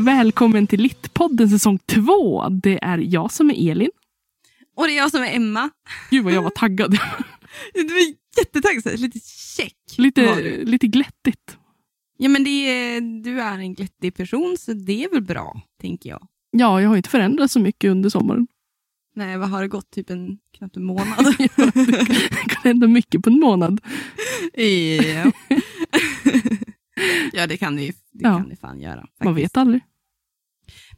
Och 0.00 0.06
välkommen 0.06 0.66
till 0.66 0.80
Littpodden 0.80 1.48
säsong 1.48 1.78
två. 1.86 2.48
Det 2.48 2.84
är 2.84 2.98
jag 2.98 3.32
som 3.32 3.50
är 3.50 3.70
Elin. 3.70 3.90
Och 4.76 4.86
det 4.86 4.92
är 4.92 4.96
jag 4.96 5.10
som 5.10 5.22
är 5.22 5.36
Emma. 5.36 5.70
Gud 6.10 6.24
vad 6.24 6.32
jag 6.32 6.42
var 6.42 6.50
taggad. 6.50 6.92
Du 7.74 7.84
var 7.88 8.14
jättetaggad, 8.38 9.00
lite 9.00 9.18
check. 9.56 9.74
lite, 9.98 10.42
lite 10.64 10.86
glättigt. 10.86 11.58
Ja 12.18 12.28
men 12.28 12.46
är, 12.46 13.00
du 13.22 13.40
är 13.40 13.58
en 13.58 13.74
glättig 13.74 14.14
person 14.14 14.56
så 14.58 14.72
det 14.72 15.04
är 15.04 15.10
väl 15.10 15.22
bra, 15.22 15.60
tänker 15.80 16.10
jag. 16.10 16.26
Ja, 16.50 16.80
jag 16.82 16.88
har 16.88 16.96
inte 16.96 17.08
förändrats 17.10 17.52
så 17.52 17.60
mycket 17.60 17.90
under 17.90 18.10
sommaren. 18.10 18.46
Nej, 19.14 19.38
vad 19.38 19.48
har 19.48 19.62
det 19.62 19.68
gått? 19.68 19.90
Typ 19.90 20.10
en, 20.10 20.38
knappt 20.58 20.76
en 20.76 20.84
månad? 20.84 21.34
Det 21.38 22.48
kan 22.48 22.62
hända 22.64 22.86
mycket 22.86 23.22
på 23.22 23.30
en 23.30 23.40
månad. 23.40 23.80
ja. 24.54 25.32
ja, 27.32 27.46
det 27.46 27.56
kan 27.56 27.76
det 27.76 27.82
ju 27.82 27.92
det 28.12 28.24
Ja. 28.28 28.38
kan 28.38 28.48
det 28.48 28.56
fan 28.56 28.80
göra. 28.80 28.96
Man 29.24 29.34
faktiskt. 29.34 29.44
vet 29.44 29.56
aldrig. 29.56 29.80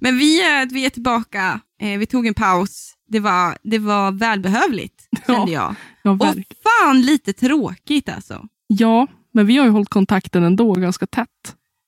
Men 0.03 0.19
vi 0.19 0.43
är, 0.43 0.67
vi 0.67 0.87
är 0.87 0.91
tillbaka. 0.91 1.61
Eh, 1.83 1.99
vi 1.99 2.07
tog 2.07 2.27
en 2.27 2.35
paus. 2.35 2.95
Det 3.09 3.21
var, 3.21 3.57
det 3.63 3.79
var 3.79 4.13
välbehövligt, 4.13 5.09
Ja. 5.27 5.35
kände 5.35 5.53
jag. 5.53 5.75
Ja, 6.03 6.11
Och 6.11 6.37
fan 6.63 7.03
lite 7.03 7.33
tråkigt 7.33 8.09
alltså. 8.09 8.47
ja, 8.67 9.07
men 9.35 9.47
vi 9.47 9.57
har 9.57 9.65
ju 9.65 9.71
hållit 9.71 9.89
kontakten 9.89 10.43
ändå 10.43 10.73
ganska 10.73 11.07
tätt. 11.07 11.29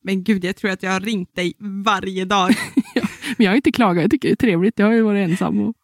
Men 0.04 0.24
gud, 0.24 0.44
jag 0.44 0.56
tror 0.56 0.70
att 0.70 0.82
jag 0.82 0.90
har 0.90 1.00
ringt 1.00 1.36
dig 1.36 1.54
varje 1.84 2.24
dag. 2.24 2.54
Men 3.36 3.44
jag 3.44 3.50
har 3.50 3.56
inte 3.56 3.72
klagat, 3.72 4.02
jag 4.02 4.10
tycker 4.10 4.28
det 4.28 4.32
är 4.32 4.36
trevligt. 4.36 4.78
Jag 4.78 4.86
har 4.86 4.92
ju 4.92 5.02
varit 5.02 5.30
ensam 5.30 5.60
och 5.60 5.74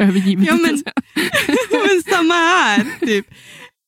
övergiven. 0.00 0.44
Ja, 0.44 0.52
men- 0.54 0.82
men 1.70 2.02
samma 2.14 2.34
här. 2.34 2.86
Typ. 3.06 3.26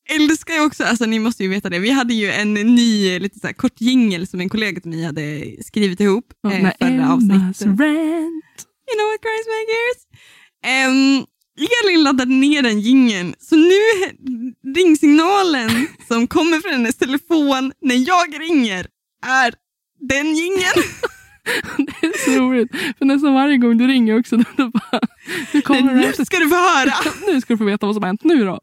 Älskar 0.09 0.55
jag 0.55 0.67
också, 0.67 0.85
alltså 0.85 1.07
ni 1.07 1.19
måste 1.19 1.43
ju 1.43 1.49
veta 1.49 1.71
det, 1.71 1.79
vi 1.79 1.91
hade 1.91 2.15
ju 2.15 2.31
en 2.31 2.55
ny 2.55 3.19
lite 3.19 3.39
så 3.39 3.47
här, 3.47 3.55
kort 3.55 3.81
jingel 3.81 4.27
som 4.27 4.41
en 4.41 4.49
kollega 4.49 4.81
till 4.81 4.91
mig 4.91 5.05
hade 5.05 5.57
skrivit 5.65 6.01
ihop 6.01 6.25
Ja, 6.43 6.53
eh, 6.53 6.73
förra 6.79 6.89
Emmas 6.89 7.11
avsnittet. 7.11 7.67
rant. 7.67 8.57
You 8.89 8.95
know 8.99 9.07
what 9.13 9.23
my 9.47 9.63
gears? 9.73 10.01
Um, 10.89 11.27
Elin 11.85 12.03
laddade 12.03 12.31
ner 12.35 12.63
den 12.63 12.81
jingeln, 12.81 13.35
så 13.39 13.57
nu 13.57 13.81
ringsignalen 14.77 15.87
som 16.09 16.27
kommer 16.27 16.61
från 16.61 16.73
hennes 16.73 16.97
telefon 16.97 17.73
när 17.83 18.09
jag 18.09 18.41
ringer 18.41 18.87
är 19.27 19.55
den 20.09 20.27
jingeln. 20.37 20.83
Det 21.77 22.07
är 22.07 22.25
så 22.25 22.41
roligt. 22.41 22.71
För 22.99 23.05
nästan 23.05 23.35
varje 23.35 23.57
gång 23.57 23.79
du 23.79 23.87
ringer 23.87 24.19
också, 24.19 24.37
då 24.57 24.71
bara, 24.71 25.01
nu 25.53 25.61
kommer 25.63 25.83
Men 25.83 25.97
nu 25.97 26.13
ska 26.25 26.39
du 26.39 26.49
få 26.49 26.55
höra. 26.55 26.93
Nu 27.33 27.41
ska 27.41 27.55
du 27.55 27.59
få 27.59 27.65
veta 27.65 27.87
vad 27.87 27.95
som 27.95 28.03
har 28.03 28.09
hänt 28.09 28.25
nu 28.25 28.45
då. 28.45 28.61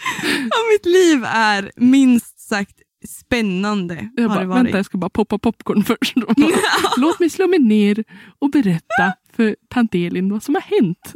Ja, 0.24 0.56
mitt 0.72 0.86
liv 0.86 1.24
är 1.24 1.72
minst 1.76 2.40
sagt 2.40 2.76
spännande. 3.08 4.10
Jag 4.16 4.22
har 4.22 4.28
bara, 4.28 4.40
det 4.40 4.46
varit. 4.46 4.64
vänta 4.64 4.78
jag 4.78 4.86
ska 4.86 4.98
bara 4.98 5.10
poppa 5.10 5.38
popcorn 5.38 5.84
först. 5.84 6.14
Bara, 6.26 6.34
Låt 6.96 7.20
mig 7.20 7.30
slå 7.30 7.46
mig 7.46 7.58
ner 7.58 8.04
och 8.38 8.50
berätta 8.50 9.14
för 9.36 9.56
tant 9.68 9.94
Elin 9.94 10.30
vad 10.32 10.42
som 10.42 10.54
har 10.54 10.62
hänt. 10.62 11.12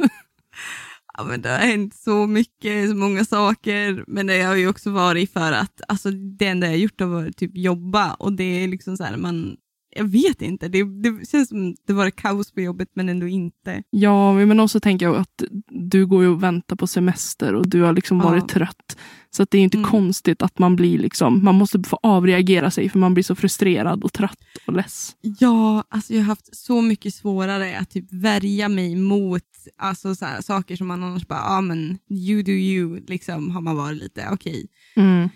Ja, 1.17 1.25
men 1.25 1.43
det 1.43 1.49
har 1.49 1.59
hänt 1.59 1.95
så 1.95 2.27
mycket, 2.27 2.89
så 2.91 2.97
många 2.97 3.25
saker, 3.25 4.05
men 4.07 4.27
det 4.27 4.43
har 4.43 4.55
ju 4.55 4.69
också 4.69 4.91
varit 4.91 5.33
för 5.33 5.53
att 5.53 5.81
alltså, 5.89 6.11
det 6.11 6.47
enda 6.47 6.67
jag 6.67 6.73
har 6.73 6.79
gjort 6.79 7.01
har 7.01 7.09
varit 7.09 7.37
typ 7.37 7.57
jobba 7.57 8.15
och 8.15 8.33
det 8.33 8.45
är 8.45 8.69
liksom 8.69 8.97
så 8.97 9.05
här, 9.05 9.17
man, 9.17 9.57
jag 9.95 10.05
vet 10.05 10.43
inte, 10.43 10.69
det, 10.69 10.83
det 11.03 11.29
känns 11.31 11.49
som 11.49 11.75
det 11.87 11.93
var 11.93 12.11
kaos 12.11 12.53
på 12.53 12.61
jobbet 12.61 12.89
men 12.95 13.09
ändå 13.09 13.29
inte. 13.29 13.83
Ja, 13.91 14.33
men 14.33 14.61
också 14.61 14.81
tänker 14.81 15.07
jag 15.07 15.17
att 15.17 15.43
du 15.91 16.07
går 16.07 16.23
ju 16.23 16.29
och 16.29 16.43
väntar 16.43 16.77
på 16.77 16.87
semester 16.87 17.55
och 17.55 17.69
du 17.69 17.83
har 17.83 17.93
liksom 17.93 18.17
Ja. 18.19 18.25
varit 18.25 18.49
trött. 18.49 18.97
Så 19.31 19.43
att 19.43 19.51
det 19.51 19.59
är 19.59 19.63
inte 19.63 19.77
Mm. 19.79 19.91
konstigt 19.91 20.43
att 20.43 20.59
man 20.59 20.77
blir 20.77 20.99
liksom, 20.99 21.45
man 21.45 21.55
måste 21.55 21.83
få 21.83 21.99
avreagera 22.03 22.71
sig 22.71 22.89
för 22.89 22.99
man 22.99 23.15
blir 23.15 23.25
så 23.25 23.35
frustrerad 23.35 24.05
och 24.05 24.13
trött 24.13 24.39
och 24.67 24.73
less. 24.73 25.17
Ja, 25.41 25.85
alltså 25.89 26.13
jag 26.15 26.21
har 26.21 26.27
haft 26.27 26.57
så 26.57 26.81
mycket 26.83 27.15
svårare 27.15 27.79
att 27.79 27.91
typ 27.91 28.13
värja 28.13 28.69
mig 28.69 28.97
mot 28.97 29.43
alltså, 29.79 30.15
så 30.15 30.25
här, 30.25 30.41
saker 30.41 30.77
som 30.77 30.87
man 30.87 31.03
annars 31.05 31.27
bara, 31.29 31.39
ja 31.39 31.59
ah, 31.59 31.61
men 31.61 31.99
you 32.11 32.43
do 32.43 32.53
you, 32.53 33.01
liksom 33.07 33.51
har 33.51 33.61
man 33.61 33.77
varit 33.77 33.99
lite 34.03 34.29
okej. 34.33 34.67
Mm. 34.97 35.29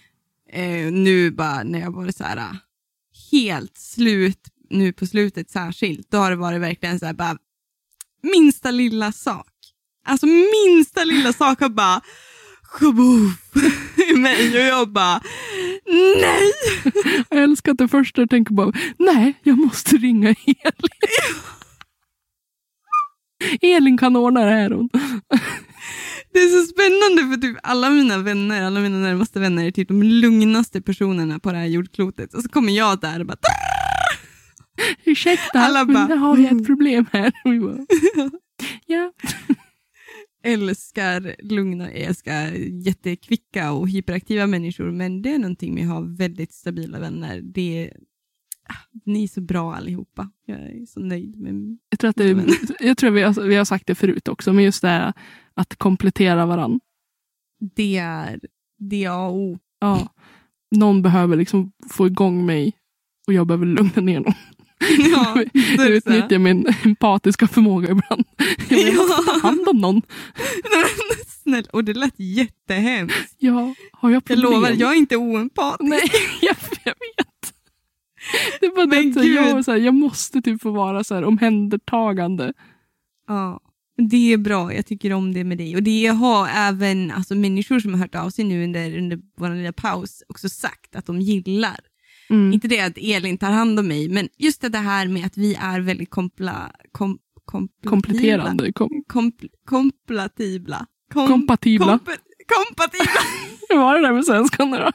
Eh, 0.53 0.93
nu 0.93 1.31
bara 1.31 1.63
när 1.63 1.81
jag 1.81 1.91
varit 1.93 2.17
så 2.17 2.25
här 2.25 2.57
helt 3.31 3.79
slut 3.79 4.49
nu 4.71 4.93
på 4.93 5.07
slutet 5.07 5.51
särskilt, 5.51 6.11
då 6.11 6.19
har 6.19 6.31
det 6.31 6.37
varit 6.37 6.61
verkligen 6.61 6.99
så 6.99 7.07
här 7.07 7.13
bara 7.13 7.37
minsta 8.23 8.71
lilla 8.71 9.13
sak. 9.13 9.53
Alltså 10.05 10.27
minsta 10.27 11.05
lilla 11.05 11.33
sak 11.33 11.61
har 11.61 11.69
bara 11.69 12.01
shaboof 12.63 13.57
i 14.11 14.17
mig 14.17 14.49
och 14.59 14.65
jag 14.65 14.89
bara 14.89 15.21
nej. 16.21 16.53
Jag 17.31 17.43
älskar 17.43 17.73
att 17.73 17.79
det 17.79 17.89
första 17.89 18.21
jag 18.21 18.31
tänker 18.31 18.55
bara, 18.55 18.73
nej, 18.99 19.35
jag 19.43 19.59
måste 19.59 19.97
ringa 19.97 20.29
Elin. 20.29 20.65
Elin 23.77 23.99
kan 23.99 24.17
ordna 24.17 24.45
det 24.45 24.51
här 24.51 24.71
hon. 24.71 24.89
Det 26.33 26.39
är 26.39 26.61
så 26.61 26.67
spännande 26.67 27.37
för 27.37 27.41
typ 27.41 27.57
alla 27.63 27.91
mina 27.91 28.19
vänner, 28.19 28.63
alla 28.63 28.81
mina 28.81 28.99
närmaste 28.99 29.41
vänner 29.41 29.67
är 29.67 29.71
typ 29.71 29.89
de 29.89 30.03
lugnaste 30.03 30.81
personerna 30.81 31.39
på 31.39 31.53
det 31.53 31.59
här 31.59 31.67
jordklotet 31.67 32.35
och 32.35 32.43
så 32.43 32.49
kommer 32.49 32.73
jag 32.73 33.01
där 33.01 33.21
och 33.21 33.27
bara 33.27 33.37
Ursäkta, 35.05 35.59
Alla 35.59 35.85
men 35.85 35.95
bara, 35.95 36.07
nu 36.07 36.17
har 36.17 36.37
vi 36.37 36.47
mm. 36.47 36.61
ett 36.61 36.67
problem 36.67 37.07
här. 37.13 37.33
Och 37.45 37.53
vi 37.53 37.61
bara, 37.61 37.87
ja. 38.87 39.13
älskar 40.43 41.37
lugna, 41.39 41.91
älskar 41.91 42.53
jättekvicka 42.87 43.73
och 43.73 43.89
hyperaktiva 43.89 44.47
människor, 44.47 44.91
men 44.91 45.23
det 45.23 45.35
är 45.35 45.39
någonting 45.39 45.75
med 45.75 45.85
att 45.85 45.91
ha 45.91 46.01
väldigt 46.01 46.53
stabila 46.53 46.99
vänner. 46.99 47.41
Det 47.43 47.85
är, 47.85 47.97
ah, 48.69 48.99
ni 49.05 49.25
är 49.25 49.29
så 49.29 49.41
bra 49.41 49.75
allihopa. 49.75 50.31
Jag 50.47 50.59
är 50.59 50.87
så 50.87 51.01
nöjd 51.01 51.37
med 51.37 51.79
Jag 51.91 51.99
tror, 51.99 52.11
att 52.11 52.17
det, 52.17 52.45
jag 52.81 52.97
tror 52.97 53.11
vi, 53.11 53.23
har, 53.23 53.43
vi 53.43 53.55
har 53.55 53.65
sagt 53.65 53.87
det 53.87 53.95
förut 53.95 54.29
också, 54.29 54.53
men 54.53 54.65
just 54.65 54.83
det 54.83 54.89
här 54.89 55.13
att 55.59 55.77
komplettera 55.77 56.47
varandra. 56.47 56.81
det. 57.77 57.97
Är, 57.97 58.41
det 58.79 59.05
är 59.05 59.11
A 59.11 59.27
och 59.27 59.37
O. 59.37 59.59
Ja. 59.81 60.09
Någon 60.71 61.03
behöver 61.03 61.37
liksom 61.37 61.73
få 61.91 62.07
igång 62.07 62.47
mig 62.47 62.73
och 63.27 63.33
jag 63.33 63.47
behöver 63.47 63.67
lugna 63.67 64.03
ner 64.03 64.21
någon. 64.21 64.35
Ja, 65.13 65.43
jag 65.53 65.77
så 65.77 65.85
utnyttjar 65.89 66.39
min 66.39 66.67
empatiska 66.85 67.47
förmåga 67.49 67.91
ibland. 67.91 68.25
Jag 68.69 68.77
vill 68.77 68.95
Ja. 68.95 69.23
ta 69.27 69.49
hand 69.49 69.69
om 69.69 69.77
någon. 69.77 70.03
Snäll, 71.43 71.69
och 71.73 71.85
det 71.85 71.95
lät 71.95 72.15
jättehemskt. 72.21 73.35
Ja, 73.39 73.75
har 73.93 74.11
jag 74.11 74.23
Jag 74.27 74.39
lovar, 74.39 74.71
jag 74.71 74.93
är 74.93 74.97
inte 74.97 75.17
oempatisk. 75.17 75.91
Nej, 75.91 76.11
jag, 76.41 76.57
jag 76.85 76.95
vet. 76.95 77.55
Det 78.61 78.69
bara 78.77 78.87
Men 78.87 79.13
det 79.13 79.21
att 79.21 79.27
jag, 79.27 79.65
så 79.65 79.71
här, 79.71 79.79
jag 79.79 79.95
måste 79.95 80.43
typ 80.43 80.63
få 80.63 80.71
vara 80.71 81.05
så 81.05 81.15
här 81.15 81.25
omhändertagande. 81.25 82.53
Ja, 83.27 83.61
det 83.99 84.33
är 84.33 84.37
bra. 84.39 84.75
Jag 84.75 84.87
tycker 84.87 85.13
om 85.13 85.35
det 85.35 85.45
med 85.45 85.59
dig. 85.59 85.77
Och 85.77 85.83
det 85.83 86.07
har 86.07 86.49
även 86.49 87.11
alltså, 87.11 87.35
människor 87.35 87.81
som 87.81 87.95
har 87.95 88.01
hört 88.01 88.15
av 88.15 88.31
sig 88.31 88.45
nu 88.45 88.65
under, 88.65 88.99
under 88.99 89.19
vår 89.37 89.51
lilla 89.55 89.73
paus 89.73 90.23
också 90.29 90.49
sagt 90.49 90.97
att 90.97 91.07
de 91.07 91.21
gillar. 91.21 91.81
Mm. 92.31 92.53
Inte 92.53 92.69
det 92.69 92.81
att 92.81 92.99
Elin 92.99 93.39
tar 93.39 93.51
hand 93.51 93.79
om 93.79 93.89
mig, 93.89 94.09
men 94.09 94.29
just 94.39 94.61
det 94.73 94.79
här 94.79 95.09
med 95.09 95.27
att 95.27 95.37
vi 95.37 95.55
är 95.55 95.81
väldigt 95.81 96.11
kompla, 96.11 96.73
kom. 96.93 97.19
Kompletterande. 97.85 98.73
Kom, 98.73 99.05
Kompl, 99.07 99.47
kompatibla. 99.67 100.87
Kom, 101.13 101.29
kompatibla. 101.29 101.99
komp, 101.99 102.19
kompatibla. 102.55 103.21
Hur 103.69 103.79
var 103.79 103.95
det 103.95 104.03
där 104.03 104.13
med 104.13 104.25
svenskan 104.25 104.71
nu 104.71 104.77
då? 104.77 104.83
nej, 104.83 104.93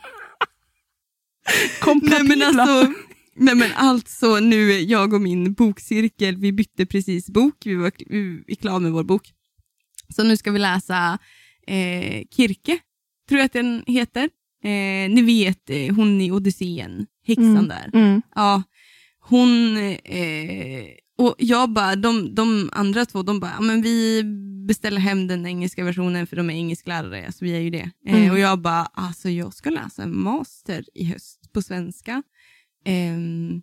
Kompatibla. 1.81 2.35
men 2.35 2.41
alltså, 2.59 2.93
nej 3.35 3.55
men 3.55 3.69
alltså, 3.75 4.39
nu 4.39 4.71
jag 4.71 5.13
och 5.13 5.21
min 5.21 5.53
bokcirkel, 5.53 6.37
vi 6.37 6.51
bytte 6.51 6.85
precis 6.85 7.29
bok, 7.29 7.55
vi 7.65 7.75
var 7.75 7.91
vi 8.47 8.55
klara 8.55 8.79
med 8.79 8.91
vår 8.91 9.03
bok. 9.03 9.31
Så 10.15 10.23
nu 10.23 10.37
ska 10.37 10.51
vi 10.51 10.59
läsa 10.59 11.17
eh, 11.67 12.23
Kirke, 12.35 12.77
tror 13.29 13.39
jag 13.39 13.45
att 13.45 13.53
den 13.53 13.83
heter. 13.87 14.29
Eh, 14.63 15.09
ni 15.09 15.21
vet 15.21 15.69
eh, 15.69 15.95
hon 15.95 16.21
i 16.21 16.31
Odysseen, 16.31 17.05
häxan 17.27 17.45
Mm. 17.57 17.67
där. 17.67 17.89
Mm. 17.93 18.21
Ja, 18.35 18.63
hon 19.19 19.77
eh, 20.03 20.85
och 21.17 21.35
jag 21.37 21.69
bara, 21.73 21.95
de, 21.95 22.35
de 22.35 22.69
andra 22.73 23.05
två, 23.05 23.23
de 23.23 23.39
bara, 23.39 23.61
men 23.61 23.81
vi 23.81 24.23
beställer 24.67 24.99
hem 24.99 25.27
den 25.27 25.45
engelska 25.45 25.83
versionen 25.83 26.27
för 26.27 26.35
de 26.35 26.49
är 26.49 26.53
engelsklärare, 26.53 27.31
så 27.31 27.45
vi 27.45 27.55
är 27.55 27.59
ju 27.59 27.69
det. 27.69 27.91
Eh, 28.07 28.15
Mm. 28.15 28.31
och 28.31 28.39
jag 28.39 28.59
bara, 28.61 28.85
alltså 28.85 29.29
jag 29.29 29.53
ska 29.53 29.69
läsa 29.69 30.03
en 30.03 30.17
master 30.19 30.85
i 30.93 31.05
höst 31.05 31.53
på 31.53 31.61
svenska. 31.61 32.23
Ehm, 32.85 33.61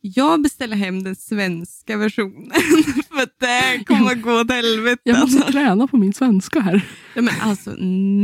jag 0.00 0.42
beställer 0.42 0.76
hem 0.76 1.02
den 1.02 1.16
svenska 1.16 1.96
versionen 1.96 2.50
för 3.10 3.22
att 3.22 3.38
det 3.38 3.84
kommer 3.86 4.12
att 4.12 4.22
gå 4.22 4.40
åt 4.40 4.50
helvete. 4.50 5.00
Jag 5.04 5.20
måste 5.20 5.36
Alltså. 5.38 5.52
träna 5.52 5.86
på 5.86 5.96
min 5.96 6.12
svenska 6.12 6.60
här. 6.60 6.88
Ja, 7.14 7.22
men 7.22 7.34
alltså 7.40 7.74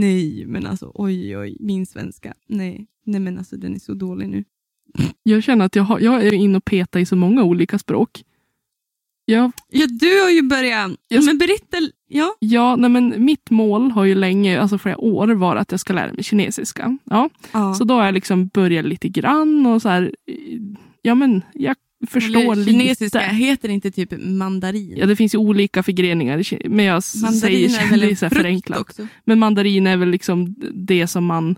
nej, 0.00 0.44
men 0.46 0.66
alltså 0.66 0.92
oj 0.94 1.36
oj, 1.38 1.56
min 1.60 1.86
svenska, 1.86 2.34
nej, 2.48 2.86
nej 3.06 3.20
men 3.20 3.38
alltså 3.38 3.56
den 3.56 3.74
är 3.74 3.78
så 3.78 3.94
dålig 3.94 4.28
nu. 4.28 4.44
Jag 5.22 5.42
känner 5.42 5.64
att 5.64 5.76
jag, 5.76 5.82
har, 5.82 6.00
jag 6.00 6.26
är 6.26 6.32
inne 6.32 6.56
och 6.58 6.64
petar 6.64 7.00
i 7.00 7.06
så 7.06 7.16
många 7.16 7.42
olika 7.44 7.78
språk. 7.78 8.24
Jag, 9.24 9.52
Ja, 9.70 9.86
du 9.86 10.20
har 10.22 10.30
ju 10.30 10.42
börjat, 10.42 10.92
Jag- 11.08 11.24
men 11.24 11.38
berätta, 11.38 11.76
ja. 12.08 12.34
ja, 12.38 12.76
nej 12.76 12.90
men 12.90 13.24
mitt 13.24 13.50
mål 13.50 13.90
har 13.90 14.04
ju 14.04 14.14
länge, 14.14 14.60
alltså 14.60 14.78
flera 14.78 14.98
år, 14.98 15.28
varit 15.28 15.60
att 15.60 15.70
jag 15.70 15.80
ska 15.80 15.92
lära 15.92 16.12
mig 16.12 16.24
kinesiska. 16.24 16.98
Ja. 17.04 17.30
ja. 17.52 17.74
Så 17.74 17.84
då 17.84 17.94
har 17.94 18.04
jag 18.04 18.14
liksom 18.14 18.46
börjat 18.46 18.84
lite 18.84 19.08
grann 19.08 19.66
och 19.66 19.82
så 19.82 19.88
här, 19.88 20.14
ja 21.02 21.14
men 21.14 21.42
jag 21.54 21.76
förstår 22.08 22.64
kinesiska 22.64 23.18
lite. 23.18 23.34
heter 23.34 23.68
inte 23.68 23.90
typ 23.90 24.12
mandarin. 24.18 24.96
Ja, 24.96 25.06
det 25.06 25.16
finns 25.16 25.34
ju 25.34 25.38
olika 25.38 25.82
förgreningar, 25.82 26.68
men 26.68 26.84
jag 26.84 27.02
mandarin 27.22 27.70
säger 27.70 27.86
är 27.86 27.90
väl 28.00 28.16
så 28.16 28.30
förenklat. 28.30 28.80
också? 28.80 29.06
Men 29.24 29.38
mandarin 29.38 29.86
är 29.86 29.96
väl 29.96 30.08
liksom 30.08 30.54
det 30.74 31.06
som 31.06 31.24
man, 31.24 31.56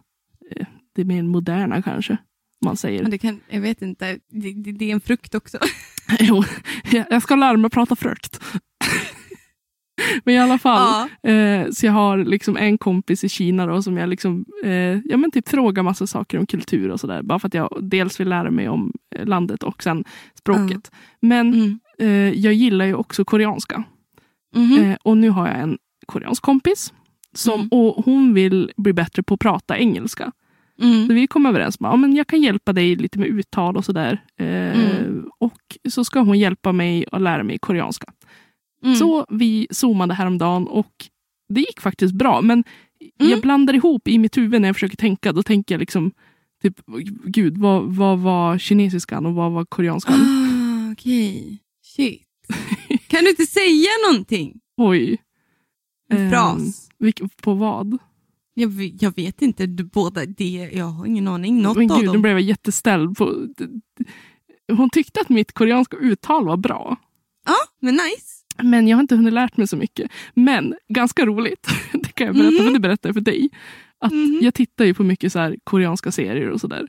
eh, 0.56 0.67
det 0.95 1.03
är 1.03 1.06
mer 1.06 1.23
moderna 1.23 1.83
kanske, 1.83 2.17
man 2.65 2.77
säger. 2.77 3.03
Men 3.03 3.11
det 3.11 3.19
kan, 3.19 3.41
jag 3.49 3.61
vet 3.61 3.83
inte, 3.83 4.19
det, 4.31 4.53
det, 4.53 4.73
det 4.73 4.91
är 4.91 4.93
en 4.93 5.00
frukt 5.00 5.35
också. 5.35 5.59
Jo, 6.21 6.45
jag 6.91 7.06
jag 7.11 7.23
ska 7.23 7.37
lära 7.37 7.56
mig 7.56 7.67
att 7.67 7.73
prata 7.73 7.97
frukt. 7.97 8.41
men 10.25 10.35
i 10.35 10.39
alla 10.39 10.59
fall, 10.59 11.09
Ja. 11.23 11.31
eh, 11.31 11.71
så 11.71 11.87
jag 11.87 11.93
har 11.93 12.19
liksom 12.19 12.56
en 12.56 12.79
kompis 12.79 13.25
i 13.25 13.29
Kina 13.29 13.67
då, 13.67 13.83
som 13.83 13.97
jag 13.97 14.09
liksom, 14.09 14.45
eh, 14.65 14.71
ja, 15.05 15.17
men 15.17 15.31
typ 15.31 15.49
frågar 15.49 15.83
massa 15.83 16.06
saker 16.06 16.39
om 16.39 16.47
kultur 16.47 16.91
och 16.91 17.00
sådär. 17.00 17.23
Bara 17.23 17.39
för 17.39 17.47
att 17.49 17.55
jag 17.55 17.79
dels 17.83 18.21
vill 18.21 18.29
lära 18.29 18.50
mig 18.50 18.69
om 18.69 18.93
eh, 19.17 19.27
landet 19.27 19.62
och 19.62 19.83
sen 19.83 20.05
språket. 20.39 20.91
Men 21.21 21.55
Mm. 21.55 21.79
eh, 21.99 22.41
jag 22.41 22.53
gillar 22.55 22.85
ju 22.85 22.95
också 22.95 23.25
koreanska. 23.25 23.85
Eh, 24.91 24.97
och 25.03 25.17
nu 25.17 25.31
har 25.31 25.49
jag 25.49 25.59
en 25.59 25.79
koreansk 26.06 26.43
kompis. 26.43 26.93
Som, 27.35 27.55
Mm. 27.55 27.69
Och 27.73 28.05
hon 28.05 28.35
vill 28.35 28.71
bli 28.77 28.93
bättre 28.93 29.23
på 29.23 29.35
att 29.35 29.41
prata 29.41 29.79
engelska. 29.79 30.33
Så 30.81 30.85
Mm. 30.85 31.09
vi 31.09 31.27
kom 31.27 31.47
överens 31.47 31.77
om 31.81 31.87
att 32.05 32.11
ja, 32.11 32.17
jag 32.17 32.27
kan 32.27 32.41
hjälpa 32.43 32.73
dig 32.73 32.97
lite 32.97 33.19
med 33.19 33.29
uttal 33.29 33.77
och 33.77 33.85
sådär. 33.85 34.23
Eh, 34.37 34.47
Mm. 34.47 35.27
Och 35.41 35.61
så 35.91 36.05
ska 36.05 36.21
hon 36.21 36.39
hjälpa 36.39 36.73
mig 36.73 37.05
att 37.12 37.21
lära 37.23 37.43
mig 37.43 37.59
koreanska. 37.59 38.12
Mm. 38.85 38.97
Så 38.97 39.27
vi 39.29 39.67
zoomade 39.71 40.15
häromdagen 40.15 40.67
och 40.69 40.93
det 41.49 41.61
gick 41.61 41.81
faktiskt 41.81 42.15
bra. 42.15 42.41
Men 42.43 42.65
Mm. 43.21 43.31
jag 43.31 43.41
blandar 43.41 43.75
ihop 43.75 44.09
i 44.09 44.19
mitt 44.19 44.37
huvud 44.37 44.61
när 44.61 44.69
jag 44.69 44.77
försöker 44.77 44.97
tänka. 44.97 45.33
Då 45.33 45.43
tänker 45.43 45.75
jag 45.75 45.81
liksom, 45.81 46.11
typ, 46.63 46.81
gud, 47.25 47.59
vad, 47.59 47.95
vad 47.97 48.19
var 48.19 48.59
kinesiskan 48.59 49.27
och 49.27 49.35
vad 49.35 49.53
var 49.53 49.65
koreanskan? 49.65 50.15
Ah, 50.21 50.93
Okej, 50.93 51.59
shit. 51.85 52.23
Kan 53.07 53.25
du 53.25 53.31
inte 53.31 53.47
säga 53.47 53.89
någonting? 54.11 54.61
Oj. 54.77 55.19
En 56.11 56.19
Ehm, 56.19 56.31
fras? 56.31 56.89
vilk- 56.99 57.31
på 57.43 57.55
vad? 57.55 57.99
Jag, 58.55 58.93
jag 59.01 59.17
vet 59.17 59.43
inte, 59.43 59.67
du, 59.67 59.85
båda 59.85 60.27
det, 60.27 60.71
jag 60.75 60.85
har 60.85 61.07
ingen 61.07 61.29
aning. 61.29 61.63
Något 61.63 61.77
Men 61.77 61.91
av 61.91 61.97
gud, 61.99 62.07
nu 62.07 62.13
dem. 62.13 62.23
blev 62.23 62.33
jag 62.33 62.41
jätteställd. 62.41 63.17
På, 63.17 63.47
hon 64.73 64.91
tyckte 64.91 65.21
att 65.21 65.29
mitt 65.29 65.53
koreanska 65.53 65.97
uttal 65.97 66.45
var 66.47 66.57
bra. 66.57 66.97
Ja, 67.47 67.55
men 67.81 67.95
nice. 67.95 68.28
Men 68.63 68.89
jag 68.89 68.97
har 68.97 69.01
inte 69.03 69.17
hunnit 69.17 69.33
lärt 69.33 69.57
mig 69.57 69.67
så 69.69 69.77
mycket. 69.77 70.11
Men 70.35 70.75
ganska 70.89 71.27
roligt, 71.27 71.69
det 71.93 72.13
kan 72.15 72.27
jag 72.27 72.37
berätta, 72.37 72.79
berättar 72.79 73.09
jag 73.09 73.15
för 73.15 73.21
dig. 73.21 73.49
Att 74.01 74.13
Mhm. 74.13 74.39
Jag 74.43 74.55
tittar 74.55 74.85
ju 74.85 74.95
på 74.95 75.03
mycket 75.05 75.33
så 75.33 75.55
koreanska 75.65 76.13
serier 76.13 76.49
och 76.51 76.61
sådär. 76.61 76.89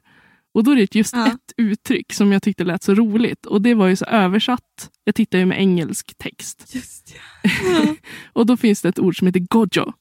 Och 0.53 0.63
då 0.63 0.71
är 0.71 0.75
det 0.75 0.95
just 0.95 1.13
Ja. 1.15 1.27
ett 1.27 1.53
uttryck 1.57 2.13
som 2.13 2.31
jag 2.31 2.43
tyckte 2.43 2.63
lät 2.63 2.83
så 2.83 2.93
roligt. 2.95 3.45
Och 3.45 3.61
det 3.61 3.73
var 3.73 3.87
ju 3.87 3.95
så 3.95 4.05
översatt. 4.05 4.89
Jag 5.03 5.15
tittar 5.15 5.37
ju 5.39 5.45
med 5.45 5.59
engelsk 5.59 6.17
text. 6.17 6.71
Just 6.75 7.15
ja. 7.43 7.95
Och 8.33 8.45
då 8.45 8.57
finns 8.57 8.81
det 8.81 8.89
ett 8.89 8.99
ord 8.99 9.17
som 9.17 9.27
heter 9.27 9.39
gojo. 9.39 9.93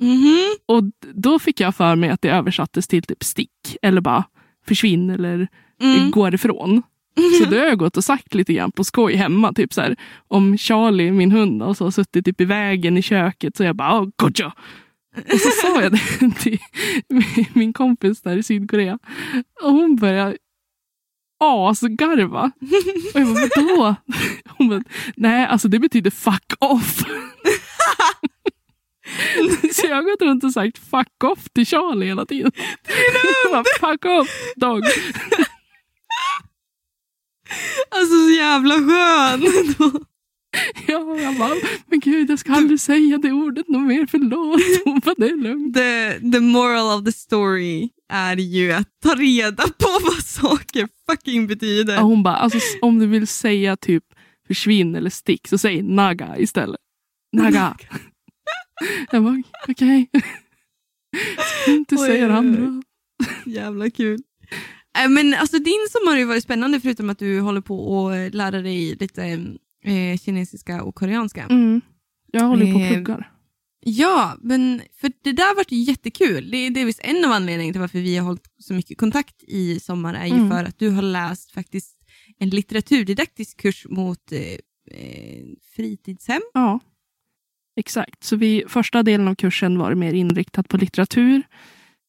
Mhm. 0.00 0.38
Och 0.66 0.82
då 1.14 1.38
fick 1.38 1.60
jag 1.60 1.74
för 1.76 1.96
mig 1.96 2.10
att 2.10 2.22
det 2.22 2.28
översattes 2.30 2.86
till 2.88 3.02
typ 3.02 3.24
stick. 3.24 3.76
Eller 3.82 4.00
bara 4.00 4.24
försvinn 4.66 5.10
eller 5.10 5.48
Mm. 5.82 6.10
gå 6.10 6.28
ifrån. 6.28 6.82
Så 7.38 7.50
det 7.50 7.58
har 7.58 7.66
jag 7.66 7.78
gått 7.78 7.96
och 7.96 8.04
sagt 8.04 8.34
lite 8.34 8.52
grann 8.52 8.72
på 8.72 8.84
skoj 8.84 9.14
hemma. 9.14 9.52
Typ 9.52 9.72
så 9.72 9.80
här, 9.80 9.96
om 10.28 10.58
Charlie, 10.58 11.10
min 11.10 11.32
hund, 11.32 11.62
alltså, 11.62 11.84
har 11.84 11.90
suttit 11.90 12.24
typ 12.24 12.40
i 12.40 12.44
vägen 12.44 12.96
i 12.98 13.02
köket 13.02 13.56
så 13.56 13.64
jag 13.64 13.76
bara 13.76 14.00
oh, 14.00 14.08
gojo. 14.16 14.50
Och 15.32 15.40
så 15.40 15.50
sa 15.50 15.82
jag 15.82 15.92
det 15.92 16.30
till 16.40 16.58
min 17.52 17.72
kompis 17.72 18.22
där 18.22 18.36
i 18.36 18.42
Sydkorea. 18.42 18.98
Och 19.62 19.72
hon 19.72 19.96
började 19.96 20.36
asgarva. 21.40 22.50
Och 23.14 23.20
jag 23.20 23.34
bara, 23.34 23.48
vadå? 23.56 23.94
Hon 24.58 24.68
bara, 24.68 24.82
nej 25.16 25.46
alltså 25.46 25.68
det 25.68 25.78
betyder 25.78 26.10
fuck 26.10 26.52
off. 26.58 26.98
Så 29.72 29.86
jag 29.86 29.96
har 29.96 30.02
gått 30.02 30.22
runt 30.22 30.44
och 30.44 30.52
sagt 30.52 30.78
fuck 30.78 31.24
off 31.24 31.48
till 31.54 31.66
Charlie 31.66 32.06
hela 32.06 32.26
tiden. 32.26 32.52
Bara, 33.50 33.64
fuck 33.80 34.04
off 34.04 34.28
dog. 34.56 34.82
Alltså 37.90 38.14
så 38.26 38.30
jävla 38.30 38.74
skön. 38.74 39.42
Ja, 40.86 41.16
jag 41.16 41.38
bara, 41.38 41.54
men 41.86 42.00
gud 42.00 42.30
jag 42.30 42.38
ska 42.38 42.52
aldrig 42.52 42.80
säga 42.80 43.18
det 43.18 43.32
ordet 43.32 43.68
något 43.68 43.86
mer, 43.88 44.06
förlåt. 44.06 44.60
Hon 44.84 45.00
bara, 45.04 45.14
det 45.18 45.28
är 45.28 45.36
lugnt. 45.36 45.74
the, 45.74 46.30
the 46.32 46.40
moral 46.40 46.98
of 46.98 47.04
the 47.04 47.12
story 47.12 47.88
är 48.12 48.36
ju 48.36 48.72
att 48.72 48.88
ta 49.02 49.14
reda 49.14 49.62
på 49.62 49.88
vad 50.02 50.24
saker 50.24 50.88
fucking 51.10 51.46
betyder. 51.46 51.94
Ja, 51.94 52.00
hon 52.00 52.22
bara, 52.22 52.36
alltså, 52.36 52.58
om 52.82 52.98
du 52.98 53.06
vill 53.06 53.26
säga 53.26 53.76
typ 53.76 54.04
försvinn 54.46 54.94
eller 54.94 55.10
stick 55.10 55.48
så 55.48 55.58
säg 55.58 55.82
naga 55.82 56.38
istället. 56.38 56.80
Naga. 57.36 57.76
Jag 59.10 59.24
bara, 59.24 59.42
okej. 59.68 60.10
Ska 61.62 61.70
inte 61.72 61.94
Oj, 61.94 62.06
säga 62.06 62.28
det 62.28 62.34
andra. 62.34 62.82
Jävla 63.46 63.90
kul. 63.90 64.18
Äh, 65.04 65.08
men 65.08 65.34
alltså 65.34 65.58
din 65.58 65.86
sommar 65.90 66.12
har 66.12 66.18
ju 66.18 66.24
varit 66.24 66.42
spännande 66.42 66.80
förutom 66.80 67.10
att 67.10 67.18
du 67.18 67.40
håller 67.40 67.60
på 67.60 68.08
att 68.08 68.34
lära 68.34 68.62
dig 68.62 68.96
lite 69.00 69.24
eh, 69.84 70.18
kinesiska 70.18 70.82
och 70.82 70.94
koreanska. 70.94 71.44
Mm. 71.44 71.80
Jag 72.32 72.44
håller 72.44 72.72
på 72.72 72.78
och 72.78 72.84
Eh, 72.84 72.92
pluggar. 72.92 73.32
Ja, 73.80 74.36
men 74.42 74.82
för 75.00 75.12
det 75.24 75.32
där 75.32 75.56
vart 75.56 75.72
jättekul. 75.72 76.50
Det 76.50 76.56
är 76.56 76.70
delvis 76.70 77.00
en 77.02 77.24
av 77.24 77.30
anledningarna 77.32 77.72
till 77.72 77.80
varför 77.80 77.98
vi 77.98 78.16
har 78.16 78.26
hållit 78.26 78.46
så 78.58 78.74
mycket 78.74 78.98
kontakt 78.98 79.42
i 79.42 79.80
sommar 79.80 80.14
är 80.14 80.26
ju 80.26 80.32
Mm. 80.34 80.50
för 80.50 80.64
att 80.64 80.78
du 80.78 80.90
har 80.90 81.02
läst 81.02 81.52
faktiskt 81.52 81.94
en 82.38 82.50
litteraturdidaktisk 82.50 83.56
kurs 83.60 83.86
mot 83.90 84.32
eh, 84.32 84.40
eh, 84.98 85.44
fritidshem. 85.76 86.42
Ja, 86.54 86.80
exakt. 87.76 88.24
Så 88.24 88.36
vi, 88.36 88.64
första 88.68 89.02
delen 89.02 89.28
av 89.28 89.34
kursen 89.34 89.78
var 89.78 89.94
mer 89.94 90.12
inriktat 90.12 90.68
på 90.68 90.76
litteratur. 90.76 91.42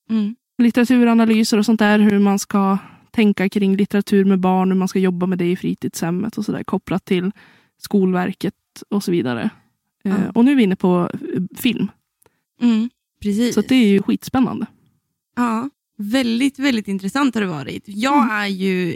Mm. 0.09 0.35
Litteraturanalyser 0.59 1.57
och 1.57 1.65
sånt 1.65 1.79
där. 1.79 1.99
Hur 1.99 2.19
man 2.19 2.39
ska 2.39 2.77
tänka 3.11 3.49
kring 3.49 3.75
litteratur 3.75 4.25
med 4.25 4.39
barn, 4.39 4.71
hur 4.71 4.77
man 4.77 4.87
ska 4.87 4.99
jobba 4.99 5.25
med 5.25 5.37
det 5.37 5.51
i 5.51 5.55
fritidshemmet 5.55 6.37
och 6.37 6.45
sådär 6.45 6.63
kopplat 6.63 7.05
till 7.05 7.31
Skolverket 7.77 8.53
och 8.89 9.03
så 9.03 9.11
vidare. 9.11 9.41
Eh, 9.43 9.49
Ja. 10.11 10.31
Och 10.35 10.45
nu 10.45 10.51
är 10.51 10.55
vi 10.55 10.63
inne 10.63 10.75
på 10.75 11.09
eh, 11.13 11.41
film. 11.57 11.87
Mm. 12.61 12.89
Precis. 13.21 13.55
Så 13.55 13.61
det 13.61 13.75
är 13.75 13.87
ju 13.87 14.01
skitspännande. 14.01 14.65
Ja, 15.35 15.69
väldigt, 15.97 16.59
väldigt 16.59 16.87
intressant 16.87 17.35
har 17.35 17.41
det 17.41 17.47
varit. 17.47 17.83
Jag 17.87 18.23
Mm. 18.23 18.29
är 18.35 18.47
ju 18.47 18.93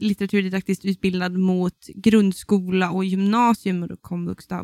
litteraturdidaktiskt 0.00 0.84
utbildad 0.84 1.38
mot 1.38 1.86
grundskola 1.94 2.90
och 2.90 3.04
gymnasium 3.04 3.82
och 3.82 3.88
då 3.88 3.96
komvux 3.96 4.46
då 4.46 4.54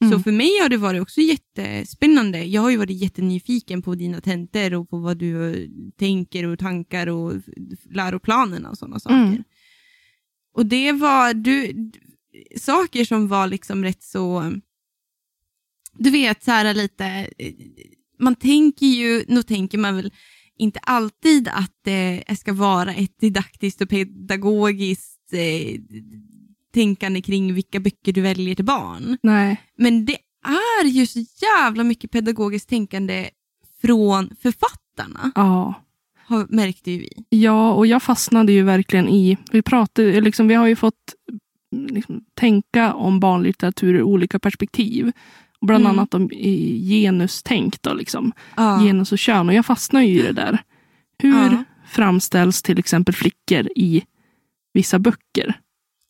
Så 0.00 0.04
Mm. 0.04 0.22
för 0.22 0.32
mig 0.32 0.58
har 0.62 0.68
det 0.68 0.76
varit 0.76 1.02
också 1.02 1.20
jättespännande. 1.20 2.44
Jag 2.44 2.62
har 2.62 2.70
ju 2.70 2.76
varit 2.76 3.00
jättenyfiken 3.02 3.82
på 3.82 3.94
dina 3.94 4.20
tentor 4.20 4.74
och 4.74 4.90
på 4.90 4.98
vad 4.98 5.18
du 5.18 5.54
eh, 5.54 5.68
tänker 5.98 6.46
och 6.46 6.58
tankar 6.58 7.06
och 7.06 7.32
läroplanerna 7.90 8.70
och 8.70 8.78
sådana 8.78 9.00
saker. 9.00 9.16
Mm. 9.16 9.42
Och 10.54 10.66
det 10.66 10.92
var 10.92 11.34
du, 11.34 11.74
saker 12.56 13.04
som 13.04 13.28
var 13.28 13.46
liksom 13.46 13.84
rätt 13.84 14.02
så, 14.02 14.52
du 15.98 16.10
vet 16.10 16.44
så 16.44 16.50
här 16.50 16.74
lite, 16.74 17.06
eh, 17.38 17.52
man 18.18 18.34
tänker 18.34 18.86
ju, 18.86 19.24
nu 19.28 19.42
tänker 19.42 19.78
man 19.78 19.96
väl 19.96 20.12
inte 20.58 20.78
alltid 20.78 21.48
att 21.48 21.74
det 21.84 22.24
ska 22.38 22.52
vara 22.52 22.94
ett 22.94 23.18
didaktiskt 23.20 23.80
och 23.80 23.88
pedagogiskt 23.88 25.32
eh, 25.32 25.80
tänkande 26.74 27.22
kring 27.22 27.54
vilka 27.54 27.80
böcker 27.80 28.12
du 28.12 28.20
väljer 28.20 28.54
till 28.54 28.64
barn. 28.64 29.18
Nej. 29.22 29.62
Men 29.78 30.04
det 30.04 30.16
är 30.82 30.86
ju 30.86 31.06
så 31.06 31.18
jävla 31.42 31.84
mycket 31.84 32.10
pedagogiskt 32.10 32.68
tänkande 32.68 33.30
från 33.82 34.30
författarna, 34.42 35.32
Ja. 35.34 35.74
har, 36.26 36.46
märkte 36.48 36.90
ju 36.90 36.98
vi. 36.98 37.08
Ja, 37.28 37.72
och 37.72 37.86
jag 37.86 38.02
fastnade 38.02 38.52
ju 38.52 38.62
verkligen 38.62 39.08
i... 39.08 39.36
Vi, 39.52 39.62
pratade, 39.62 40.20
liksom, 40.20 40.48
vi 40.48 40.54
har 40.54 40.66
ju 40.66 40.76
fått 40.76 41.14
liksom, 41.90 42.24
tänka 42.34 42.94
om 42.94 43.20
barnlitteratur 43.20 43.94
ur 43.94 44.02
olika 44.02 44.38
perspektiv. 44.38 45.12
Bland 45.60 45.84
Mm. 45.84 45.98
annat 45.98 46.14
om 46.14 46.28
genustänk. 46.88 47.82
Då, 47.82 47.94
liksom. 47.94 48.32
Ja. 48.56 48.80
Genus 48.82 49.12
och 49.12 49.18
kön. 49.18 49.48
Och 49.48 49.54
jag 49.54 49.66
fastnar 49.66 50.02
ju 50.02 50.18
i 50.20 50.22
det 50.22 50.32
där. 50.32 50.62
Hur 51.18 51.32
Ja. 51.50 51.64
framställs 51.88 52.62
till 52.62 52.78
exempel 52.78 53.14
flickor 53.14 53.68
i 53.76 54.02
vissa 54.72 54.98
böcker? 54.98 55.60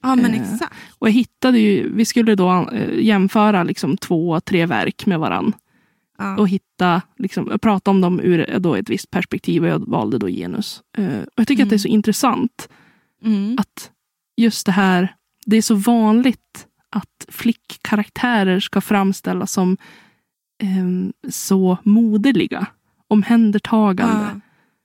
Ja, 0.03 0.17
men 0.17 0.35
Eh, 0.35 0.53
exakt. 0.53 0.75
Och 0.99 1.09
jag 1.09 1.13
hittade 1.13 1.59
ju, 1.59 1.93
vi 1.95 2.05
skulle 2.05 2.35
då 2.35 2.69
eh, 2.73 3.01
jämföra 3.01 3.63
liksom 3.63 3.97
två, 3.97 4.41
tre 4.41 4.67
verk 4.67 5.07
med 5.07 5.19
varann. 5.19 5.53
Ja. 6.21 6.37
och 6.37 6.49
hitta, 6.49 7.03
liksom, 7.19 7.59
prata 7.63 7.91
om 7.91 8.01
dem 8.01 8.21
ur 8.21 8.51
eh, 8.51 8.59
då 8.61 8.75
ett 8.75 8.91
visst 8.91 9.11
perspektiv. 9.11 9.63
Och 9.63 9.69
jag 9.69 9.89
valde 9.89 10.19
då 10.19 10.29
genus. 10.29 10.83
Eh, 10.99 11.19
och 11.21 11.33
jag 11.35 11.47
tycker 11.47 11.63
att 11.63 11.71
det 11.71 11.77
är 11.77 11.79
så 11.79 11.89
intressant 11.89 12.69
Mm. 13.25 13.57
att 13.59 13.91
just 14.37 14.67
det 14.67 14.73
här, 14.73 15.15
det 15.47 15.57
är 15.57 15.63
så 15.63 15.75
vanligt 15.75 16.67
att 16.91 17.27
flickkaraktärer 17.29 18.61
ska 18.61 18.81
framställas 18.81 19.53
som 19.53 19.77
em, 20.63 21.13
så 21.29 21.79
moderliga, 21.83 22.67
omhändertagande. 23.09 24.41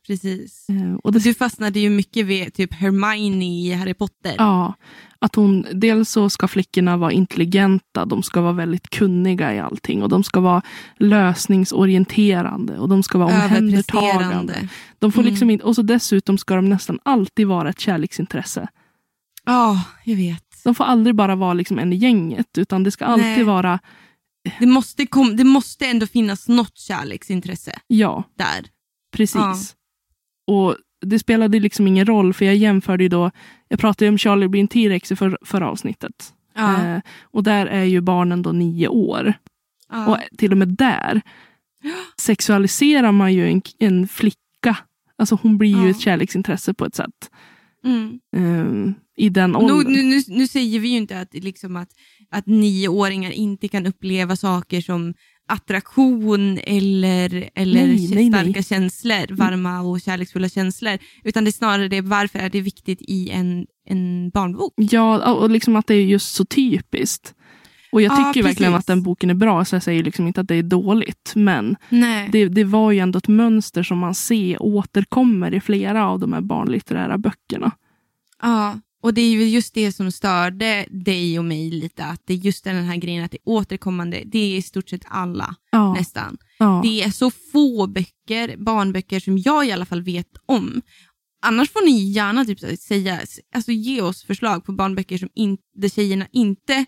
Precis. 0.08 0.70
Eh, 0.70 0.94
och 1.04 1.12
det, 1.12 1.20
Du 1.20 1.34
fastnade 1.34 1.80
ju 1.80 1.90
mycket 1.90 2.26
vid 2.26 2.54
typ 2.54 2.74
Hermione 2.74 3.46
i 3.46 3.74
Harry 3.74 3.94
Potter. 3.94 4.36
ja, 4.38 4.74
att 5.20 5.36
hon, 5.36 5.66
dels 5.74 6.10
så 6.10 6.30
ska 6.30 6.48
flickorna 6.48 6.98
vara 6.98 7.12
intelligenta, 7.12 8.06
de 8.06 8.24
ska 8.24 8.42
vara 8.42 8.54
väldigt 8.54 8.90
kunniga 8.90 9.54
i 9.56 9.60
allting 9.60 10.04
och 10.04 10.10
de 10.10 10.24
ska 10.24 10.40
vara 10.40 10.62
lösningsorienterande 10.98 12.78
och 12.78 12.90
de 12.90 13.04
ska 13.04 13.18
vara 13.18 13.34
omhändertagande. 13.36 14.68
De 15.00 15.12
får 15.12 15.22
Mm. 15.22 15.32
liksom 15.32 15.50
inte, 15.50 15.66
och 15.66 15.76
så 15.76 15.82
dessutom 15.82 16.38
ska 16.38 16.56
de 16.56 16.70
nästan 16.70 17.00
alltid 17.04 17.48
vara 17.48 17.70
ett 17.70 17.80
kärleksintresse. 17.80 18.68
Ja, 19.46 19.84
jag 20.06 20.16
vet. 20.16 20.44
De 20.64 20.76
får 20.76 20.84
aldrig 20.84 21.16
bara 21.16 21.36
vara 21.36 21.54
liksom 21.54 21.80
en 21.80 21.94
i 21.94 21.96
gänget, 21.96 22.58
utan 22.58 22.84
det 22.84 22.92
ska 22.92 23.06
alltid 23.06 23.26
Nej. 23.26 23.44
vara, 23.44 23.80
Det 24.60 24.66
måste, 24.66 25.06
kom, 25.06 25.36
det 25.36 25.44
måste 25.44 25.86
ändå 25.86 26.08
finnas 26.08 26.48
något 26.48 26.78
kärleksintresse 26.78 27.80
ja, 27.88 28.24
där. 28.38 28.66
precis. 29.16 29.36
Ja. 29.36 29.56
Och 30.48 30.76
det 31.06 31.20
spelade 31.20 31.60
liksom 31.60 31.88
ingen 31.88 32.06
roll, 32.06 32.34
för 32.34 32.46
jag 32.46 32.56
jämförde 32.56 33.04
ju 33.04 33.10
då, 33.10 33.32
jag 33.68 33.80
pratade 33.80 34.10
om 34.10 34.18
Charlie 34.18 34.48
blir 34.48 34.62
en 34.62 34.68
T-rex 34.68 35.12
i 35.12 35.16
för, 35.16 35.38
förra 35.46 35.70
avsnittet. 35.70 36.34
Ja. 36.56 36.84
Eh, 36.86 37.02
och 37.22 37.44
där 37.44 37.66
är 37.66 37.84
ju 37.84 38.02
barnen 38.02 38.42
då 38.42 38.52
nio 38.52 38.88
år. 38.88 39.34
ja. 39.92 40.08
Och 40.08 40.38
till 40.38 40.52
och 40.52 40.58
med 40.58 40.68
där 40.68 41.22
sexualiserar 42.22 43.12
man 43.12 43.34
ju 43.34 43.50
en, 43.52 43.62
en 43.80 44.08
flicka. 44.08 44.78
Alltså 45.18 45.40
hon 45.42 45.58
blir 45.58 45.70
ju 45.78 45.84
Ja. 45.84 45.90
ett 45.90 46.00
kärleksintresse 46.00 46.74
på 46.74 46.86
ett 46.86 46.96
sätt. 46.96 47.30
mm. 47.86 48.20
eh, 48.36 48.94
I 49.16 49.30
den 49.30 49.56
åldern. 49.56 49.94
nu, 49.94 50.04
nu, 50.04 50.22
nu 50.28 50.48
säger 50.48 50.80
vi 50.80 50.88
ju 50.88 50.98
inte 50.98 51.20
att, 51.20 51.34
liksom 51.34 51.76
att, 51.76 51.90
att 52.32 52.46
nioåringar 52.48 53.32
inte 53.32 53.68
kan 53.68 53.86
uppleva 53.86 54.36
saker 54.36 54.82
som 54.82 55.14
attraktion 55.48 56.60
eller, 56.64 57.50
eller 57.56 57.88
Nej, 57.88 58.08
nej, 58.12 58.30
nej. 58.30 58.44
starka 58.44 58.64
känslor, 58.64 59.36
varma 59.36 59.82
och 59.82 60.02
kärleksfulla 60.02 60.50
känslor. 60.50 60.98
Utan 61.24 61.44
det 61.44 61.50
är 61.50 61.52
snarare 61.52 61.88
det, 61.88 62.02
varför 62.02 62.40
är 62.40 62.50
det 62.50 62.62
viktigt 62.62 63.02
i 63.02 63.30
en, 63.30 63.66
en 63.90 64.30
barnbok? 64.30 64.74
Ja, 64.76 65.34
och 65.34 65.50
liksom 65.50 65.76
att 65.76 65.88
det 65.88 65.96
är 65.96 66.02
just 66.06 66.34
så 66.36 66.46
typiskt. 66.46 67.34
Och 67.92 68.02
jag 68.02 68.12
Ja, 68.12 68.16
tycker 68.34 68.44
verkligen 68.48 68.72
precis. 68.74 68.84
att 68.84 68.88
den 68.88 69.04
boken 69.04 69.30
är 69.30 69.34
bra, 69.34 69.66
så 69.66 69.76
jag 69.76 69.84
säger 69.84 70.04
liksom 70.04 70.28
inte 70.28 70.42
att 70.42 70.48
det 70.48 70.56
är 70.56 70.64
dåligt. 70.64 71.32
Men 71.36 71.76
det, 72.32 72.48
det 72.48 72.64
var 72.64 72.92
ju 72.92 73.00
ändå 73.00 73.18
ett 73.18 73.28
mönster 73.28 73.84
som 73.84 73.98
man 73.98 74.16
ser 74.16 74.62
återkommer 74.64 75.54
i 75.54 75.60
flera 75.60 76.08
av 76.08 76.20
de 76.20 76.34
här 76.34 76.42
barnlitterära 76.42 77.18
böckerna. 77.18 77.72
Ja, 78.42 78.76
och 79.04 79.14
det 79.14 79.22
är 79.22 79.32
ju 79.32 79.44
just 79.44 79.74
det 79.74 79.92
som 79.92 80.12
störde 80.12 80.86
dig 80.90 81.40
och 81.40 81.46
mig 81.46 81.72
lite, 81.72 82.04
att 82.06 82.22
det 82.26 82.34
är 82.34 82.38
just 82.38 82.64
den 82.64 82.86
här 82.86 82.96
grejen 82.98 83.24
att 83.24 83.32
det 83.32 83.38
är 83.38 83.50
återkommande, 83.50 84.24
det 84.26 84.40
är 84.40 84.58
i 84.58 84.62
stort 84.62 84.90
sett 84.90 85.02
alla 85.08 85.56
Ja, 85.72 85.94
nästan. 85.94 86.38
ja. 86.60 86.80
Det 86.84 87.04
är 87.04 87.10
så 87.10 87.32
få 87.32 87.88
böcker, 87.88 88.58
barnböcker 88.58 89.20
som 89.20 89.38
jag 89.38 89.68
i 89.68 89.72
alla 89.72 89.86
fall 89.86 90.02
vet 90.02 90.28
om. 90.46 90.82
Annars 91.46 91.70
får 91.70 91.86
ni 91.86 92.12
gärna 92.12 92.46
typ 92.46 92.80
säga, 92.80 93.22
alltså 93.56 93.72
ge 93.72 94.02
oss 94.02 94.24
förslag 94.24 94.66
på 94.66 94.72
barnböcker 94.72 95.18
som 95.18 95.30
in, 95.34 95.58
där 95.76 95.90
tjejerna 95.90 96.28
inte 96.32 96.86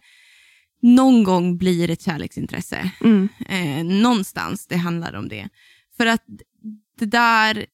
någon 0.82 1.24
gång 1.24 1.58
blir 1.58 1.90
ett 1.90 2.02
kärleksintresse. 2.02 2.92
Mm. 3.04 3.30
Eh, 3.50 3.84
någonstans 4.02 4.68
det 4.68 4.78
handlar 4.78 5.14
om 5.14 5.28
det. 5.28 5.50
För 5.98 6.06
att 6.06 6.24
det 7.00 7.06
där, 7.06 7.66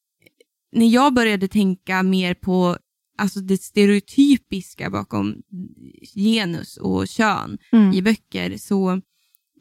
när 0.71 0.87
jag 0.87 1.13
började 1.13 1.47
tänka 1.47 2.03
mer 2.03 2.33
på 2.33 2.77
alltså 3.17 3.39
det 3.39 3.57
stereotypiska 3.61 4.89
bakom 4.89 5.35
genus 6.15 6.77
och 6.77 7.07
kön 7.07 7.57
Mm. 7.71 7.93
i 7.93 8.01
böcker 8.01 8.57
så 8.57 9.01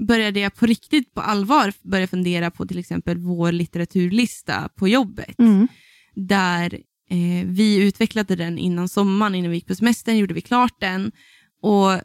började 0.07 0.41
jag 0.41 0.55
på 0.55 0.67
riktigt 0.67 1.15
på 1.15 1.21
allvar 1.21 1.73
börja 1.83 2.07
fundera 2.07 2.51
på 2.51 2.67
till 2.67 2.79
exempel 2.79 3.19
vår 3.19 3.53
litteraturlista 3.53 4.69
på 4.77 4.89
jobbet. 4.89 5.39
Mm. 5.39 5.69
Där 6.15 6.75
eh, 7.11 7.47
vi 7.47 7.77
utvecklade 7.77 8.37
den 8.37 8.59
innan 8.59 8.89
sommaren, 8.89 9.35
innan 9.35 9.51
vi 9.51 9.57
gick 9.57 9.67
på 9.67 9.75
semestern 9.75 10.19
gjorde 10.19 10.35
vi 10.35 10.41
klart 10.41 10.81
den. 10.81 11.13
Och 11.63 12.01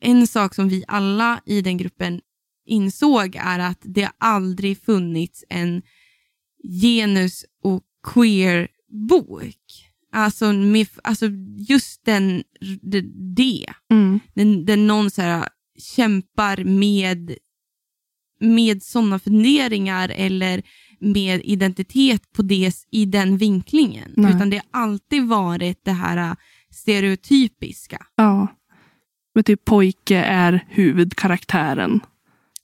en 0.00 0.26
sak 0.26 0.54
som 0.54 0.68
vi 0.68 0.84
alla 0.88 1.40
i 1.46 1.60
den 1.60 1.76
gruppen 1.76 2.20
insåg 2.66 3.36
är 3.40 3.58
att 3.58 3.80
det 3.82 4.02
har 4.02 4.12
aldrig 4.18 4.78
funnits 4.84 5.44
en 5.48 5.82
genus 6.80 7.44
och 7.62 7.82
queer-bok. 8.02 9.85
Alltså, 10.16 10.52
med, 10.52 10.86
alltså 11.04 11.26
just 11.56 12.04
den, 12.04 12.42
det, 12.82 13.00
det. 13.36 13.66
Mm. 13.90 14.20
Den, 14.34 14.64
den 14.64 14.86
någon 14.86 15.10
så 15.10 15.22
här, 15.22 15.48
kämpar 15.96 16.64
med, 16.64 17.36
med 18.40 18.82
sådana 18.82 19.18
funderingar 19.18 20.08
eller 20.08 20.62
med 20.98 21.40
identitet 21.44 22.32
på 22.32 22.42
det, 22.42 22.72
i 22.90 23.04
den 23.04 23.36
vinklingen. 23.36 24.12
Nej. 24.16 24.34
Utan 24.34 24.50
det 24.50 24.56
har 24.56 24.82
alltid 24.82 25.26
varit 25.26 25.84
det 25.84 25.92
här 25.92 26.16
äh, 26.16 26.36
stereotypiska. 26.70 28.06
Ja. 28.14 28.46
Men 29.34 29.44
typ 29.44 29.64
pojke 29.64 30.16
är 30.16 30.64
huvudkaraktären 30.68 32.00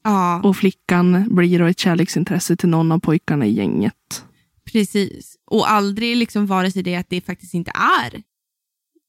Ja, 0.05 0.41
och 0.41 0.57
flickan 0.57 1.35
blir 1.35 1.59
då 1.59 1.65
ett 1.65 1.79
kärleksintresse 1.79 2.57
till 2.57 2.69
någon 2.69 2.93
av 2.93 2.99
pojkarna 2.99 3.47
i 3.47 3.53
gänget. 3.53 4.25
Precis. 4.73 5.37
Och 5.47 5.71
aldrig 5.71 6.17
liksom 6.17 6.47
vare 6.47 6.71
sig 6.71 6.83
det 6.83 6.95
att 6.97 7.11
det 7.11 7.21
faktiskt 7.21 7.55
inte 7.55 7.71
är 7.75 8.23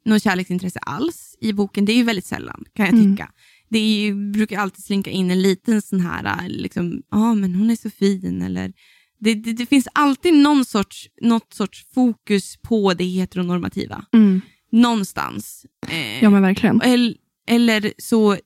något 0.05 0.23
kärleksintresse 0.23 0.79
alls 0.79 1.37
i 1.41 1.53
boken. 1.53 1.85
Det 1.85 1.91
är 1.91 1.97
ju 1.97 2.03
väldigt 2.03 2.25
sällan, 2.25 2.65
kan 2.75 2.85
jag 2.85 2.93
Mm. 2.95 3.11
tycka. 3.15 3.31
Det 3.69 3.79
är 3.79 4.01
ju, 4.01 4.31
brukar 4.31 4.59
alltid 4.59 4.83
slinka 4.83 5.09
in 5.09 5.31
en 5.31 5.41
liten 5.41 5.81
sån 5.81 5.99
här, 6.01 6.49
liksom, 6.49 7.01
ja 7.11 7.33
men 7.33 7.55
hon 7.55 7.69
är 7.69 7.75
så 7.75 7.89
fin 7.89 8.41
eller 8.41 8.73
det, 9.19 9.33
det, 9.33 9.53
det 9.53 9.65
finns 9.65 9.87
alltid 9.93 10.33
någon 10.33 10.65
sorts, 10.65 11.09
något 11.21 11.53
sorts 11.53 11.85
fokus 11.93 12.57
på 12.57 12.93
det 12.93 13.03
heteronormativa. 13.03 14.05
Mm. 14.13 14.41
Någonstans. 14.71 15.65
Eh, 15.87 16.23
Ja 16.23 16.29
men 16.29 16.41
verkligen. 16.41 16.81
eller, 16.81 17.15
eller 17.47 17.93
så 17.97 18.37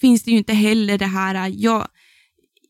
finns 0.00 0.22
det 0.22 0.30
ju 0.30 0.38
inte 0.38 0.52
heller 0.54 0.98
det 0.98 1.06
här, 1.06 1.52
jag, 1.56 1.88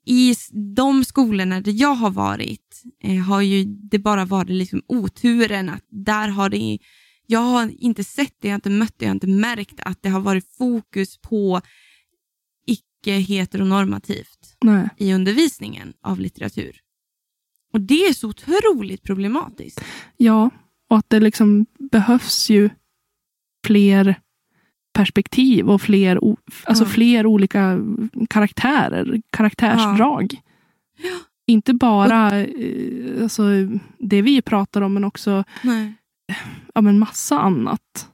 i 0.07 0.35
de 0.77 1.05
skolorna 1.05 1.61
där 1.61 1.73
jag 1.73 1.95
har 1.95 2.11
varit 2.11 2.83
eh, 3.05 3.23
har 3.23 3.41
ju 3.41 3.65
det 3.65 3.99
bara 3.99 4.25
varit 4.25 4.51
liksom 4.51 4.83
oturen 4.87 5.69
att 5.69 5.85
där 5.89 6.29
har 6.29 6.49
det, 6.49 6.79
jag 7.27 7.41
har 7.41 7.73
inte 7.79 8.05
sett 8.05 8.35
det, 8.41 8.49
jag 8.49 8.53
har 8.53 8.59
inte 8.59 8.71
mött 8.71 8.95
det, 8.99 9.05
jag 9.05 9.11
har 9.11 9.15
inte 9.15 9.27
märkt 9.27 9.81
att 9.81 10.03
det 10.03 10.09
har 10.09 10.21
varit 10.21 10.57
fokus 10.57 11.19
på 11.19 11.61
icke-heteronormativt 12.67 14.57
Nej. 14.65 14.89
i 14.99 15.13
undervisningen 15.13 15.93
av 16.03 16.21
litteratur. 16.21 16.81
Och 17.73 17.81
det 17.81 18.07
är 18.07 18.13
så 18.13 18.29
otroligt 18.29 19.03
problematiskt. 19.03 19.85
Ja, 20.17 20.51
och 20.91 20.99
att 20.99 21.11
det 21.11 21.21
liksom 21.21 21.67
behövs 21.93 22.51
ju 22.51 22.71
fler 23.67 24.21
perspektiv 24.93 25.71
och 25.71 25.83
fler, 25.83 26.21
alltså 26.65 26.85
Ja. 26.85 26.91
fler 26.91 27.27
olika 27.27 27.79
karaktärer, 28.31 29.23
karaktärsdrag. 29.31 30.41
Inte 31.47 31.75
bara 31.75 32.41
eh, 32.41 33.23
alltså, 33.23 33.43
det 33.99 34.23
vi 34.23 34.43
pratar 34.43 34.81
om, 34.83 34.95
men 34.95 35.05
också 35.05 35.45
Nej. 35.63 35.95
ja, 36.75 36.81
men 36.81 36.99
massa 36.99 37.39
annat. 37.41 38.09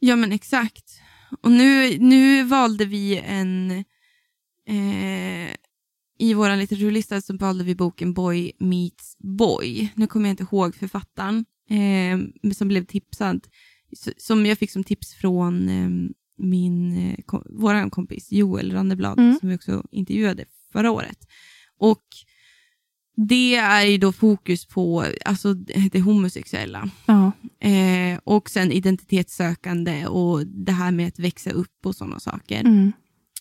Ja 0.00 0.16
men 0.16 0.32
exakt. 0.32 1.00
Och 1.42 1.50
nu, 1.50 1.98
nu 1.98 2.42
valde 2.44 2.84
vi 2.84 3.18
en... 3.26 3.70
Eh, 4.68 5.54
I 6.18 6.34
vår 6.34 6.56
litteraturlista 6.56 7.20
så 7.20 7.36
valde 7.36 7.64
vi 7.64 7.74
boken 7.74 8.12
Boy 8.14 8.52
Meets 8.58 9.16
Boy. 9.18 9.92
Nu 9.94 10.06
kommer 10.06 10.28
jag 10.28 10.32
inte 10.32 10.42
ihåg 10.42 10.74
författaren 10.74 11.44
eh, 11.70 12.50
som 12.52 12.68
blev 12.68 12.84
tipsad. 12.84 13.46
Som 14.16 14.46
jag 14.46 14.58
fick 14.58 14.70
som 14.70 14.84
tips 14.84 15.14
från 15.14 15.68
eh, 15.68 16.14
min, 16.38 16.96
eh, 16.96 17.16
kom, 17.26 17.42
vår 17.50 17.90
kompis 17.90 18.32
Joel 18.32 18.72
Ranneblad 18.72 19.18
Mm. 19.18 19.38
som 19.40 19.48
vi 19.48 19.56
också 19.56 19.84
intervjuade 19.90 20.44
förra 20.72 20.90
året. 20.90 21.18
Och 21.78 22.04
det 23.16 23.56
är 23.56 23.84
ju 23.84 23.98
då 23.98 24.12
fokus 24.12 24.66
på 24.66 25.04
alltså, 25.24 25.54
det 25.54 25.88
det 25.92 26.00
homosexuella. 26.00 26.90
Ja. 27.06 27.32
Eh, 27.68 28.18
och 28.24 28.50
sen 28.50 28.72
identitetssökande 28.72 30.06
och 30.06 30.46
det 30.46 30.72
här 30.72 30.90
med 30.90 31.08
att 31.08 31.18
växa 31.18 31.50
upp 31.50 31.86
och 31.86 31.94
sådana 31.96 32.20
saker. 32.20 32.60
Mm. 32.60 32.92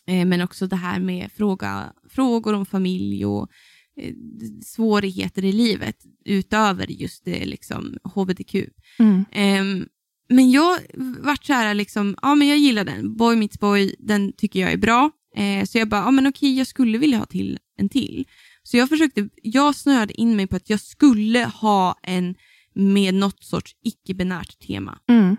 Eh, 0.08 0.26
men 0.26 0.42
också 0.42 0.68
det 0.68 0.76
här 0.76 1.00
med 1.00 1.32
fråga, 1.32 1.94
frågor 2.10 2.54
om 2.54 2.66
familj 2.66 3.26
och 3.26 3.50
eh, 4.02 4.14
svårigheter 4.64 5.46
i 5.46 5.52
livet 5.52 5.98
utöver 6.26 6.92
just 6.92 7.26
det 7.26 7.46
liksom 7.46 7.98
hbtq. 8.04 8.56
Mm. 9.00 9.26
Men 10.30 10.52
jag 10.52 10.80
vart 11.20 11.46
så 11.46 11.54
här, 11.54 11.74
liksom, 11.74 12.16
ja 12.22 12.36
men 12.36 12.48
jag 12.48 12.58
gillar 12.58 12.84
den. 12.84 13.18
Boy 13.18 13.36
Meets 13.36 13.60
Boy, 13.60 13.96
den 14.00 14.34
tycker 14.34 14.60
jag 14.60 14.72
är 14.72 14.78
bra. 14.78 15.12
Eh, 15.36 15.66
så 15.66 15.78
jag 15.78 15.90
bara, 15.90 16.02
ja 16.02 16.12
men 16.12 16.28
okej, 16.28 16.58
jag 16.58 16.68
skulle 16.68 16.98
vilja 16.98 17.18
ha 17.18 17.26
till 17.26 17.60
en 17.78 17.90
till. 17.90 18.26
Så 18.64 18.78
jag 18.78 18.90
försökte, 18.90 19.30
jag 19.36 19.76
snöade 19.76 20.14
in 20.14 20.36
mig 20.36 20.48
på 20.48 20.56
att 20.56 20.70
jag 20.70 20.80
skulle 20.80 21.46
ha 21.46 22.00
en 22.04 22.36
med 22.74 23.14
något 23.14 23.44
sorts 23.44 23.76
icke-binärt 23.84 24.60
tema. 24.68 25.00
Mm. 25.10 25.36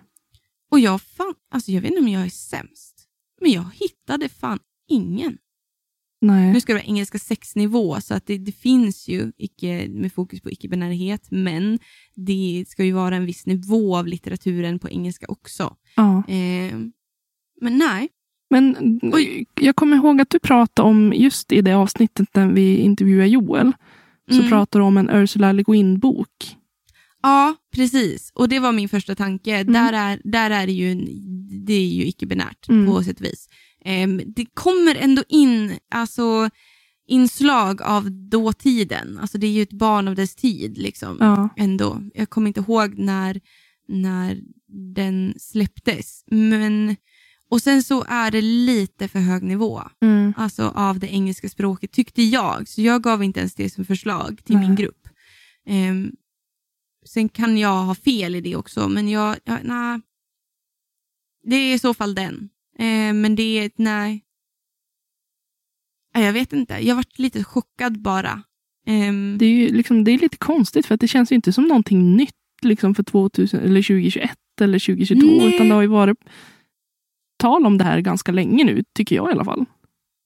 Och 0.71 0.81
jag 0.81 1.03
fan, 1.03 1.35
alltså 1.51 1.71
jag 1.71 1.81
vet 1.81 1.91
inte 1.91 2.01
om 2.01 2.09
jag 2.09 2.27
är 2.27 2.31
sämst, 2.31 3.09
men 3.41 3.53
jag 3.53 3.65
hittade 3.75 4.29
fan 4.29 4.59
ingen. 4.89 5.39
Nej. 6.21 6.53
Nu 6.53 6.61
ska 6.61 6.73
det 6.73 6.79
vara 6.79 6.87
engelska 6.87 7.19
6-nivå, 7.19 8.01
så 8.01 8.15
att 8.15 8.27
det, 8.27 8.39
det 8.39 8.53
finns 8.53 9.09
ju 9.09 9.33
icke, 9.37 9.89
med 9.89 10.13
fokus 10.13 10.41
på 10.41 10.51
icke-binärighet, 10.51 11.27
men 11.31 11.79
det 12.15 12.65
ska 12.69 12.85
ju 12.85 12.93
vara 12.93 13.17
en 13.17 13.27
viss 13.27 13.47
nivå 13.47 13.97
av 13.97 14.07
litteraturen 14.07 14.79
på 14.79 14.89
engelska 14.91 15.27
också. 15.29 15.77
Ja. 15.97 16.19
Eh, 16.29 16.75
men 17.61 17.79
nej. 17.79 18.09
Men 18.51 18.99
Oj. 19.03 19.47
jag 19.61 19.77
kommer 19.77 19.97
ihåg 19.97 20.21
att 20.21 20.31
du 20.31 20.39
pratade 20.39 20.89
om, 20.89 21.13
just 21.17 21.53
i 21.53 21.61
det 21.63 21.73
avsnittet 21.75 22.29
där 22.33 22.47
vi 22.47 22.77
intervjuade 22.77 23.29
Joel, 23.29 23.73
så 24.31 24.37
Mm. 24.37 24.49
pratade 24.49 24.83
du 24.83 24.87
om 24.87 24.97
en 24.97 25.11
Ursula 25.11 25.53
Le 25.53 25.63
Guin-bok. 25.63 26.57
Ja, 27.23 27.55
precis. 27.75 28.31
Och 28.35 28.49
det 28.49 28.59
var 28.59 28.73
min 28.73 28.89
första 28.89 29.15
tanke. 29.15 29.57
Mm. 29.57 29.73
Där, 29.73 29.93
är, 29.93 30.21
där 30.25 30.51
är 30.51 30.67
det 30.67 30.73
ju, 30.73 30.95
det 31.67 31.73
är 31.73 31.87
ju 31.89 32.05
icke-binärt 32.07 32.69
Mm. 32.69 32.87
på 32.87 33.03
sätt 33.03 33.21
och 33.21 33.25
vis. 33.27 33.49
Ehm, 33.87 34.21
det 34.27 34.47
kommer 34.55 34.95
ändå 34.95 35.23
in 35.29 35.79
alltså, 35.91 36.51
inslag 37.07 37.83
av 37.83 38.11
dåtiden. 38.11 39.19
Alltså 39.19 39.39
det 39.39 39.47
är 39.47 39.51
ju 39.51 39.63
ett 39.63 39.73
barn 39.73 40.09
av 40.09 40.15
dess 40.15 40.35
tid. 40.35 40.79
Liksom. 40.79 41.17
Ja. 41.21 41.49
ändå. 41.57 42.03
Jag 42.15 42.31
kommer 42.31 42.49
inte 42.49 42.61
ihåg 42.61 42.99
när, 42.99 43.41
när 43.89 44.41
den 44.95 45.35
släpptes. 45.39 46.25
Men, 46.27 46.97
och 47.51 47.63
sen 47.63 47.83
så 47.83 48.05
är 48.09 48.31
det 48.31 48.41
lite 48.43 49.09
för 49.09 49.19
hög 49.19 49.43
nivå 49.43 49.83
Mm. 50.03 50.33
alltså 50.37 50.73
av 50.75 50.99
det 50.99 51.07
engelska 51.09 51.49
språket 51.49 51.93
tyckte 51.93 52.23
jag. 52.23 52.69
Så 52.69 52.83
jag 52.83 53.03
gav 53.03 53.23
inte 53.23 53.41
ens 53.41 53.55
det 53.55 53.71
som 53.71 53.85
förslag 53.85 54.41
till 54.45 54.57
Nej. 54.57 54.67
min 54.67 54.77
grupp. 54.77 55.09
Ehm, 55.67 56.13
sen 57.07 57.29
kan 57.29 57.59
jag 57.59 57.83
ha 57.85 57.95
fel 57.95 58.35
i 58.35 58.41
det 58.41 58.57
också, 58.57 58.89
men 58.89 59.09
jag, 59.09 59.37
jag 59.45 59.59
nej. 59.65 60.01
Det 61.45 61.57
är 61.57 61.75
i 61.75 61.79
så 61.79 61.95
fall 61.95 62.15
den. 62.15 62.49
Ehm, 62.79 63.21
men 63.21 63.37
det 63.37 63.43
är, 63.43 63.71
nej. 63.77 64.23
Jag 66.15 66.33
vet 66.33 66.53
inte, 66.53 66.75
jag 66.75 66.95
varit 66.97 67.19
lite 67.19 67.45
chockad 67.45 68.03
bara. 68.03 68.43
Ehm, 68.87 69.37
Det 69.39 69.45
är 69.45 69.51
ju 69.51 69.69
liksom, 69.69 70.05
det 70.05 70.11
är 70.11 70.19
lite 70.19 70.37
konstigt 70.37 70.87
för 70.87 70.95
att 70.95 71.01
det 71.01 71.09
känns 71.09 71.33
ju 71.33 71.37
inte 71.37 71.53
som 71.53 71.65
någonting 71.65 72.17
nytt 72.17 72.35
liksom 72.63 72.95
för 72.95 73.03
2000, 73.03 73.61
eller 73.61 73.83
2021 73.83 74.31
eller 74.61 74.79
2022. 74.79 75.27
Nej. 75.27 75.55
Utan 75.55 75.69
det 75.69 75.75
har 75.75 75.83
ju 75.83 75.89
varit 75.89 76.19
tal 77.39 77.67
om 77.67 77.79
det 77.79 77.85
här 77.85 78.01
ganska 78.01 78.33
länge 78.33 78.65
nu, 78.65 78.85
tycker 78.95 79.17
jag 79.17 79.29
i 79.29 79.33
alla 79.33 79.45
fall. 79.45 79.65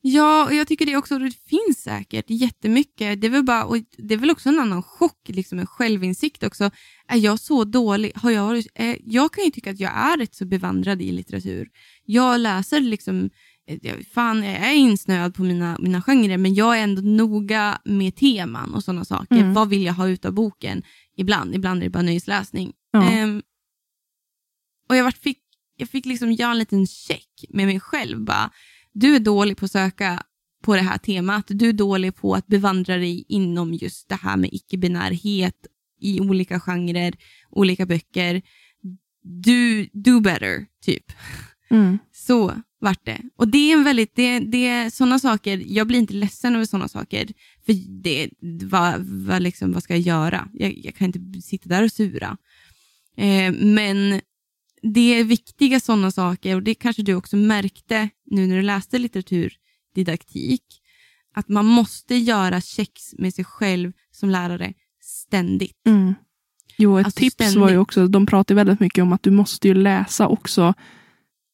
Ja, 0.02 0.47
och 0.47 0.54
jag 0.54 0.69
tycker 0.69 0.87
det 0.87 0.97
också, 0.97 1.19
det 1.19 1.30
finns 1.49 1.83
säkert 1.83 2.25
jättemycket. 2.28 3.21
Det 3.21 3.26
är 3.26 3.30
väl, 3.30 3.45
bara, 3.45 3.64
och 3.64 3.76
det 3.99 4.14
är 4.14 4.19
väl 4.19 4.30
också 4.30 4.49
en 4.49 4.61
annan 4.61 4.83
chock, 4.83 5.28
liksom 5.28 5.59
en 5.59 5.66
självinsikt 5.66 6.42
också. 6.42 6.71
Är 7.09 7.16
jag 7.16 7.40
så 7.40 7.64
dålig? 7.64 8.12
Har 8.14 8.30
jag, 8.30 8.45
varit, 8.45 8.66
eh, 8.75 8.97
jag 9.04 9.33
kan 9.33 9.45
ju 9.45 9.50
tycka 9.50 9.71
att 9.71 9.80
jag 9.80 9.92
är 9.92 10.16
rätt 10.16 10.35
så 10.35 10.47
bevandrad 10.47 11.02
i 11.02 11.12
litteratur. 11.12 11.69
Jag 12.04 12.40
läser 12.40 12.80
liksom, 12.80 13.30
eh, 13.66 13.97
fan 14.14 14.42
jag 14.42 14.54
är 14.54 14.75
insnöad 14.75 15.35
på 15.35 15.42
mina, 15.42 15.76
mina 15.80 16.02
genrer, 16.02 16.37
men 16.37 16.54
jag 16.54 16.78
är 16.78 16.83
ändå 16.83 17.02
noga 17.02 17.78
med 17.85 18.16
teman 18.16 18.75
och 18.75 18.85
sådana 18.85 19.04
saker. 19.04 19.37
Mm. 19.37 19.54
Vad 19.54 19.69
vill 19.69 19.83
jag 19.83 19.95
ha 19.95 20.09
ut 20.09 20.25
av 20.25 20.33
boken? 20.33 20.83
Ibland, 21.16 21.54
ibland 21.54 21.80
är 21.80 21.85
det 21.85 21.90
bara 21.90 22.02
nöjesläsning. 22.02 22.73
Ja. 22.92 23.02
Och 24.88 24.97
jag, 24.97 25.14
fick, 25.14 25.38
jag 25.76 25.88
fick 25.88 26.07
liksom 26.07 26.33
göra 26.33 26.50
en 26.50 26.59
liten 26.59 26.87
check 26.87 27.45
med 27.49 27.66
mig 27.66 27.80
själv. 27.80 28.25
Bara, 28.25 28.50
du 28.92 29.16
är 29.16 29.21
dålig 29.21 29.57
på 29.57 29.64
att 29.64 29.71
söka 29.71 30.23
på 30.62 30.75
det 30.76 30.83
här 30.83 30.99
temat. 30.99 31.45
Du 31.49 31.69
är 31.69 31.73
dålig 31.73 32.16
på 32.16 32.35
att 32.35 32.47
bevandra 32.47 32.97
dig 32.97 33.25
inom 33.28 33.75
just 33.75 34.09
det 34.09 34.14
här 34.14 34.37
med 34.37 34.50
icke-binärhet 34.52 35.66
i 36.00 36.21
olika 36.21 36.61
genrer, 36.61 37.14
olika 37.50 37.87
böcker. 37.87 38.42
Du, 39.23 39.88
do 39.92 40.21
better, 40.21 40.66
typ. 40.85 41.12
Mm. 41.70 41.98
Så 42.12 42.54
vart 42.80 43.04
det. 43.04 43.20
Och 43.37 43.48
det 43.48 43.59
är 43.59 43.76
en 43.76 43.85
väldigt, 43.85 44.16
det, 44.16 44.38
det 44.38 44.66
är 44.66 44.90
sådana 44.90 45.18
saker, 45.18 45.62
jag 45.66 45.87
blir 45.87 45.98
inte 45.98 46.14
ledsen 46.14 46.54
över 46.54 46.64
sådana 46.64 46.88
saker. 46.88 47.28
För 47.66 47.72
det, 48.02 48.28
vad, 48.62 49.00
vad, 49.00 49.42
liksom, 49.42 49.72
vad 49.72 49.83
ska 49.83 49.92
jag 49.92 50.00
göra? 50.00 50.48
Jag, 50.52 50.78
jag 50.85 50.94
kan 50.94 51.06
inte 51.06 51.42
sitta 51.42 51.68
där 51.68 51.83
och 51.83 51.92
sura. 51.92 52.37
Eh, 53.16 53.52
men 53.52 54.20
det 54.83 55.00
är 55.00 55.24
viktiga 55.24 55.80
sådana 55.80 56.11
saker 56.11 56.56
och 56.56 56.62
det 56.62 56.74
kanske 56.74 57.02
du 57.02 57.14
också 57.14 57.37
märkte 57.37 58.09
nu 58.26 58.46
när 58.46 58.56
du 58.56 58.62
läste 58.62 58.98
litteraturdidaktik. 58.98 60.62
Att 61.35 61.48
man 61.48 61.66
måste 61.66 62.14
göra 62.16 62.61
checks 62.61 63.14
med 63.18 63.35
sig 63.35 63.44
själv 63.44 63.92
som 64.11 64.30
lärare 64.30 64.74
ständigt. 65.00 65.87
Mm. 65.87 66.14
Jo, 66.78 66.98
ett 66.98 67.06
Alltså 67.06 67.18
tips 67.20 67.40
var 67.40 67.46
ju 67.46 67.50
ständigt. 67.52 67.78
också, 67.78 68.06
de 68.06 68.26
pratar 68.26 68.54
väldigt 68.54 68.80
mycket 68.80 69.02
om 69.02 69.12
att 69.12 69.22
du 69.22 69.30
måste 69.30 69.68
ju 69.68 69.74
läsa 69.74 70.28
också, 70.28 70.74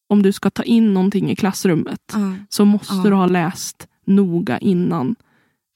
om 0.09 0.23
du 0.23 0.33
ska 0.33 0.51
ta 0.51 0.63
in 0.63 0.95
någonting 0.95 1.31
i 1.31 1.37
klassrummet, 1.37 2.01
Ja. 2.13 2.33
så 2.49 2.65
måste 2.65 2.95
Ja. 2.95 3.03
du 3.03 3.13
ha 3.15 3.27
läst 3.27 3.89
noga 4.07 4.59
innan. 4.59 5.17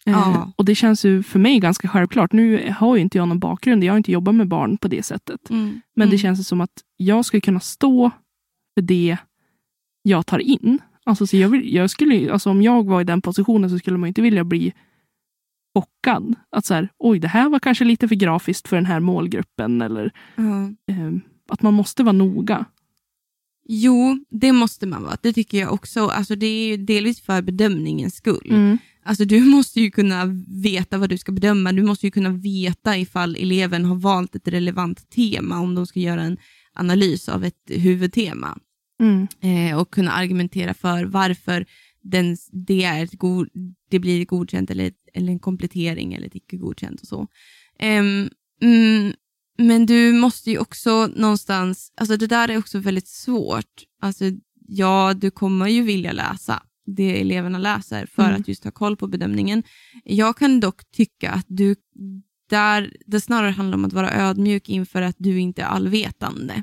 Eh, 0.06 0.48
och 0.56 0.64
det 0.64 0.74
känns 0.74 1.04
ju 1.04 1.22
för 1.22 1.38
mig 1.38 1.58
ganska 1.58 1.88
självklart. 1.88 2.32
Nu 2.32 2.74
har 2.78 2.96
ju 2.96 3.02
inte 3.02 3.18
jag 3.18 3.28
någon 3.28 3.38
bakgrund, 3.38 3.84
jag 3.84 3.92
har 3.92 3.96
inte 3.96 4.12
jobbat 4.12 4.34
med 4.34 4.48
barn 4.48 4.76
på 4.76 4.88
det 4.88 5.02
sättet. 5.02 5.50
Mm. 5.50 5.80
Men 5.96 6.08
det 6.08 6.14
Mm. 6.16 6.18
känns 6.18 6.48
som 6.48 6.60
att 6.60 6.70
jag 6.96 7.24
ska 7.24 7.40
kunna 7.40 7.60
stå 7.60 8.10
för 8.74 8.82
det 8.82 9.16
jag 10.02 10.26
tar 10.26 10.38
in. 10.38 10.78
Alltså, 11.04 11.26
så 11.26 11.36
jag 11.36 11.48
vill, 11.48 11.74
jag 11.74 11.90
skulle, 11.90 12.32
alltså, 12.32 12.50
om 12.50 12.62
jag 12.62 12.86
var 12.86 13.00
i 13.00 13.04
den 13.04 13.22
positionen 13.22 13.70
så 13.70 13.78
skulle 13.78 13.98
man 13.98 14.06
inte 14.08 14.22
vilja 14.22 14.44
bli 14.44 14.72
chockad. 15.74 16.34
Att 16.50 16.66
så 16.66 16.74
här, 16.74 16.88
oj, 16.98 17.18
det 17.18 17.28
här 17.28 17.48
var 17.48 17.58
kanske 17.58 17.84
lite 17.84 18.08
för 18.08 18.14
grafiskt 18.14 18.68
för 18.68 18.76
den 18.76 18.86
här 18.86 19.00
målgruppen. 19.00 19.82
Eller 19.82 20.12
Ja. 20.36 20.62
eh, 20.94 21.10
att 21.48 21.62
man 21.62 21.74
måste 21.74 22.02
vara 22.02 22.12
noga. 22.12 22.64
Jo, 23.68 24.24
det 24.30 24.52
måste 24.52 24.86
man 24.86 25.02
vara. 25.02 25.16
Det 25.22 25.32
tycker 25.32 25.58
jag 25.58 25.72
också. 25.72 26.06
Alltså, 26.06 26.36
det 26.36 26.46
är 26.46 26.66
ju 26.66 26.76
delvis 26.76 27.20
för 27.20 27.42
bedömningens 27.42 28.14
skull. 28.14 28.78
Alltså, 29.02 29.24
du 29.24 29.40
måste 29.44 29.80
ju 29.80 29.90
kunna 29.90 30.24
veta 30.62 30.98
vad 30.98 31.08
du 31.08 31.18
ska 31.18 31.32
bedöma. 31.32 31.72
Du 31.72 31.82
måste 31.82 32.06
ju 32.06 32.10
kunna 32.10 32.30
veta 32.30 32.98
ifall 32.98 33.36
eleven 33.36 33.84
har 33.84 33.96
valt 33.96 34.34
ett 34.34 34.48
relevant 34.48 35.10
tema 35.10 35.60
om 35.60 35.74
de 35.74 35.86
ska 35.86 36.00
göra 36.00 36.22
en 36.22 36.36
analys 36.74 37.28
av 37.28 37.44
ett 37.44 37.62
huvudtema. 37.66 38.58
Mm. 39.00 39.26
Eh, 39.40 39.78
och 39.78 39.90
kunna 39.90 40.12
argumentera 40.12 40.74
för 40.74 41.04
varför 41.04 41.66
den, 42.02 42.36
det, 42.52 42.84
är 42.84 43.04
ett 43.04 43.18
god, 43.18 43.48
det 43.90 43.98
blir 43.98 44.24
godkänt 44.24 44.70
eller, 44.70 44.92
eller 45.14 45.32
en 45.32 45.38
komplettering 45.38 46.14
eller 46.14 46.26
ett 46.26 46.36
icke 46.36 46.56
godkänt 46.56 47.00
och 47.00 47.08
så. 47.08 47.26
Ehm, 47.78 48.30
mm, 48.62 49.12
men 49.66 49.86
du 49.86 50.12
måste 50.12 50.50
ju 50.50 50.58
också 50.58 51.06
någonstans, 51.16 51.92
alltså 51.96 52.16
det 52.16 52.26
där 52.26 52.48
är 52.50 52.58
också 52.58 52.78
väldigt 52.78 53.08
svårt. 53.08 53.64
Alltså, 54.02 54.24
ja, 54.68 55.14
du 55.14 55.30
kommer 55.30 55.68
ju 55.68 55.82
vilja 55.82 56.12
läsa 56.12 56.62
det 56.86 57.20
eleverna 57.20 57.58
läser 57.58 58.06
för 58.06 58.22
Mm. 58.28 58.40
att 58.40 58.48
just 58.48 58.64
ha 58.64 58.70
koll 58.70 58.96
på 58.96 59.06
bedömningen. 59.06 59.62
Jag 60.04 60.36
kan 60.36 60.60
dock 60.60 60.90
tycka 60.96 61.30
att 61.30 61.44
du 61.48 61.74
där 62.50 62.96
det 63.06 63.20
snarare 63.20 63.50
handlar 63.50 63.78
om 63.78 63.84
att 63.84 63.92
vara 63.92 64.12
ödmjuk 64.12 64.68
inför 64.68 65.02
att 65.02 65.16
du 65.18 65.40
inte 65.40 65.62
är 65.62 65.66
allvetande. 65.66 66.62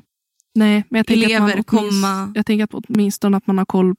Nej, 0.54 0.84
men 0.90 0.98
jag 0.98 1.06
tänker, 1.06 1.34
att 1.36 1.40
man 1.42 1.50
Elever 1.50 1.62
komma- 1.62 2.32
jag 2.34 2.46
tänker 2.46 2.64
att 2.64 2.74
åtminstone 2.74 3.36
att 3.36 3.46
man 3.46 3.58
har 3.58 3.64
koll. 3.64 3.94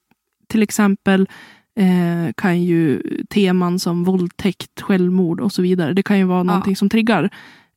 Till 0.47 0.63
exempel 0.63 1.27
eh, 1.75 2.33
kan 2.37 2.63
ju 2.63 3.01
teman 3.29 3.79
som 3.79 4.03
våldtäkt, 4.03 4.81
självmord 4.81 5.39
och 5.41 5.51
så 5.53 5.61
vidare. 5.61 5.93
Det 5.93 6.03
kan 6.03 6.17
ju 6.17 6.23
vara 6.23 6.43
någonting 6.43 6.75
som 6.75 6.89
triggar 6.89 7.29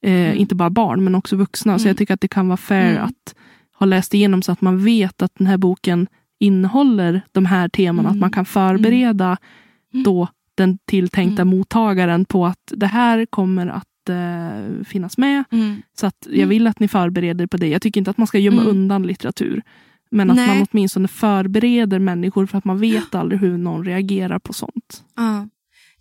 eh, 0.03 0.13
Mm. 0.13 0.37
inte 0.39 0.55
bara 0.55 0.71
barn 0.71 1.05
men 1.05 1.15
också 1.15 1.37
vuxna. 1.37 1.79
Så 1.79 1.83
Mm. 1.83 1.89
jag 1.91 1.97
tycker 1.97 2.15
att 2.15 2.21
det 2.21 2.29
kan 2.29 2.49
vara 2.49 2.57
fair 2.57 2.91
Mm. 2.91 3.05
att 3.05 3.35
ha 3.79 3.87
läst 3.87 4.15
igenom 4.15 4.43
så 4.43 4.53
att 4.53 4.61
man 4.61 4.85
vet 4.85 5.23
att 5.23 5.33
den 5.35 5.47
här 5.47 5.57
boken 5.57 6.07
innehåller 6.41 7.23
de 7.33 7.47
här 7.47 7.69
teman. 7.69 8.05
Mm. 8.05 8.13
Att 8.13 8.21
man 8.21 8.31
kan 8.31 8.45
förbereda 8.45 9.37
Mm. 9.95 10.03
då 10.05 10.29
den 10.55 10.79
tilltänkta 10.85 11.43
Mm. 11.43 11.59
mottagaren 11.59 12.25
på 12.25 12.47
att 12.47 12.73
det 12.77 12.87
här 12.87 13.27
kommer 13.27 13.67
att 13.67 14.09
eh, 14.09 14.85
finnas 14.85 15.19
med. 15.19 15.45
Mm. 15.53 15.83
Så 16.01 16.07
att 16.07 16.17
jag 16.27 16.37
Mm. 16.37 16.49
vill 16.49 16.67
att 16.67 16.81
ni 16.81 16.89
förbereder 16.89 17.47
på 17.47 17.57
det. 17.57 17.67
Jag 17.69 17.83
tycker 17.83 18.01
inte 18.01 18.11
att 18.11 18.19
man 18.19 18.27
ska 18.27 18.39
gömma 18.39 18.63
Mm. 18.63 18.71
undan 18.77 19.03
litteratur. 19.03 19.63
Men 20.11 20.31
att 20.31 20.37
Nej. 20.37 20.47
man 20.47 20.67
åtminstone 20.73 21.09
förbereder 21.09 21.99
människor 21.99 22.47
för 22.47 22.59
att 22.59 22.65
man 22.65 22.79
vet 22.79 23.15
aldrig 23.15 23.41
hur 23.41 23.59
någon 23.59 23.85
reagerar 23.85 24.39
på 24.39 24.53
sånt. 24.53 25.05
Ja. 25.17 25.49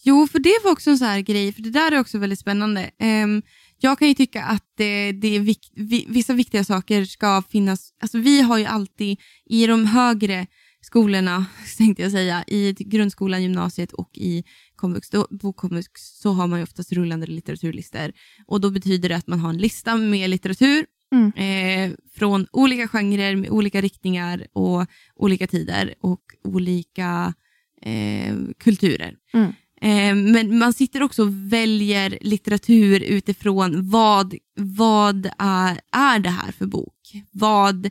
Jo, 0.04 0.28
för 0.28 0.40
det 0.40 0.54
var 0.64 0.72
också 0.72 0.90
en 0.90 0.98
sån 0.98 1.08
här 1.08 1.20
grej, 1.22 1.54
för 1.54 1.62
det 1.62 1.70
där 1.70 1.92
är 1.92 2.00
också 2.00 2.18
väldigt 2.18 2.40
spännande. 2.40 2.90
Ehm, 3.00 3.42
jag 3.82 4.00
kan 4.00 4.08
ju 4.08 4.14
tycka 4.14 4.44
att 4.44 4.66
det, 4.78 5.12
det 5.12 5.36
är 5.36 5.40
vikt, 5.40 5.72
vi, 5.76 6.06
vissa 6.10 6.34
viktiga 6.34 6.64
saker 6.64 7.06
ska 7.06 7.44
finnas, 7.50 7.94
alltså 8.02 8.18
vi 8.18 8.42
har 8.42 8.58
ju 8.58 8.66
alltid 8.66 9.20
i 9.46 9.68
de 9.68 9.86
högre 9.86 10.48
skolorna, 10.82 11.46
tänkte 11.78 12.04
jag 12.04 12.12
säga, 12.12 12.44
i 12.48 12.74
grundskolan, 12.80 13.44
gymnasiet 13.44 13.92
och 13.92 14.10
i 14.14 14.44
komvux, 14.76 15.10
då, 15.10 15.28
på 15.42 15.54
komvux 15.54 15.92
så 15.96 16.32
har 16.32 16.48
man 16.48 16.60
ju 16.60 16.64
oftast 16.64 16.92
rullande 16.92 17.28
litteraturlistor. 17.28 18.12
Och 18.48 18.62
då 18.62 18.72
betyder 18.72 19.10
det 19.10 19.16
att 19.16 19.28
man 19.28 19.40
har 19.40 19.50
en 19.50 19.58
lista 19.58 19.98
med 19.98 20.30
litteratur 20.30 20.86
Mm. 21.14 21.32
eh, 21.36 21.98
från 22.14 22.48
olika 22.52 22.88
genrer 22.88 23.36
med 23.36 23.50
olika 23.50 23.82
riktningar 23.82 24.48
och 24.54 24.86
olika 25.16 25.48
tider 25.48 25.94
och 26.02 26.22
olika 26.44 27.34
eh, 27.82 28.36
kulturer. 28.58 29.16
Mm. 29.34 29.54
Eh, 29.82 30.16
men 30.16 30.58
man 30.58 30.74
sitter 30.74 31.04
också 31.04 31.22
och 31.24 31.34
väljer 31.54 32.18
litteratur 32.22 33.00
utifrån 33.04 33.90
vad, 33.90 34.36
vad 34.60 35.30
är, 35.38 35.80
är 35.92 36.20
det 36.20 36.30
här 36.30 36.52
för 36.52 36.66
bok? 36.66 36.94
Vad, 37.32 37.90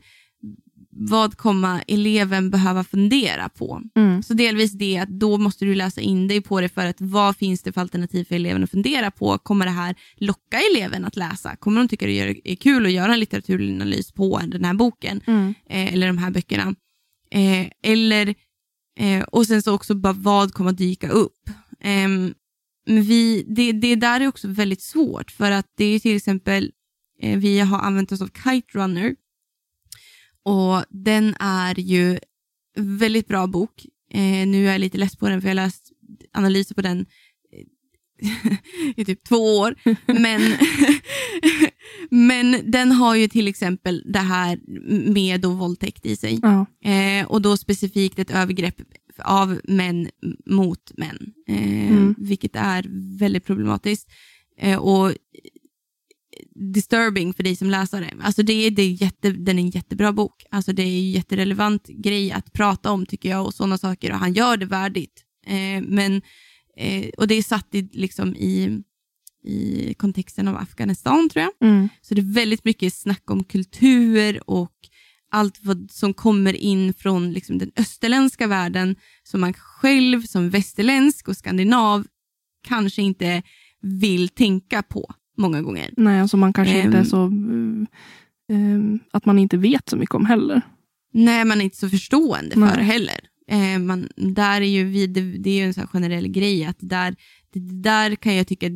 vad 0.91 1.37
kommer 1.37 1.85
eleven 1.87 2.51
behöva 2.51 2.85
fundera 2.85 3.49
på? 3.49 3.83
Mm. 3.97 4.23
Så 4.23 4.35
delvis 4.35 4.73
det 4.73 4.99
att 4.99 5.09
då 5.09 5.39
måste 5.39 5.65
du 5.65 5.75
läsa 5.75 6.01
in 6.01 6.29
dig 6.29 6.41
på 6.41 6.61
det 6.61 6.69
för 6.69 6.87
att 6.87 7.01
vad 7.01 7.37
finns 7.37 7.63
det 7.63 7.73
för 7.73 7.81
alternativ 7.81 8.25
för 8.25 8.35
eleven 8.35 8.65
att 8.65 8.71
fundera 8.71 9.11
på? 9.11 9.39
Kommer 9.39 9.65
det 9.67 9.73
här 9.73 9.95
locka 10.17 10.59
eleven 10.73 11.05
att 11.05 11.17
läsa? 11.17 11.57
Kommer 11.57 11.81
de 11.81 11.89
tycka 11.89 12.07
det 12.07 12.51
är 12.53 12.57
kul 12.57 12.87
att 12.87 12.93
göra 12.93 13.13
en 13.13 13.21
litteraturanalys 13.21 14.13
på 14.13 14.41
den 14.47 14.65
här 14.65 14.75
boken 14.75 15.21
Mm. 15.27 15.55
eh, 15.71 15.95
eller 15.95 16.07
de 16.07 16.19
här 16.19 16.31
böckerna? 16.31 16.75
Eh, 17.31 17.67
eller, 17.83 18.35
eh, 18.99 19.23
och 19.23 19.47
sen 19.47 19.63
så 19.63 19.75
också 19.75 19.95
bara 19.95 20.13
vad 20.13 20.53
kommer 20.55 20.73
dyka 20.73 21.09
upp? 21.09 21.51
Ehm, 21.81 22.35
men 22.87 23.03
vi, 23.03 23.43
det, 23.49 23.73
det 23.73 23.95
där 23.95 24.21
är 24.21 24.29
också 24.29 24.49
väldigt 24.49 24.83
svårt 24.83 25.31
för 25.31 25.51
att 25.51 25.67
det 25.77 25.85
är 25.85 25.99
till 25.99 26.17
exempel, 26.17 26.73
eh, 27.23 27.39
vi 27.39 27.61
har 27.61 27.79
använt 27.79 28.13
oss 28.13 28.23
av 28.23 28.31
Kite 28.45 28.79
Runner 28.79 29.15
och 30.45 30.85
den 30.91 31.35
är 31.41 31.81
ju 31.81 32.19
väldigt 32.77 33.29
bra 33.29 33.47
bok. 33.47 33.87
Eh, 34.13 34.47
nu 34.47 34.69
är 34.69 34.73
jag 34.73 34.81
lite 34.81 34.99
less 34.99 35.17
på 35.17 35.29
den 35.29 35.41
för 35.41 35.49
jag 35.49 35.57
har 35.57 35.63
läst 35.65 35.93
analyser 36.33 36.75
på 36.75 36.83
den 36.83 37.07
eh, 37.53 38.53
i 38.97 39.05
typ 39.05 39.25
två 39.25 39.59
år. 39.59 39.75
Men, 40.07 40.43
men 42.11 42.71
den 42.71 42.93
har 42.93 43.15
ju 43.15 43.29
till 43.29 43.49
exempel 43.49 44.03
det 44.13 44.19
här 44.19 44.59
med 45.13 45.41
då 45.41 45.51
våldtäkt 45.51 46.07
i 46.07 46.17
sig. 46.17 46.41
Ja. 46.43 46.67
Eh, 46.91 47.27
och 47.27 47.43
då 47.43 47.57
specifikt 47.57 48.19
ett 48.19 48.31
övergrepp 48.31 48.83
av 49.25 49.61
män 49.65 50.11
mot 50.47 50.93
män. 50.97 51.33
Eh, 51.49 51.81
Mm. 51.91 52.15
Vilket 52.19 52.57
är 52.57 52.87
väldigt 53.19 53.45
problematiskt. 53.45 54.09
Eh, 54.61 54.79
och 54.79 55.13
disturbing 56.55 57.35
för 57.35 57.43
dig 57.43 57.57
som 57.57 57.71
läsare. 57.71 58.15
Alltså 58.23 58.43
det 58.43 58.71
det 58.71 58.83
är 58.83 59.03
jätte, 59.03 59.31
den 59.31 59.59
är 59.59 59.63
en 59.63 59.71
jättebra 59.71 60.13
bok. 60.13 60.45
Alltså 60.51 60.73
det 60.73 60.83
är 60.83 60.87
en 60.87 61.11
jätterelevant 61.11 61.87
grej 61.87 62.33
att 62.33 62.53
prata 62.53 62.91
om 62.91 63.07
tycker 63.07 63.29
jag 63.29 63.47
och 63.47 63.55
sådana 63.55 63.79
saker 63.79 64.13
och 64.13 64.19
han 64.19 64.33
gör 64.33 64.57
det 64.57 64.67
värdigt. 64.67 65.25
Eh, 65.47 65.83
men, 65.83 66.23
eh, 66.77 67.09
och 67.19 67.29
det 67.29 67.35
är 67.35 67.43
satt 67.43 67.75
i, 67.75 67.89
liksom 67.93 68.37
i, 68.37 68.83
i 69.45 69.95
kontexten 69.95 70.49
av 70.49 70.57
Afghanistan 70.57 71.29
tror 71.29 71.43
jag. 71.45 71.69
Mm. 71.69 71.89
Så 72.03 72.15
det 72.15 72.21
är 72.21 72.35
väldigt 72.35 72.65
mycket 72.65 72.95
snack 72.95 73.31
om 73.31 73.45
kultur 73.45 74.51
och 74.51 74.73
allt 75.31 75.59
vad 75.63 75.91
som 75.91 76.15
kommer 76.15 76.53
in 76.57 76.95
från 76.95 77.33
liksom 77.33 77.59
den 77.59 77.71
österländska 77.77 78.47
världen 78.47 78.97
som 79.23 79.41
man 79.41 79.53
själv 79.55 80.23
som 80.23 80.51
västerländsk 80.51 81.29
och 81.29 81.37
skandinav 81.37 82.07
kanske 82.69 83.03
inte 83.03 83.43
vill 83.83 84.29
tänka 84.29 84.83
på 84.83 85.15
många 85.39 85.63
gånger. 85.63 85.91
Nej, 85.97 86.21
alltså 86.21 86.37
man 86.37 86.53
kanske 86.53 86.79
inte 86.83 86.97
är 86.99 87.01
Ehm. 87.01 87.05
så... 87.05 87.25
eh, 88.53 89.01
att 89.13 89.25
man 89.25 89.39
inte 89.39 89.57
vet 89.57 89.89
så 89.89 89.97
mycket 89.97 90.15
om 90.15 90.27
heller. 90.27 90.63
Nej, 91.13 91.45
man 91.45 91.61
är 91.61 91.65
inte 91.65 91.77
så 91.77 91.89
förstående 91.89 92.57
Nej. 92.57 92.71
för 92.75 92.81
heller. 92.81 93.21
Eh, 93.51 93.79
man, 93.79 94.09
där 94.17 94.61
är 94.61 94.67
ju 94.67 94.85
vi, 94.85 95.07
det, 95.07 95.21
det 95.21 95.51
är 95.51 95.55
ju 95.55 95.65
en 95.65 95.75
sån 95.75 95.87
generell 95.87 96.29
grej 96.29 96.65
att 96.65 96.77
där, 96.81 97.17
det, 97.53 97.61
där 97.83 98.15
kan 98.17 98.35
jag 98.37 98.47
tycka 98.47 98.67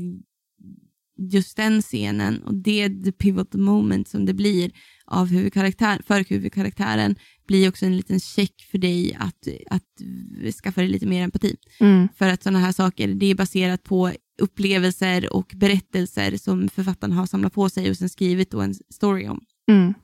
just 1.19 1.57
den 1.57 1.83
scenen 1.83 2.43
och 2.43 2.55
det 2.55 2.89
the 3.05 3.13
pivotal 3.13 3.61
moment 3.61 4.09
som 4.09 4.27
det 4.27 4.35
blir 4.35 4.71
av 5.07 5.29
huvudkaraktär, 5.29 6.01
för 6.07 6.25
huvudkaraktären 6.29 7.17
blir 7.47 7.69
också 7.69 7.87
en 7.87 7.97
liten 7.97 8.21
check 8.21 8.69
för 8.71 8.79
dig 8.79 9.17
att, 9.21 9.49
att 9.71 10.55
skaffa 10.55 10.81
dig 10.81 10.91
lite 10.91 11.07
mer 11.07 11.23
empati. 11.23 11.57
Mm. 11.81 12.09
För 12.17 12.29
att 12.29 12.43
sådana 12.43 12.59
här 12.59 12.73
saker, 12.73 13.09
det 13.09 13.27
är 13.27 13.35
baserat 13.35 13.83
på 13.83 14.13
upplevelser 14.41 15.33
och 15.33 15.53
berättelser 15.57 16.37
som 16.37 16.69
författaren 16.69 17.13
har 17.13 17.27
samlat 17.27 17.53
på 17.53 17.69
sig 17.69 17.91
och 17.91 17.97
sen 17.97 18.09
skrivit 18.09 18.51
då 18.51 18.61
en 18.61 18.75
story 18.75 19.29
om. 19.29 19.41
Mm. 19.69 19.95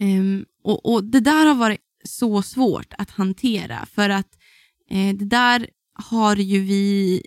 Ehm, 0.00 0.44
och, 0.64 0.92
och 0.92 1.04
Det 1.04 1.20
där 1.20 1.46
har 1.46 1.54
varit 1.54 1.80
så 2.04 2.42
svårt 2.42 2.94
att 2.98 3.10
hantera 3.10 3.86
för 3.86 4.10
att 4.10 4.38
eh, 4.90 5.16
det 5.16 5.24
där 5.24 5.68
har 5.94 6.36
ju 6.36 6.60
vi, 6.60 7.22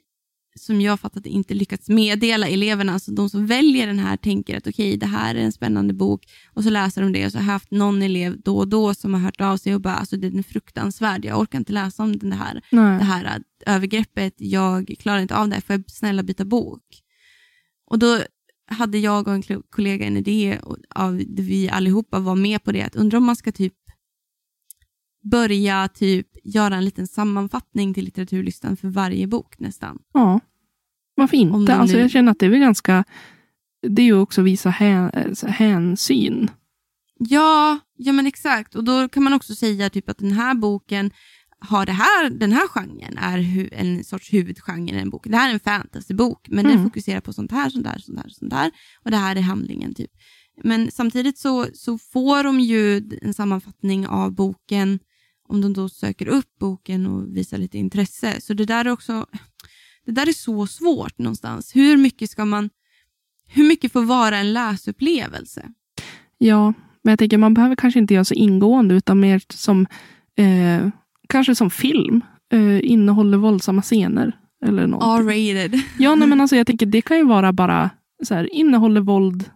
som 0.57 0.81
jag 0.81 0.99
fattat 0.99 1.25
inte 1.25 1.53
lyckats 1.53 1.89
meddela 1.89 2.47
eleverna. 2.47 2.93
Alltså 2.93 3.11
de 3.11 3.29
som 3.29 3.45
väljer 3.45 3.87
den 3.87 3.99
här 3.99 4.17
tänker 4.17 4.57
att 4.57 4.67
okej, 4.67 4.97
det 4.97 5.05
här 5.05 5.35
är 5.35 5.39
en 5.39 5.51
spännande 5.51 5.93
bok 5.93 6.25
och 6.53 6.63
så 6.63 6.69
läser 6.69 7.01
de 7.01 7.11
det 7.11 7.25
och 7.25 7.31
så 7.31 7.37
har 7.37 7.43
jag 7.43 7.51
haft 7.51 7.71
någon 7.71 8.01
elev 8.01 8.41
då 8.41 8.57
och 8.57 8.67
då 8.67 8.93
som 8.93 9.13
har 9.13 9.21
hört 9.21 9.41
av 9.41 9.57
sig 9.57 9.75
och 9.75 9.81
bara 9.81 9.95
alltså 9.95 10.17
den 10.17 10.39
är 10.39 10.43
fruktansvärd, 10.43 11.25
jag 11.25 11.39
orkar 11.39 11.57
inte 11.59 11.73
läsa 11.73 12.03
om 12.03 12.17
det 12.17 12.35
här 12.35 12.61
Nej. 12.71 12.97
det 12.99 13.05
här 13.05 13.43
övergreppet, 13.65 14.33
jag 14.37 14.95
klarar 14.99 15.19
inte 15.19 15.35
av 15.35 15.49
det, 15.49 15.61
får 15.61 15.75
jag 15.75 15.83
snälla 15.87 16.23
byta 16.23 16.45
bok? 16.45 16.83
Och 17.89 17.99
då 17.99 18.19
hade 18.69 18.97
jag 18.97 19.27
och 19.27 19.33
en 19.33 19.63
kollega 19.69 20.05
en 20.05 20.17
idé, 20.17 20.59
av, 20.89 21.21
vi 21.27 21.69
allihopa 21.69 22.19
var 22.19 22.35
med 22.35 22.63
på 22.63 22.71
det, 22.71 22.81
att 22.81 22.95
undra 22.95 23.17
om 23.17 23.23
man 23.23 23.35
ska 23.35 23.51
typ 23.51 23.73
börja 25.31 25.87
typ 25.87 26.27
göra 26.43 26.75
en 26.75 26.85
liten 26.85 27.07
sammanfattning 27.07 27.93
till 27.93 28.05
litteraturlistan 28.05 28.77
för 28.77 28.87
varje 28.87 29.27
bok 29.27 29.59
nästan. 29.59 29.99
Ja. 30.13 30.39
Varför 31.15 31.37
inte? 31.37 31.75
Alltså, 31.75 31.95
nu- 31.95 32.01
jag 32.01 32.11
känner 32.11 32.31
att 32.31 32.39
det 32.39 32.45
är 32.45 32.49
väl 32.49 32.59
ganska... 32.59 33.03
Det 33.87 34.01
är 34.01 34.05
ju 34.05 34.17
också 34.19 34.41
att 34.41 34.47
visa 34.47 34.69
hän, 34.69 35.09
eh, 35.13 35.49
hänsyn. 35.49 36.49
Ja, 37.19 37.79
ja 37.97 38.11
men 38.13 38.27
exakt. 38.27 38.75
Och 38.75 38.83
då 38.83 39.09
kan 39.09 39.23
man 39.23 39.33
också 39.33 39.55
säga 39.55 39.89
typ 39.89 40.09
att 40.09 40.17
den 40.17 40.31
här 40.31 40.53
boken 40.55 41.11
har 41.59 41.85
det 41.85 41.91
här, 41.91 42.29
den 42.29 42.51
här 42.51 42.67
genren 42.67 43.17
är 43.17 43.37
hu- 43.37 43.69
en 43.71 44.03
sorts 44.03 44.33
huvudgenre 44.33 44.95
i 44.97 44.99
en 45.01 45.09
bok. 45.09 45.27
Det 45.27 45.37
här 45.37 45.49
är 45.49 45.53
en 45.53 45.59
fantasybok, 45.59 46.47
men 46.49 46.63
den 46.65 46.73
Mm. 46.73 46.83
fokuserar 46.85 47.19
på 47.21 47.33
sånt 47.33 47.51
här, 47.51 47.69
sånt 47.69 47.87
här, 47.87 47.99
sånt 47.99 48.19
här, 48.19 48.29
sånt 48.29 48.53
här. 48.53 48.71
Och 49.03 49.11
det 49.11 49.17
här 49.17 49.35
är 49.35 49.41
handlingen 49.41 49.93
typ. 49.93 50.11
Men 50.63 50.91
samtidigt 50.91 51.37
så, 51.37 51.65
så 51.73 51.97
får 51.97 52.43
de 52.43 52.59
ju 52.59 53.09
en 53.21 53.33
sammanfattning 53.33 54.07
av 54.07 54.35
boken 54.35 54.99
om 55.47 55.61
de 55.61 55.73
då 55.73 55.89
söker 55.89 56.27
upp 56.27 56.59
boken 56.59 57.05
och 57.05 57.37
visar 57.37 57.57
lite 57.57 57.77
intresse. 57.77 58.41
Så 58.41 58.53
det 58.53 58.65
där 58.65 58.85
är 58.85 58.89
också, 58.89 59.25
det 60.05 60.11
där 60.11 60.29
är 60.29 60.33
så 60.33 60.67
svårt 60.67 61.17
någonstans. 61.17 61.75
Hur 61.75 61.97
mycket 61.97 62.29
ska 62.29 62.45
man, 62.45 62.69
hur 63.47 63.67
mycket 63.67 63.91
får 63.91 64.03
vara 64.03 64.37
en 64.37 64.53
läsupplevelse? 64.53 65.69
Ja, 66.37 66.73
men 67.03 67.11
jag 67.11 67.19
tänker 67.19 67.37
man 67.37 67.53
behöver 67.53 67.75
kanske 67.75 67.99
inte 67.99 68.13
göra 68.13 68.25
så 68.25 68.33
ingående 68.33 68.95
utan 68.95 69.19
mer 69.19 69.41
som 69.49 69.87
eh, 70.37 70.89
kanske 71.29 71.55
som 71.55 71.69
film. 71.69 72.21
Eh, 72.51 72.91
innehåller 72.91 73.37
våldsamma 73.37 73.81
scener. 73.81 74.37
Eller. 74.65 74.83
R-rated. 74.83 75.81
Ja, 75.99 76.15
nej, 76.15 76.27
men 76.27 76.41
alltså, 76.41 76.55
jag 76.55 76.67
tänker 76.67 76.85
det 76.85 77.01
kan 77.01 77.17
ju 77.17 77.23
vara 77.23 77.53
bara 77.53 77.89
så 78.23 78.33
här, 78.33 78.53
innehåller 78.53 79.01
våld, 79.01 79.49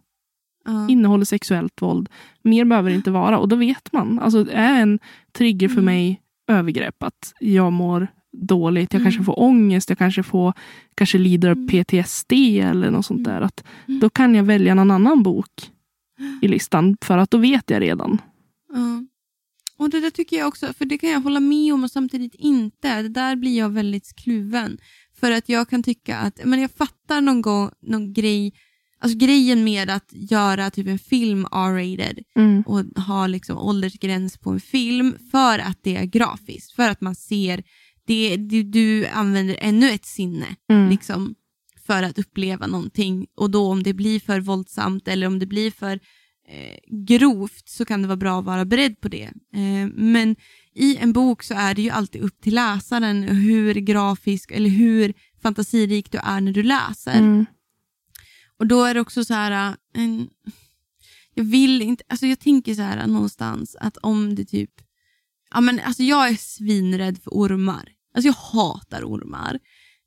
Ja. 0.65 0.89
innehåller 0.89 1.25
sexuellt 1.25 1.81
våld. 1.81 2.09
Mer 2.43 2.65
behöver 2.65 2.89
det 2.89 2.95
inte 2.95 3.11
vara 3.11 3.39
och 3.39 3.47
då 3.47 3.55
vet 3.55 3.93
man. 3.93 4.19
Alltså, 4.19 4.43
det 4.43 4.51
är 4.53 4.81
en 4.81 4.99
trigger 5.37 5.67
för 5.67 5.73
Mm. 5.81 5.85
mig 5.85 6.21
övergrepp 6.47 7.03
att 7.03 7.33
jag 7.39 7.73
mår 7.73 8.07
dåligt, 8.33 8.93
jag 8.93 8.99
Mm. 9.01 9.05
kanske 9.11 9.23
får 9.23 9.39
ångest, 9.39 9.89
jag 9.89 9.97
kanske, 9.97 10.23
får, 10.23 10.53
kanske 10.95 11.17
lider 11.17 11.49
av 11.49 11.57
Mm. 11.57 11.67
PTSD 11.67 12.33
eller 12.59 12.91
något 12.91 13.05
sånt 13.05 13.23
där. 13.23 13.41
Att 13.41 13.63
Mm. 13.87 13.99
Då 13.99 14.09
kan 14.09 14.35
jag 14.35 14.43
välja 14.43 14.75
någon 14.75 14.91
annan 14.91 15.23
bok 15.23 15.71
i 16.41 16.47
listan 16.47 16.97
för 17.01 17.17
att 17.17 17.31
då 17.31 17.37
vet 17.37 17.69
jag 17.69 17.81
redan. 17.81 18.21
Ja. 18.73 19.05
Och 19.77 19.89
det 19.89 19.99
där 19.99 20.09
tycker 20.09 20.37
jag 20.37 20.47
också, 20.47 20.73
för 20.73 20.85
det 20.85 20.97
kan 20.97 21.09
jag 21.09 21.21
hålla 21.21 21.39
med 21.39 21.73
om 21.73 21.83
och 21.83 21.91
samtidigt 21.91 22.35
inte. 22.35 23.01
Det 23.01 23.09
där 23.09 23.35
blir 23.35 23.57
jag 23.57 23.69
väldigt 23.69 24.15
kluven. 24.15 24.77
För 25.19 25.31
att 25.31 25.49
jag 25.49 25.69
kan 25.69 25.83
tycka 25.83 26.17
att, 26.17 26.39
men 26.45 26.61
jag 26.61 26.71
fattar 26.71 27.21
någon 27.21 27.41
gång, 27.41 27.69
någon 27.81 28.13
grej, 28.13 28.53
alltså 29.01 29.17
grejen 29.17 29.63
med 29.63 29.89
att 29.89 30.09
göra 30.11 30.69
typ 30.71 30.87
en 30.87 30.99
film 30.99 31.45
R-rated 31.51 32.19
Mm. 32.35 32.61
och 32.61 33.03
ha 33.03 33.27
liksom 33.27 33.57
åldersgräns 33.57 34.37
på 34.37 34.49
en 34.49 34.59
film 34.59 35.15
för 35.31 35.59
att 35.59 35.79
det 35.83 35.95
är 35.95 36.05
grafiskt. 36.05 36.71
För 36.71 36.89
att 36.89 37.01
man 37.01 37.15
ser, 37.15 37.63
det, 38.07 38.35
du, 38.37 38.63
du 38.63 39.07
använder 39.07 39.57
ännu 39.61 39.89
ett 39.91 40.05
sinne 40.05 40.45
Mm. 40.71 40.89
liksom, 40.89 41.35
för 41.85 42.03
att 42.03 42.19
uppleva 42.19 42.67
någonting. 42.67 43.27
Och 43.37 43.51
då 43.51 43.67
om 43.71 43.83
det 43.83 43.93
blir 43.93 44.19
för 44.19 44.39
våldsamt 44.39 45.07
eller 45.07 45.27
om 45.27 45.39
det 45.39 45.45
blir 45.45 45.71
för 45.71 45.99
eh, 46.49 47.05
grovt 47.07 47.69
så 47.69 47.85
kan 47.85 48.01
det 48.01 48.07
vara 48.07 48.17
bra 48.17 48.39
att 48.39 48.45
vara 48.45 48.65
beredd 48.65 49.01
på 49.01 49.07
det. 49.07 49.23
Eh, 49.55 49.87
men 49.95 50.35
i 50.75 50.97
en 50.97 51.13
bok 51.13 51.43
så 51.43 51.53
är 51.53 51.73
det 51.75 51.81
ju 51.81 51.89
alltid 51.89 52.21
upp 52.21 52.41
till 52.41 52.55
läsaren 52.55 53.23
hur 53.23 53.73
grafisk 53.73 54.51
eller 54.51 54.69
hur 54.69 55.13
fantasirik 55.43 56.11
du 56.11 56.17
är 56.23 56.41
när 56.41 56.51
du 56.53 56.63
läser. 56.63 57.19
Mm. 57.19 57.45
Och 58.61 58.67
då 58.67 58.83
är 58.83 58.93
det 58.93 59.01
också 59.01 59.25
så 59.25 59.33
här, 59.33 59.51
äh, 59.51 59.73
en, 59.93 60.29
jag 61.35 61.43
vill 61.43 61.81
inte, 61.81 62.03
alltså 62.09 62.25
jag 62.25 62.39
tänker 62.39 62.75
så 62.75 62.81
här 62.81 62.97
äh, 62.97 63.07
någonstans 63.07 63.75
att 63.79 63.97
om 63.97 64.35
det 64.35 64.45
typ, 64.45 64.69
ja 65.53 65.61
men 65.61 65.79
alltså 65.79 66.03
jag 66.03 66.29
är 66.29 66.35
svinrädd 66.35 67.23
för 67.23 67.31
ormar. 67.31 67.89
Alltså 68.15 68.27
jag 68.27 68.33
hatar 68.33 69.03
ormar. 69.03 69.59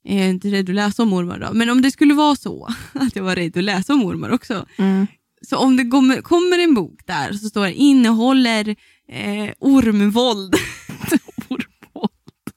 Jag 0.02 0.16
är 0.16 0.28
inte 0.28 0.50
rädd 0.50 0.68
att 0.68 0.74
läsa 0.74 1.02
om 1.02 1.12
ormar 1.12 1.38
då, 1.38 1.50
men 1.52 1.70
om 1.70 1.82
det 1.82 1.90
skulle 1.90 2.14
vara 2.14 2.36
så 2.36 2.68
att 2.92 3.16
jag 3.16 3.24
var 3.24 3.36
rädd 3.36 3.56
att 3.56 3.64
läsa 3.64 3.92
om 3.92 4.04
ormar 4.04 4.30
också. 4.30 4.66
Mm. 4.76 5.06
Så 5.42 5.56
om 5.56 5.76
det 5.76 5.84
kommer, 5.84 6.20
kommer 6.20 6.58
en 6.58 6.74
bok 6.74 7.00
där 7.06 7.32
så 7.32 7.48
står 7.48 7.64
det 7.64 7.74
innehåller 7.74 8.76
eh, 9.08 9.50
ormvåld, 9.58 10.54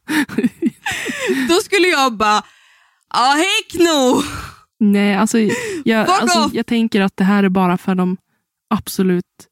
då 1.49 1.55
skulle 1.55 1.88
jag 1.88 2.17
bara, 2.17 2.43
ja 3.13 3.36
heck 3.38 3.73
no! 3.73 4.23
Nej, 4.79 5.15
alltså 5.15 5.39
jag, 5.85 6.09
alltså 6.09 6.49
jag 6.53 6.65
tänker 6.65 7.01
att 7.01 7.17
det 7.17 7.23
här 7.23 7.43
är 7.43 7.49
bara 7.49 7.77
för 7.77 7.95
de 7.95 8.17
absolut 8.69 9.47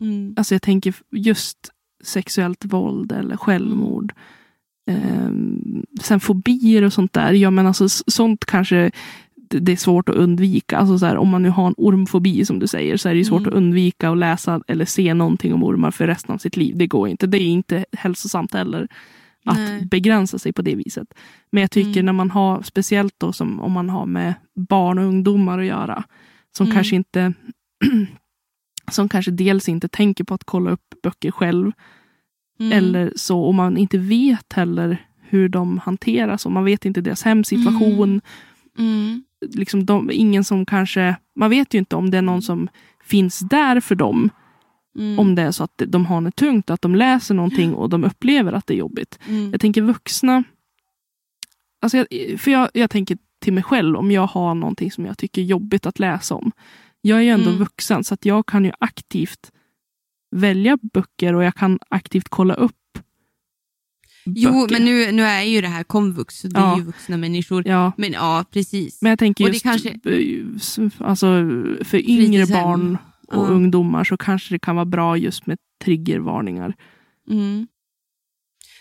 Mm. 0.00 0.34
Alltså 0.36 0.54
jag 0.54 0.62
tänker 0.62 0.94
just 1.10 1.58
sexuellt 2.04 2.64
våld 2.64 3.12
eller 3.12 3.36
självmord. 3.36 4.12
Eh, 4.90 5.30
sen 6.02 6.20
fobier 6.20 6.82
och 6.84 6.92
sånt 6.92 7.12
där. 7.12 7.32
Ja, 7.32 7.50
men 7.50 7.66
alltså, 7.66 7.88
sånt 7.88 8.44
kanske 8.44 8.90
det 9.50 9.72
är 9.72 9.76
svårt 9.76 10.08
att 10.08 10.14
undvika. 10.14 10.78
Alltså 10.78 10.98
så 10.98 11.06
här, 11.06 11.16
om 11.16 11.28
man 11.28 11.42
nu 11.42 11.48
har 11.48 11.66
en 11.66 11.74
ormfobi 11.76 12.44
som 12.44 12.58
du 12.58 12.66
säger 12.66 12.96
så 12.96 13.08
är 13.08 13.12
det 13.12 13.18
ju 13.18 13.24
svårt 13.24 13.40
Mm. 13.40 13.48
att 13.52 13.56
undvika 13.56 14.10
att 14.10 14.18
läsa 14.18 14.60
eller 14.66 14.84
se 14.84 15.14
någonting 15.14 15.54
om 15.54 15.64
ormar 15.64 15.90
för 15.90 16.06
resten 16.06 16.34
av 16.34 16.38
sitt 16.38 16.56
liv. 16.56 16.76
Det 16.76 16.86
går 16.86 17.08
inte. 17.08 17.26
Det 17.26 17.38
är 17.38 17.46
inte 17.48 17.84
hälsosamt 17.92 18.54
heller 18.54 18.88
att 19.46 19.56
Nej. 19.58 19.86
begränsa 19.86 20.38
sig 20.38 20.52
på 20.52 20.62
det 20.62 20.74
viset. 20.74 21.14
Men 21.52 21.60
jag 21.60 21.70
tycker 21.70 21.90
Mm. 22.00 22.06
när 22.06 22.12
man 22.12 22.30
har, 22.30 22.62
speciellt 22.62 23.14
då 23.18 23.32
som 23.32 23.60
om 23.60 23.72
man 23.72 23.90
har 23.90 24.06
med 24.06 24.34
barn 24.54 24.98
och 24.98 25.04
ungdomar 25.04 25.58
att 25.58 25.66
göra, 25.66 26.04
som 26.56 26.66
Mm. 26.66 26.74
kanske 26.76 26.96
inte 26.96 27.32
som 28.90 29.08
kanske 29.08 29.30
dels 29.30 29.68
inte 29.68 29.88
tänker 29.88 30.24
på 30.24 30.34
att 30.34 30.44
kolla 30.44 30.70
upp 30.70 30.94
böcker 31.02 31.30
själv, 31.30 31.72
Mm. 32.60 32.72
eller 32.72 33.12
så, 33.16 33.40
och 33.42 33.54
man 33.54 33.76
inte 33.76 33.98
vet 33.98 34.52
heller 34.52 35.06
hur 35.28 35.48
de 35.48 35.78
hanteras, 35.78 36.46
och 36.46 36.52
man 36.52 36.64
vet 36.64 36.84
inte 36.84 37.00
deras 37.00 37.22
hemsituation. 37.22 38.20
Mm. 38.78 39.24
Liksom 39.54 39.86
de, 39.86 40.10
ingen 40.12 40.44
som 40.44 40.66
kanske, 40.66 41.16
man 41.34 41.50
vet 41.50 41.74
ju 41.74 41.78
inte 41.78 41.96
om 41.96 42.10
det 42.10 42.18
är 42.18 42.22
någon 42.22 42.42
som 42.42 42.68
finns 43.04 43.38
där 43.40 43.80
för 43.80 43.94
dem, 43.94 44.30
Mm. 44.98 45.18
om 45.18 45.34
det 45.34 45.42
är 45.42 45.50
så 45.52 45.64
att 45.64 45.82
de 45.86 46.06
har 46.06 46.20
det 46.20 46.30
tungt, 46.30 46.70
att 46.70 46.82
de 46.82 46.94
läser 46.94 47.34
någonting 47.34 47.74
och 47.74 47.88
de 47.90 48.04
upplever 48.04 48.52
att 48.52 48.66
det 48.66 48.74
är 48.74 48.78
jobbigt. 48.78 49.18
Mm. 49.28 49.50
Jag 49.50 49.60
tänker 49.60 49.82
vuxna, 49.82 50.44
alltså 51.82 51.96
jag, 51.98 52.06
för 52.40 52.50
jag, 52.50 52.68
jag 52.74 52.90
tänker 52.90 53.18
till 53.40 53.52
mig 53.52 53.62
själv 53.62 53.96
om 53.96 54.10
jag 54.10 54.26
har 54.26 54.54
någonting 54.54 54.90
som 54.92 55.06
jag 55.06 55.18
tycker 55.18 55.42
är 55.42 55.46
jobbigt 55.46 55.86
att 55.86 55.98
läsa 55.98 56.34
om. 56.34 56.52
Jag 57.00 57.18
är 57.18 57.22
ju 57.22 57.28
ändå 57.30 57.46
Mm. 57.48 57.58
vuxen 57.58 58.04
så 58.04 58.14
att 58.14 58.24
jag 58.24 58.46
kan 58.46 58.64
ju 58.64 58.72
aktivt 58.80 59.50
välja 60.36 60.78
böcker 60.92 61.34
och 61.34 61.44
jag 61.44 61.54
kan 61.54 61.78
aktivt 61.90 62.28
kolla 62.28 62.54
upp 62.54 62.72
Jo, 64.24 64.52
böcker. 64.52 64.72
men 64.74 64.84
nu, 64.84 65.12
nu 65.12 65.22
är 65.22 65.42
ju 65.42 65.60
det 65.60 65.68
här 65.68 65.84
komvux, 65.84 66.38
så 66.40 66.48
det 66.48 66.60
Ja. 66.60 66.72
är 66.72 66.76
ju 66.78 66.82
vuxna 66.84 67.16
människor. 67.16 67.68
Ja, 67.68 67.92
Men 67.96 68.12
ja, 68.12 68.44
precis. 68.50 69.02
men 69.02 69.10
jag 69.10 69.18
tänker 69.18 69.48
just 69.48 69.62
kanske- 69.62 69.88
eh, 69.88 70.88
alltså, 70.98 71.26
för 71.84 72.10
yngre 72.10 72.46
Fritidshem. 72.46 72.62
barn 72.62 72.98
och 73.26 73.34
Ja. 73.46 73.48
ungdomar 73.48 74.04
så 74.04 74.16
kanske 74.16 74.54
det 74.54 74.58
kan 74.58 74.76
vara 74.76 74.84
bra 74.86 75.16
just 75.16 75.46
med 75.46 75.58
triggervarningar. 75.84 76.74
Mm. 77.30 77.66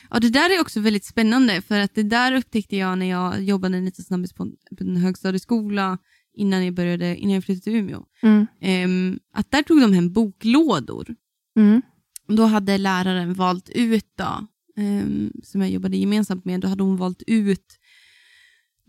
Ja, 0.09 0.19
det 0.19 0.29
där 0.29 0.49
är 0.57 0.61
också 0.61 0.79
väldigt 0.79 1.05
spännande 1.05 1.61
för 1.61 1.79
att 1.79 1.95
det 1.95 2.03
där 2.03 2.35
upptäckte 2.35 2.75
jag 2.75 2.97
när 2.97 3.05
jag 3.05 3.43
jobbade 3.43 3.81
lite 3.81 4.03
snabbis 4.03 4.33
på, 4.33 4.47
en- 4.79 4.97
högstadieskola 4.97 5.97
innan 6.33 6.65
jag, 6.65 6.73
började, 6.73 7.15
innan 7.15 7.33
jag 7.33 7.43
flyttade 7.43 7.63
till 7.63 7.75
Umeå. 7.75 8.05
Mm. 8.23 8.47
Ehm, 8.61 9.19
att 9.33 9.51
där 9.51 9.61
tog 9.61 9.81
de 9.81 9.93
hem 9.93 10.13
boklådor. 10.13 11.15
Mm. 11.57 11.81
Då 12.27 12.43
hade 12.45 12.77
läraren 12.77 13.33
valt 13.33 13.69
ut, 13.69 14.05
då, 14.17 14.47
ehm, 14.81 15.31
som 15.43 15.61
jag 15.61 15.69
jobbade 15.69 15.97
gemensamt 15.97 16.45
med, 16.45 16.59
då 16.61 16.67
hade 16.67 16.83
hon 16.83 16.97
valt 16.97 17.23
ut 17.27 17.65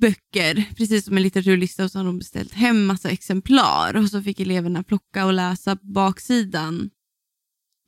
böcker, 0.01 0.75
precis 0.77 1.05
som 1.05 1.17
en 1.17 1.23
litteraturlista, 1.23 1.85
och 1.85 1.91
så 1.91 1.99
hade 1.99 2.09
hon 2.09 2.19
beställt 2.19 2.53
hem 2.53 2.87
massa 2.87 3.11
exemplar 3.11 3.97
och 3.97 4.11
så 4.11 4.23
fick 4.23 4.41
eleverna 4.41 4.83
plocka 4.83 5.27
och 5.27 5.33
läsa 5.33 5.79
baksidan 5.83 6.91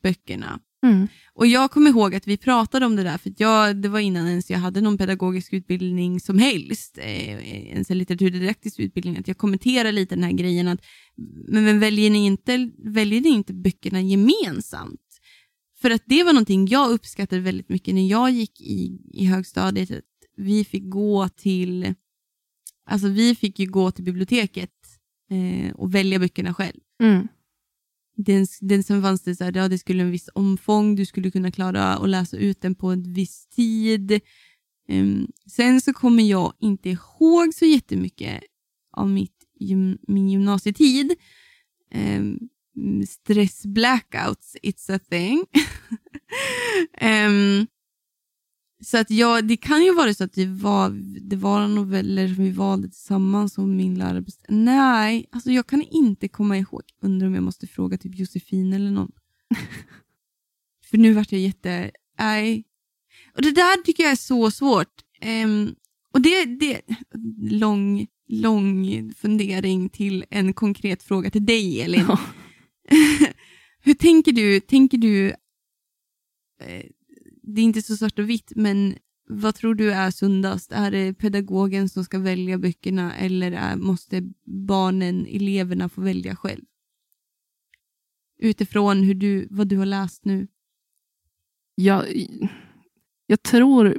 böckerna. 0.03 0.61
Mm. 0.87 1.09
Och 1.35 1.47
jag 1.47 1.71
kommer 1.71 1.90
ihåg 1.90 2.14
att 2.14 2.27
vi 2.27 2.37
pratade 2.37 2.87
om 2.87 2.97
det 2.97 3.03
där, 3.03 3.18
för 3.18 3.33
jag, 3.37 3.77
det 3.77 3.88
var 3.88 4.01
innan 4.01 4.29
ens 4.29 4.51
jag 4.51 4.59
hade 4.59 4.81
någon 4.81 4.99
pedagogisk 4.99 5.53
utbildning 5.53 6.21
som 6.21 6.38
helst, 6.38 6.99
eh, 6.99 7.68
ens 7.68 7.90
en 7.90 7.99
litteraturdidaktisk 7.99 8.81
utbildning, 8.81 9.16
att 9.18 9.29
jag 9.29 9.38
kommenterade 9.38 9.92
lite 9.92 10.14
den 10.14 10.25
här 10.25 10.33
grejen 10.33 10.68
att 10.68 10.81
men, 11.49 11.64
men 11.64 11.81
väljer, 11.81 12.11
ni 12.11 12.27
inte, 12.27 12.71
väljer 12.85 13.21
ni 13.21 13.29
inte 13.29 13.55
böckerna 13.55 14.01
gemensamt? 14.01 15.01
För 15.81 15.90
att 15.90 16.03
det 16.07 16.25
var 16.25 16.33
någonting 16.33 16.66
jag 16.66 16.90
uppskattade 16.90 17.42
väldigt 17.42 17.68
mycket 17.68 17.94
när 17.94 18.09
jag 18.09 18.31
gick 18.31 18.61
i, 18.61 19.01
i 19.12 19.25
högstadiet, 19.25 19.90
vi 20.38 20.64
fick 20.64 20.90
gå 20.90 21.29
till 21.29 21.94
Alltså 22.90 23.09
vi 23.09 23.35
fick 23.35 23.59
ju 23.59 23.66
gå 23.66 23.90
till 23.90 24.05
biblioteket 24.05 24.70
eh, 25.31 25.72
och 25.74 25.94
välja 25.94 26.18
böckerna 26.18 26.55
själv. 26.55 26.81
Mm. 27.03 27.29
Den, 28.16 28.46
den 28.61 28.83
som 28.83 29.03
fanns 29.03 29.22
det 29.22 29.37
så 29.37 29.44
här, 29.44 29.57
ja, 29.57 29.68
det 29.68 29.79
skulle 29.79 30.03
en 30.03 30.11
viss 30.11 30.29
omfång, 30.35 30.96
du 30.96 31.07
skulle 31.07 31.31
kunna 31.31 31.51
klara 31.51 31.85
att 31.85 32.09
läsa 32.09 32.37
ut 32.37 32.61
den 32.61 32.74
på 32.74 32.88
en 32.88 33.12
viss 33.12 33.46
tid. 33.46 34.20
Ehm, 34.88 35.27
sen 35.46 35.81
så 35.81 35.92
kommer 35.92 36.22
jag 36.22 36.53
inte 36.59 36.90
ihåg 36.90 37.55
så 37.55 37.64
jättemycket 37.64 38.40
av 38.92 39.09
mitt, 39.11 39.44
gym, 39.61 39.98
min 40.09 40.29
gymnasietid. 40.29 41.14
Um, 41.94 42.48
stress 43.09 43.66
blackouts, 43.66 44.57
it's 44.62 44.94
a 44.94 44.98
thing. 45.11 45.44
Ehm, 46.98 47.66
så 48.80 48.98
att 48.98 49.10
jag, 49.10 49.44
det 49.44 49.56
kan 49.56 49.84
ju 49.84 49.94
vara 49.94 50.14
så 50.14 50.24
att 50.24 50.32
det 50.32 50.46
var, 50.46 50.90
det 51.20 51.36
var 51.36 51.68
noveller 51.68 52.34
som 52.34 52.44
vi 52.44 52.50
valde 52.50 52.88
tillsammans 52.88 53.54
som 53.54 53.76
min 53.76 53.98
lärare 53.98 54.20
bestämde. 54.20 54.62
Nej, 54.62 55.26
alltså 55.32 55.50
jag 55.50 55.66
kan 55.66 55.82
inte 55.82 56.28
komma 56.28 56.58
ihåg. 56.58 56.82
Undrar 57.02 57.26
om 57.26 57.34
jag 57.34 57.42
måste 57.42 57.66
fråga 57.66 57.98
typ 57.98 58.14
Josefin 58.14 58.72
eller 58.72 58.90
någon. 58.90 59.12
För 60.90 60.98
nu 60.98 61.12
vart 61.12 61.32
jag 61.32 61.40
jätte... 61.40 61.90
Nej. 62.18 62.64
Och 63.34 63.42
det 63.42 63.50
där 63.50 63.82
tycker 63.82 64.02
jag 64.02 64.12
är 64.12 64.16
så 64.16 64.50
svårt. 64.50 65.04
Ehm, 65.20 65.74
och 66.12 66.20
det, 66.20 66.44
det 66.44 66.80
lång, 67.50 68.06
lång 68.28 69.12
fundering 69.14 69.88
till 69.88 70.24
en 70.30 70.52
konkret 70.52 71.02
fråga 71.02 71.30
till 71.30 71.46
dig 71.46 71.82
Elin. 71.82 72.04
Ja. 72.08 72.20
Hur 73.80 73.94
tänker 73.94 74.32
du? 74.32 74.60
Tänker 74.60 74.98
du 74.98 75.28
eh, 76.60 76.84
det 77.54 77.61
är 77.61 77.64
inte 77.64 77.82
så 77.82 77.96
svart 77.96 78.18
och 78.18 78.30
vitt, 78.30 78.52
men 78.56 78.94
vad 79.28 79.54
tror 79.54 79.74
du 79.74 79.92
är 79.92 80.11
sundast? 80.11 80.72
Är 80.72 80.90
det 80.90 81.14
pedagogen 81.14 81.88
som 81.88 82.04
ska 82.04 82.18
välja 82.18 82.58
böckerna 82.58 83.16
eller 83.16 83.52
är, 83.52 83.76
måste 83.76 84.32
barnen, 84.44 85.26
eleverna 85.26 85.88
få 85.88 86.00
välja 86.00 86.37
själv? 86.37 86.64
Utifrån 88.38 89.02
hur 89.02 89.14
du, 89.14 89.48
vad 89.50 89.68
du 89.68 89.76
har 89.76 89.87
läst 89.87 90.24
nu. 90.24 90.48
jag, 91.74 92.04
jag 93.26 93.42
tror, 93.42 93.98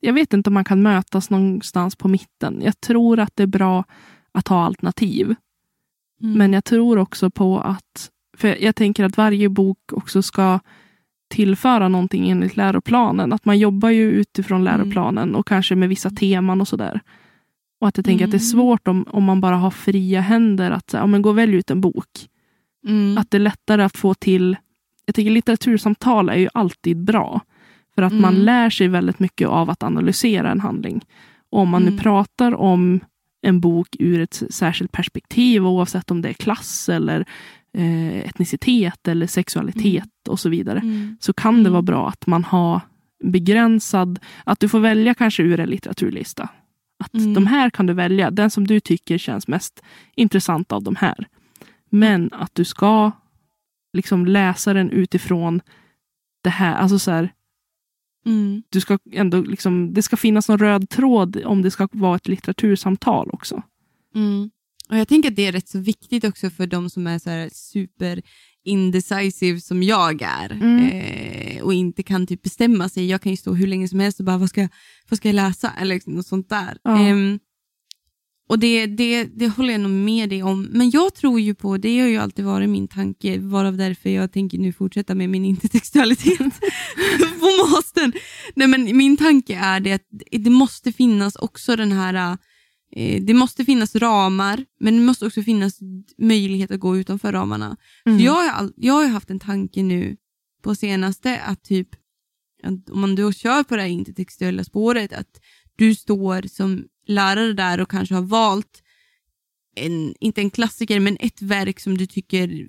jag 0.00 0.12
vet 0.12 0.32
inte 0.32 0.50
om 0.50 0.54
man 0.54 0.64
kan 0.64 0.82
mötas 0.82 1.30
någonstans 1.30 1.96
på 1.96 2.08
mitten. 2.08 2.62
Jag 2.62 2.80
tror 2.80 3.20
att 3.20 3.36
det 3.36 3.42
är 3.42 3.46
bra 3.46 3.84
att 4.32 4.48
ha 4.48 4.64
alternativ. 4.64 5.34
Mm. 6.22 6.38
Men 6.38 6.52
jag 6.52 6.64
tror 6.64 6.98
också 6.98 7.30
på 7.30 7.60
att, 7.60 8.10
för 8.36 8.62
jag 8.62 8.76
tänker 8.76 9.04
att 9.04 9.16
varje 9.16 9.48
bok 9.48 9.92
också 9.92 10.22
ska 10.22 10.60
tillföra 11.34 11.88
någonting 11.88 12.30
enligt 12.30 12.56
läroplanen. 12.56 13.32
Att 13.32 13.44
man 13.44 13.58
jobbar 13.58 13.90
ju 13.90 14.10
utifrån 14.10 14.60
Mm. 14.60 14.64
läroplanen 14.78 15.34
och 15.34 15.46
kanske 15.46 15.74
med 15.74 15.88
vissa 15.88 16.10
teman 16.10 16.60
och 16.60 16.68
sådär. 16.68 17.00
Och 17.80 17.88
att 17.88 17.96
jag 17.96 18.04
tänker 18.04 18.24
att 18.24 18.30
det 18.30 18.36
är 18.36 18.48
Mm. 18.48 18.50
svårt 18.52 18.88
om, 18.88 19.04
om 19.10 19.24
man 19.24 19.40
bara 19.40 19.56
har 19.56 19.70
fria 19.70 20.20
händer 20.20 20.70
att 20.70 20.92
ja, 20.92 21.06
men 21.06 21.22
gå 21.22 21.28
och 21.30 21.38
välj 21.38 21.54
ut 21.56 21.70
en 21.70 21.80
bok. 21.80 22.28
Mm. 22.86 23.18
Att 23.18 23.30
det 23.30 23.36
är 23.36 23.40
lättare 23.40 23.82
att 23.82 23.96
få 23.96 24.14
till, 24.14 24.56
jag 25.06 25.14
tycker 25.14 25.30
litteratursamtal 25.30 26.28
är 26.28 26.36
ju 26.38 26.48
alltid 26.54 27.04
bra. 27.04 27.40
För 27.94 28.02
att 28.02 28.12
man 28.12 28.34
Mm. 28.34 28.44
lär 28.44 28.70
sig 28.70 28.88
väldigt 28.88 29.18
mycket 29.18 29.48
av 29.48 29.70
att 29.70 29.82
analysera 29.82 30.50
en 30.50 30.60
handling. 30.60 31.04
Och 31.50 31.60
om 31.60 31.68
man 31.68 31.82
nu 31.82 31.88
Mm. 31.88 32.00
pratar 32.00 32.54
om 32.54 33.00
en 33.42 33.60
bok 33.60 33.88
ur 33.98 34.20
ett 34.20 34.42
särskilt 34.50 34.92
perspektiv, 34.92 35.66
oavsett 35.66 36.10
om 36.10 36.22
det 36.22 36.28
är 36.28 36.32
klass 36.32 36.88
eller 36.88 37.24
etnicitet 37.74 39.08
eller 39.08 39.26
sexualitet 39.26 40.28
och 40.28 40.40
så 40.40 40.48
vidare, 40.48 40.78
Mm. 40.78 41.16
så 41.20 41.32
kan 41.32 41.54
det 41.54 41.60
Mm. 41.60 41.72
vara 41.72 41.82
bra 41.82 42.08
att 42.08 42.26
man 42.26 42.44
har 42.44 42.80
begränsad, 43.24 44.18
att 44.44 44.60
du 44.60 44.68
får 44.68 44.80
välja 44.80 45.14
kanske 45.14 45.42
ur 45.42 45.60
en 45.60 45.68
litteraturlista. 45.68 46.48
Att 47.04 47.14
Mm. 47.14 47.34
de 47.34 47.46
här 47.46 47.70
kan 47.70 47.86
du 47.86 47.92
välja, 47.92 48.30
den 48.30 48.50
som 48.50 48.66
du 48.66 48.80
tycker 48.80 49.18
känns 49.18 49.48
mest 49.48 49.82
intressant 50.16 50.72
av 50.72 50.82
de 50.82 50.96
här. 50.96 51.26
Men 51.90 52.30
att 52.32 52.54
du 52.54 52.64
ska 52.64 53.12
liksom 53.92 54.26
läsa 54.26 54.72
den 54.74 54.90
utifrån 54.90 55.60
det 56.42 56.50
här, 56.50 56.74
alltså 56.74 56.98
så 56.98 57.10
här, 57.10 57.32
Mm. 58.26 58.62
du 58.68 58.80
ska 58.80 58.98
ändå 59.12 59.40
liksom, 59.40 59.94
det 59.94 60.02
ska 60.02 60.16
finnas 60.16 60.48
någon 60.48 60.58
röd 60.58 60.88
tråd 60.90 61.42
om 61.44 61.62
det 61.62 61.70
ska 61.70 61.88
vara 61.92 62.16
ett 62.16 62.28
litteratursamtal 62.28 63.30
också. 63.32 63.62
Mm. 64.14 64.50
Och 64.94 65.00
Jag 65.00 65.08
tänker 65.08 65.28
att 65.30 65.36
det 65.36 65.46
är 65.46 65.52
rätt 65.52 65.68
så 65.68 65.78
viktigt 65.78 66.24
också 66.24 66.50
för 66.50 66.66
de 66.66 66.90
som 66.90 67.06
är 67.06 67.18
så 67.18 67.30
här 67.30 67.50
super 67.52 68.22
indecisive 68.64 69.60
som 69.60 69.82
jag 69.82 70.22
är 70.22 70.50
Mm. 70.50 70.88
eh, 70.90 71.62
och 71.62 71.74
inte 71.74 72.02
kan 72.02 72.26
typ 72.26 72.42
bestämma 72.42 72.88
sig. 72.88 73.06
Jag 73.06 73.22
kan 73.22 73.32
ju 73.32 73.36
stå 73.36 73.54
hur 73.54 73.66
länge 73.66 73.88
som 73.88 74.00
helst 74.00 74.18
och 74.20 74.26
bara, 74.26 74.38
vad 74.38 74.48
ska, 74.48 74.68
vad 75.08 75.16
ska 75.16 75.28
jag 75.28 75.34
läsa? 75.34 75.72
Eller 75.80 75.94
liksom 75.94 76.12
något 76.14 76.26
sånt 76.26 76.48
där. 76.48 76.78
Ja. 76.82 76.98
Ehm, 76.98 77.38
och 78.48 78.58
det, 78.58 78.86
det, 78.86 79.24
det 79.24 79.48
håller 79.48 79.72
jag 79.72 79.80
nog 79.80 79.90
med 79.90 80.28
dig 80.28 80.42
om. 80.42 80.62
Men 80.62 80.90
jag 80.90 81.14
tror 81.14 81.40
ju 81.40 81.54
på, 81.54 81.76
det 81.76 82.00
har 82.00 82.08
ju 82.08 82.16
alltid 82.16 82.44
varit 82.44 82.70
min 82.70 82.88
tanke, 82.88 83.38
varav 83.38 83.76
därför 83.76 84.10
jag 84.10 84.32
tänker 84.32 84.58
nu 84.58 84.72
fortsätta 84.72 85.14
med 85.14 85.30
min 85.30 85.44
intertextualitet 85.54 86.38
på 87.40 87.68
mastern. 87.70 88.12
Nej, 88.54 88.68
men 88.68 88.96
min 88.96 89.16
tanke 89.16 89.54
är 89.56 89.80
det 89.80 89.92
att 89.92 90.06
det 90.30 90.50
måste 90.50 90.92
finnas 90.92 91.36
också 91.36 91.76
den 91.76 91.92
här 91.92 92.14
eh, 92.14 92.36
det 93.20 93.34
måste 93.34 93.64
finnas 93.64 93.94
ramar, 93.96 94.64
men 94.80 94.96
det 94.96 95.02
måste 95.02 95.26
också 95.26 95.42
finnas 95.42 95.78
möjlighet 96.18 96.70
att 96.70 96.80
gå 96.80 96.96
utanför 96.96 97.32
ramarna. 97.32 97.76
Mm. 98.06 98.18
Så 98.18 98.24
jag, 98.24 98.32
har 98.32 98.72
jag 98.76 98.94
har 98.94 99.08
haft 99.08 99.30
en 99.30 99.40
tanke 99.40 99.82
nu 99.82 100.16
på 100.62 100.74
senaste 100.74 101.40
att 101.40 101.62
typ, 101.62 101.88
att 102.62 102.90
om 102.90 103.00
man 103.00 103.14
då 103.14 103.32
kör 103.32 103.62
på 103.62 103.76
det 103.76 103.82
här 103.82 103.88
intertextuella 103.88 104.64
spåret, 104.64 105.12
att 105.12 105.40
du 105.76 105.94
står 105.94 106.42
som 106.48 106.84
lärare 107.06 107.52
där 107.52 107.80
och 107.80 107.90
kanske 107.90 108.14
har 108.14 108.22
valt, 108.22 108.82
en, 109.76 110.14
inte 110.20 110.40
en 110.40 110.50
klassiker, 110.50 111.00
men 111.00 111.16
ett 111.20 111.42
verk 111.42 111.80
som 111.80 111.98
du 111.98 112.06
tycker 112.06 112.68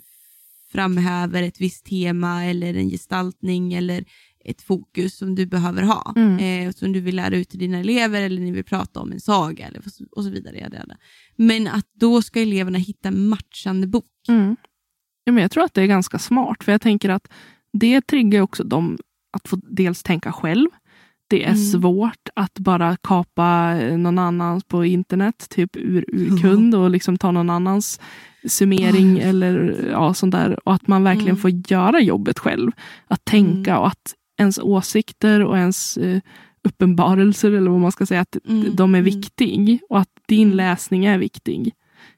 framhäver 0.72 1.44
ett 1.44 1.62
visst 1.62 1.86
tema 1.86 2.46
eller 2.46 2.74
en 2.74 2.90
gestaltning 2.90 3.74
eller 3.74 4.06
ett 4.46 4.62
fokus 4.62 5.18
som 5.18 5.36
du 5.36 5.46
behöver 5.46 5.84
ha. 5.84 6.14
Mm. 6.16 6.68
Eh, 6.68 6.72
som 6.74 6.92
du 6.94 7.00
vill 7.00 7.16
lära 7.16 7.36
ut 7.36 7.50
till 7.50 7.60
dina 7.60 7.78
elever 7.80 8.22
eller 8.22 8.42
ni 8.42 8.52
vill 8.52 8.64
prata 8.64 9.00
om 9.00 9.12
en 9.12 9.20
saga 9.20 9.68
eller, 9.68 9.82
och 10.12 10.24
så 10.24 10.30
vidare. 10.30 10.70
Ja. 10.74 10.96
Men 11.36 11.68
att 11.68 11.88
då 11.94 12.22
ska 12.22 12.42
eleverna 12.42 12.78
hitta 12.78 13.12
matchande 13.12 13.88
bok. 13.88 14.06
Mm. 14.28 14.56
Ja, 15.24 15.32
men 15.32 15.42
jag 15.42 15.52
tror 15.52 15.64
att 15.64 15.74
det 15.74 15.82
är 15.82 15.86
ganska 15.88 16.20
smart, 16.20 16.64
för 16.64 16.72
jag 16.72 16.82
tänker 16.82 17.10
att 17.10 17.28
det 17.74 18.02
triggar 18.02 18.42
också 18.42 18.64
dem 18.64 18.98
att 19.38 19.48
få 19.48 19.60
dels 19.70 20.04
tänka 20.04 20.32
själv. 20.32 20.68
Det 21.28 21.44
är 21.44 21.48
Mm. 21.52 21.58
svårt 21.58 22.30
att 22.36 22.60
bara 22.60 22.98
kapa 22.98 23.74
någon 23.76 24.20
annans 24.20 24.64
på 24.64 24.86
internet, 24.86 25.46
typ 25.50 25.76
ur, 25.76 26.06
ur 26.08 26.38
kund 26.42 26.76
och 26.76 26.90
liksom 26.90 27.18
ta 27.18 27.32
någon 27.32 27.50
annans 27.50 28.00
summering 28.48 29.20
eller 29.20 29.88
ja, 29.92 30.14
sånt 30.14 30.32
där. 30.32 30.68
Och 30.68 30.74
att 30.74 30.88
man 30.88 31.04
verkligen 31.04 31.30
Mm. 31.30 31.42
får 31.42 31.52
göra 31.72 32.00
jobbet 32.02 32.40
själv. 32.40 32.72
Att 33.08 33.26
tänka 33.26 33.80
och 33.80 33.88
att 33.88 34.14
ens 34.38 34.58
åsikter 34.60 35.44
och 35.46 35.58
ens 35.58 35.98
eh, 35.98 36.22
uppenbarelser, 36.64 37.52
eller 37.52 37.72
vad 37.72 37.80
man 37.80 37.92
ska 37.92 38.06
säga, 38.06 38.22
att 38.22 38.38
Mm. 38.50 38.76
de 38.76 38.96
är 38.96 39.00
Mm. 39.00 39.06
viktig 39.14 39.80
och 39.90 40.00
att 40.00 40.10
din 40.28 40.48
Mm. 40.48 40.58
läsning 40.58 41.06
är 41.06 41.18
viktig. 41.18 41.74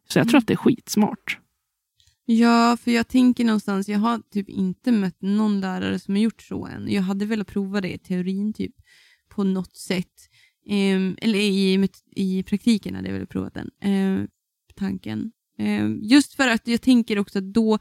Så 0.09 0.19
jag 0.19 0.25
tror 0.27 0.35
Mm. 0.35 0.39
att 0.39 0.47
det 0.47 0.53
är 0.53 0.57
skitsmart. 0.57 1.39
Ja, 2.25 2.77
för 2.81 2.91
jag 2.91 3.07
tänker 3.07 3.43
någonstans, 3.45 3.89
jag 3.89 3.99
har 3.99 4.21
typ 4.33 4.49
inte 4.49 4.91
mött 4.91 5.21
någon 5.21 5.59
lärare 5.59 5.99
som 5.99 6.13
har 6.15 6.21
gjort 6.21 6.41
så 6.41 6.65
än. 6.67 6.91
Jag 6.91 7.01
hade 7.01 7.25
velat 7.25 7.47
prova 7.47 7.81
det 7.81 7.93
i 7.93 7.97
teorin 7.97 8.53
typ 8.53 8.75
på 9.29 9.43
något 9.43 9.75
sätt. 9.75 10.13
Ehm, 10.69 11.17
eller 11.21 11.39
i, 11.39 11.89
i 12.15 12.43
praktiken 12.43 12.95
hade 12.95 13.07
jag 13.07 13.13
velat 13.13 13.29
prova 13.29 13.49
den 13.53 13.69
ehm, 13.81 14.27
tanken. 14.75 15.31
Ehm, 15.59 15.99
just 16.03 16.33
för 16.33 16.47
att 16.47 16.67
jag 16.67 16.81
tänker 16.81 17.19
också 17.19 17.37
att 17.39 17.53
då 17.53 17.79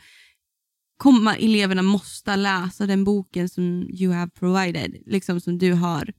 kommer 0.97 1.37
eleverna 1.45 1.83
måste 1.83 2.37
läsa 2.37 2.87
den 2.87 3.05
boken 3.05 3.49
som 3.49 3.87
you 3.91 4.13
have 4.15 4.31
provided, 4.31 4.97
liksom 5.07 5.41
som 5.41 5.59
du 5.59 5.73
har 5.73 6.13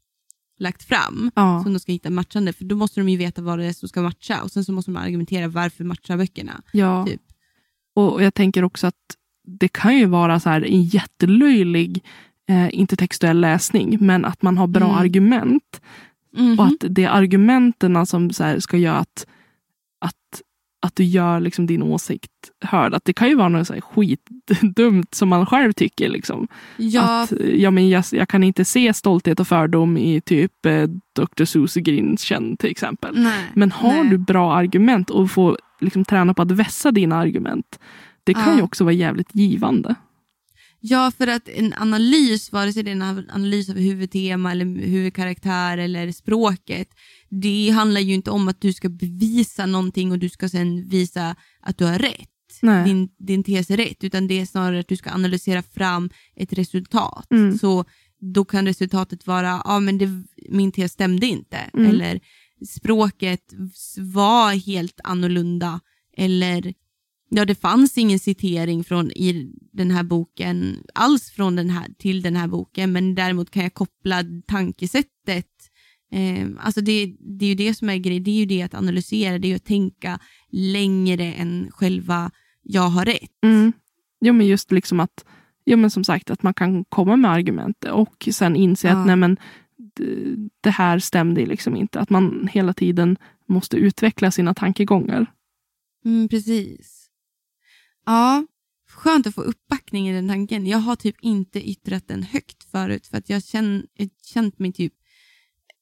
lagt 0.59 0.83
fram. 0.83 1.31
Ja. 1.35 1.63
Som 1.63 1.73
de 1.73 1.79
ska 1.79 1.91
hitta 1.91 2.09
matchande, 2.09 2.53
för 2.53 2.63
då 2.65 2.75
måste 2.75 2.99
de 2.99 3.09
ju 3.09 3.17
veta 3.17 3.41
vad 3.41 3.59
det 3.59 3.65
är 3.65 3.73
som 3.73 3.89
ska 3.89 4.01
matcha 4.01 4.43
och 4.43 4.51
sen 4.51 4.65
så 4.65 4.71
måste 4.71 4.91
de 4.91 4.97
argumentera 4.97 5.47
varför 5.47 5.83
matchar 5.83 6.17
böckerna. 6.17 6.61
Ja. 6.71 7.05
Typ. 7.05 7.21
Och 7.95 8.23
jag 8.23 8.33
tänker 8.33 8.63
också 8.63 8.87
att 8.87 8.95
det 9.47 9.67
kan 9.67 9.97
ju 9.97 10.05
vara 10.05 10.39
så 10.39 10.49
här 10.49 10.65
en 10.65 10.83
jättelöjlig 10.83 12.03
eh, 12.49 12.69
intertextuell 12.71 13.39
läsning, 13.41 13.97
men 14.01 14.25
att 14.25 14.41
man 14.41 14.57
har 14.57 14.67
bra 14.67 14.85
Mm. 14.87 14.97
argument. 14.97 15.81
Mhm. 16.37 16.59
Och 16.59 16.65
att 16.67 16.83
det 16.89 17.03
är 17.03 17.09
argumenten 17.09 18.05
som 18.05 18.31
så 18.31 18.43
här 18.43 18.59
ska 18.59 18.77
göra 18.77 18.97
att, 18.97 19.27
att, 20.79 20.95
du 20.95 21.03
gör 21.03 21.39
liksom 21.39 21.65
din 21.65 21.83
åsikt 21.83 22.31
hörd. 22.61 22.93
Att 22.93 23.05
det 23.05 23.13
kan 23.13 23.29
ju 23.29 23.35
vara 23.35 23.49
något 23.49 23.67
så 23.67 23.73
här 23.73 23.81
skitdumt 23.81 25.15
som 25.15 25.29
man 25.29 25.45
själv 25.45 25.73
tycker. 25.73 26.09
Liksom. 26.09 26.47
Ja, 26.77 27.23
Att, 27.23 27.33
ja, 27.53 27.71
men 27.71 27.89
jag, 27.89 28.03
jag 28.11 28.29
kan 28.29 28.43
inte 28.43 28.65
se 28.65 28.93
stolthet 28.93 29.39
och 29.39 29.47
fördom 29.47 29.97
i 29.97 30.21
typ 30.21 30.65
eh, 30.65 30.83
Dr. 31.15 31.45
Susie 31.45 31.83
Grinchen 31.83 32.57
till 32.57 32.69
exempel. 32.71 33.19
nej. 33.23 33.45
Men 33.53 33.71
har 33.71 34.03
nej. 34.03 34.09
du 34.09 34.17
bra 34.17 34.55
argument 34.55 35.09
och 35.09 35.31
får 35.31 35.57
liksom 35.81 36.05
träna 36.05 36.33
på 36.33 36.41
att 36.41 36.51
vässa 36.51 36.91
dina 36.91 37.15
argument. 37.15 37.79
Det 38.23 38.33
kan 38.33 38.49
Ja. 38.49 38.55
ju 38.55 38.61
också 38.61 38.83
vara 38.83 38.93
jävligt 38.93 39.35
givande. 39.35 39.95
Ja, 40.79 41.11
för 41.17 41.27
att 41.27 41.49
en 41.49 41.73
analys, 41.77 42.51
vare 42.51 42.73
sig 42.73 42.83
det 42.83 42.91
är 42.91 42.95
en 42.95 43.25
analys 43.33 43.69
av 43.69 43.75
huvudtema 43.75 44.51
eller 44.51 44.65
huvudkaraktär 44.65 45.77
eller 45.77 46.11
språket, 46.11 46.87
det 47.29 47.69
handlar 47.69 48.01
ju 48.01 48.13
inte 48.13 48.31
om 48.31 48.47
att 48.47 48.61
du 48.61 48.73
ska 48.73 48.89
bevisa 48.89 49.65
någonting 49.65 50.11
och 50.11 50.19
du 50.19 50.29
ska 50.29 50.49
sen 50.49 50.89
visa 50.89 51.35
att 51.61 51.77
du 51.77 51.85
har 51.85 51.99
rätt. 51.99 52.29
Nej. 52.61 52.85
Din, 52.85 53.09
din 53.17 53.43
tes 53.43 53.69
är 53.71 53.77
rätt, 53.77 54.03
utan 54.03 54.27
det 54.27 54.39
är 54.39 54.45
snarare 54.45 54.79
att 54.79 54.87
du 54.87 54.95
ska 54.95 55.11
analysera 55.11 55.63
fram 55.63 56.09
ett 56.35 56.53
resultat. 56.53 57.31
Mm. 57.31 57.57
Så 57.57 57.85
då 58.19 58.45
kan 58.45 58.65
resultatet 58.65 59.27
vara, 59.27 59.61
ja 59.65 59.79
men 59.79 59.97
det, 59.97 60.23
min 60.49 60.71
tes 60.71 60.91
stämde 60.91 61.25
inte, 61.27 61.57
Mm. 61.73 61.89
eller 61.89 62.19
språket 62.67 63.53
var 63.97 64.53
helt 64.65 64.99
annorlunda, 65.03 65.79
eller 66.17 66.73
ja, 67.29 67.45
det 67.45 67.55
fanns 67.55 67.97
ingen 67.97 68.19
citering 68.19 68.83
från, 68.83 69.11
i 69.11 69.51
den 69.71 69.91
här 69.91 70.03
boken 70.03 70.83
alls 70.93 71.29
från 71.31 71.55
den 71.55 71.69
här, 71.69 71.87
till 71.99 72.21
den 72.21 72.35
här 72.35 72.47
boken, 72.47 72.91
men 72.91 73.15
däremot 73.15 73.49
kan 73.51 73.63
jag 73.63 73.73
koppla 73.73 74.23
tankesättet. 74.47 75.47
Eh, 76.11 76.47
alltså 76.59 76.81
det, 76.81 77.15
det 77.19 77.45
är 77.45 77.49
ju 77.49 77.55
det 77.55 77.73
som 77.73 77.89
är 77.89 77.97
grejen, 77.97 78.23
det 78.23 78.31
är 78.31 78.39
ju 78.39 78.45
det 78.45 78.61
att 78.61 78.73
analysera, 78.73 79.39
det 79.39 79.47
är 79.47 79.49
ju 79.49 79.55
att 79.55 79.65
tänka 79.65 80.19
längre 80.51 81.33
än 81.33 81.71
själva 81.71 82.31
jag 82.63 82.89
har 82.89 83.05
rätt. 83.05 83.43
Mm. 83.43 83.73
Jo, 84.21 84.33
men 84.33 84.47
just 84.47 84.71
liksom 84.71 84.99
att, 84.99 85.25
jo, 85.65 85.77
men 85.77 85.91
som 85.91 86.03
sagt, 86.03 86.29
att 86.29 86.43
man 86.43 86.53
kan 86.53 86.85
komma 86.85 87.15
med 87.15 87.31
argument 87.31 87.85
och 87.85 88.29
sen 88.31 88.55
inse 88.55 88.87
Ja. 88.87 88.93
att 88.93 89.07
nej, 89.07 89.15
men, 89.15 89.37
det, 90.61 90.69
här 90.69 90.99
stämde 90.99 91.45
liksom 91.45 91.75
inte. 91.75 91.99
Att 91.99 92.09
man 92.09 92.49
hela 92.51 92.73
tiden 92.73 93.17
måste 93.47 93.77
utveckla 93.77 94.31
sina 94.31 94.53
tankegångar. 94.53 95.31
Mm, 96.05 96.29
precis. 96.29 97.09
Ja, 98.05 98.45
skönt 98.89 99.27
att 99.27 99.35
få 99.35 99.41
uppbackning 99.41 100.09
i 100.09 100.13
den 100.13 100.27
tanken. 100.27 100.65
Jag 100.65 100.77
har 100.77 100.95
typ 100.95 101.15
inte 101.21 101.69
yttrat 101.69 102.07
den 102.07 102.23
högt 102.23 102.63
förut 102.63 103.07
för 103.07 103.17
att 103.17 103.29
jag 103.29 103.41
jag 103.95 104.09
känt 104.23 104.59
mig 104.59 104.73
typ 104.73 104.93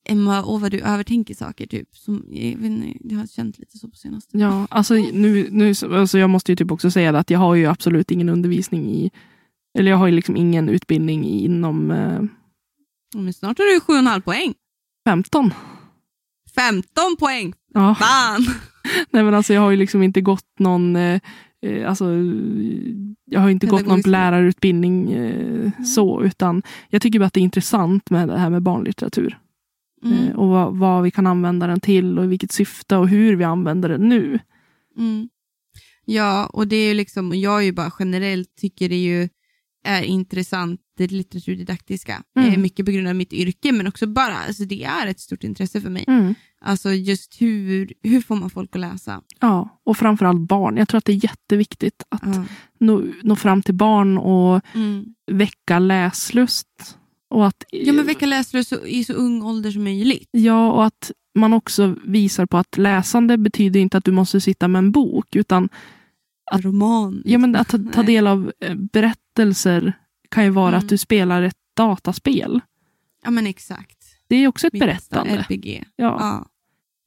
Emma, 0.06 0.46
åh 0.46 0.62
vad 0.62 0.72
du 0.72 0.80
övertänker 0.80 1.34
saker 1.34 1.68
typ. 1.68 1.96
Som, 1.96 2.26
jag, 2.30 2.58
vet 2.58 2.65
inte, 2.65 2.98
jag 3.02 3.20
har 3.20 3.28
känt 3.28 3.60
lite 3.60 3.78
så 3.78 3.89
på 3.89 3.96
senaste. 3.96 4.38
Ja, 4.38 4.68
alltså, 4.70 4.94
nu, 4.94 5.48
nu, 5.52 5.74
alltså 5.91 6.18
jag 6.18 6.30
måste 6.30 6.52
ju 6.52 6.56
typ 6.56 6.72
också 6.72 6.91
säga 6.91 7.18
att 7.18 7.30
jag 7.30 7.39
har 7.39 7.56
ju 7.56 7.65
absolut 7.65 8.12
ingen 8.12 8.30
undervisning 8.30 8.89
i, 8.89 9.12
eller 9.78 9.91
jag 9.91 9.98
har 9.98 10.08
ju 10.08 10.13
liksom 10.13 10.38
ingen 10.38 10.70
utbildning 10.70 11.26
inom 11.26 11.91
eh, 11.91 12.22
Men 13.13 13.34
snart 13.34 13.58
har 13.58 13.74
du 13.74 13.80
sju 13.80 13.94
och 13.94 14.00
en 14.00 14.08
halv 14.08 14.22
poäng. 14.22 14.54
15. 15.08 15.54
15 16.56 17.15
poäng! 17.20 17.54
Ja. 17.74 17.96
Fan! 17.96 18.46
Nej, 19.10 19.24
men 19.24 19.34
alltså, 19.34 19.54
jag 19.54 19.62
har 19.62 19.72
ju 19.72 19.78
liksom 19.78 20.04
inte 20.04 20.22
gått 20.22 20.60
någon 20.60 20.96
eh, 20.96 21.20
eh, 21.62 21.89
Alltså, 21.89 22.06
jag 23.26 23.41
har 23.41 23.50
inte 23.50 23.68
gått 23.68 23.86
någon 23.86 24.02
lärarutbildning 24.02 25.12
eh, 25.13 25.72
så, 25.84 26.24
utan 26.24 26.63
jag 26.89 27.02
tycker 27.02 27.20
bara 27.20 27.26
att 27.26 27.34
det 27.34 27.39
är 27.39 27.44
intressant 27.44 28.10
med 28.10 28.28
det 28.28 28.38
här 28.38 28.50
med 28.50 28.62
barnlitteratur. 28.62 29.38
Mm, 30.03 30.27
Eh, 30.27 30.36
och 30.36 30.47
vad, 30.47 30.77
vad 30.77 31.03
vi 31.03 31.12
kan 31.12 31.27
använda 31.27 31.67
den 31.67 31.79
till 31.79 32.19
och 32.19 32.25
i 32.25 32.27
vilket 32.27 32.51
syfte 32.51 32.97
och 32.97 33.10
hur 33.10 33.36
vi 33.36 33.43
använder 33.43 33.89
den 33.89 34.10
nu. 34.10 34.39
mm. 34.97 35.29
Ja, 36.08 36.45
och 36.45 36.67
det 36.67 36.75
är 36.75 36.88
ju 36.88 36.93
liksom, 36.93 37.34
jag 37.36 37.58
är 37.60 37.65
ju 37.65 37.71
bara 37.71 37.91
generellt 37.99 38.55
tycker 38.55 38.89
det 38.89 38.95
ju 39.03 39.29
är 39.86 40.01
intressant, 40.03 40.81
det 40.97 41.12
litteraturdidaktiska. 41.12 42.23
Mm. 42.39 42.62
Mycket 42.62 42.86
på 42.86 42.91
grund 42.91 43.08
av 43.08 43.15
mitt 43.15 43.34
yrke, 43.34 43.71
men 43.71 43.88
också 43.88 44.08
bara, 44.08 44.36
alltså 44.36 44.65
det 44.65 44.84
är 44.84 45.08
ett 45.08 45.19
stort 45.19 45.43
intresse 45.43 45.81
för 45.81 45.89
mig. 45.89 46.03
Mm. 46.08 46.36
Alltså 46.62 46.91
just 46.93 47.41
hur, 47.41 47.93
hur 48.03 48.21
får 48.21 48.36
man 48.36 48.49
folk 48.49 48.75
att 48.75 48.81
läsa? 48.81 49.21
Ja, 49.39 49.81
och 49.86 49.97
framförallt 49.97 50.47
barn. 50.47 50.77
Jag 50.77 50.88
tror 50.88 50.97
att 50.97 51.05
det 51.05 51.12
är 51.12 51.23
jätteviktigt 51.23 52.03
att 52.10 52.21
Ja. 52.36 52.45
nå, 52.79 53.03
nå 53.23 53.36
fram 53.36 53.62
till 53.62 53.75
barn 53.75 54.17
och 54.17 54.62
Mm. 54.75 55.05
väcka 55.31 55.79
läslust. 55.79 56.97
Och 57.29 57.47
att, 57.47 57.63
Ja 57.71 57.93
men 57.93 58.05
väcka 58.05 58.25
läslust 58.25 58.69
så, 58.69 58.85
i 58.85 59.03
så 59.03 59.13
ung 59.13 59.41
ålder 59.43 59.71
som 59.71 59.83
möjligt. 59.83 60.29
Ja, 60.31 60.71
och 60.71 60.86
att 60.86 61.11
man 61.36 61.53
också 61.53 61.95
visar 62.05 62.45
på 62.45 62.57
att 62.57 62.78
läsande 62.78 63.38
betyder 63.38 63.80
inte 63.80 63.97
att 63.97 64.05
du 64.05 64.11
måste 64.11 64.41
sitta 64.41 64.67
med 64.67 64.80
en 64.80 64.91
bok, 64.91 65.36
utan 65.36 65.69
En 66.51 66.61
roman. 66.61 67.21
ja, 67.26 67.38
men 67.38 67.55
att 67.55 67.67
ta, 67.69 67.78
ta 67.93 68.03
del 68.03 68.28
av 68.28 68.51
eh, 68.59 68.76
berättelser 68.76 69.93
kan 70.30 70.43
ju 70.43 70.49
vara 70.49 70.67
Mm. 70.67 70.80
att 70.80 70.89
du 70.89 70.97
spelar 70.97 71.41
ett 71.41 71.57
dataspel. 71.78 72.59
Ja 73.23 73.32
men 73.32 73.47
exakt. 73.47 73.97
Det 74.28 74.36
är 74.36 74.47
också 74.47 74.67
ett 74.67 74.73
bästa 74.73 75.23
berättande. 75.23 75.45
RPG. 75.49 75.84
Ja. 75.95 76.17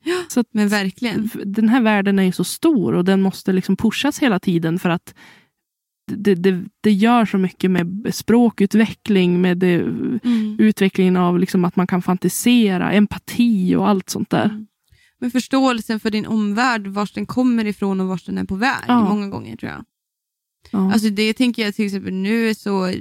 Ja. 0.04 0.14
Så 0.28 0.40
att, 0.40 0.46
Men 0.50 0.68
verkligen. 0.68 1.30
den 1.44 1.68
här 1.68 1.80
världen 1.80 2.18
är 2.18 2.22
ju 2.22 2.32
så 2.32 2.44
stor 2.44 2.94
och 2.94 3.04
den 3.04 3.22
måste 3.22 3.52
liksom 3.52 3.76
pushas 3.76 4.18
hela 4.18 4.38
tiden 4.38 4.78
för 4.78 4.88
att 4.90 5.14
det, 6.16 6.34
det, 6.34 6.64
det 6.80 6.92
gör 6.92 7.24
så 7.24 7.38
mycket 7.38 7.70
med 7.70 8.11
språkutveckling, 8.12 9.40
med 9.40 9.59
det, 9.59 9.74
Mm. 10.24 10.56
utvecklingen 10.59 11.16
av 11.16 11.38
liksom 11.38 11.64
att 11.64 11.76
man 11.76 11.86
kan 11.86 12.02
fantisera, 12.02 12.92
empati 12.92 13.74
och 13.74 13.88
allt 13.88 14.11
sånt 14.11 14.30
där. 14.30 14.44
Mm. 14.44 14.66
Men 15.20 15.30
förståelsen 15.30 16.00
för 16.00 16.11
din 16.11 16.26
omvärld, 16.26 16.86
vars 16.86 17.12
den 17.12 17.26
kommer 17.26 17.64
ifrån 17.64 18.00
och 18.00 18.06
vars 18.09 18.24
den 18.24 18.38
är 18.38 18.44
på 18.44 18.54
väg, 18.54 18.84
Ja. 18.88 19.09
många 19.09 19.28
gånger 19.28 19.56
tror 19.56 19.72
jag. 19.72 19.84
Ja. 20.70 20.92
Alltså 20.92 21.09
det 21.09 21.32
tänker 21.34 21.62
jag 21.64 21.74
till 21.74 21.86
exempel 21.86 22.14
nu 22.14 22.54
så, 22.54 22.92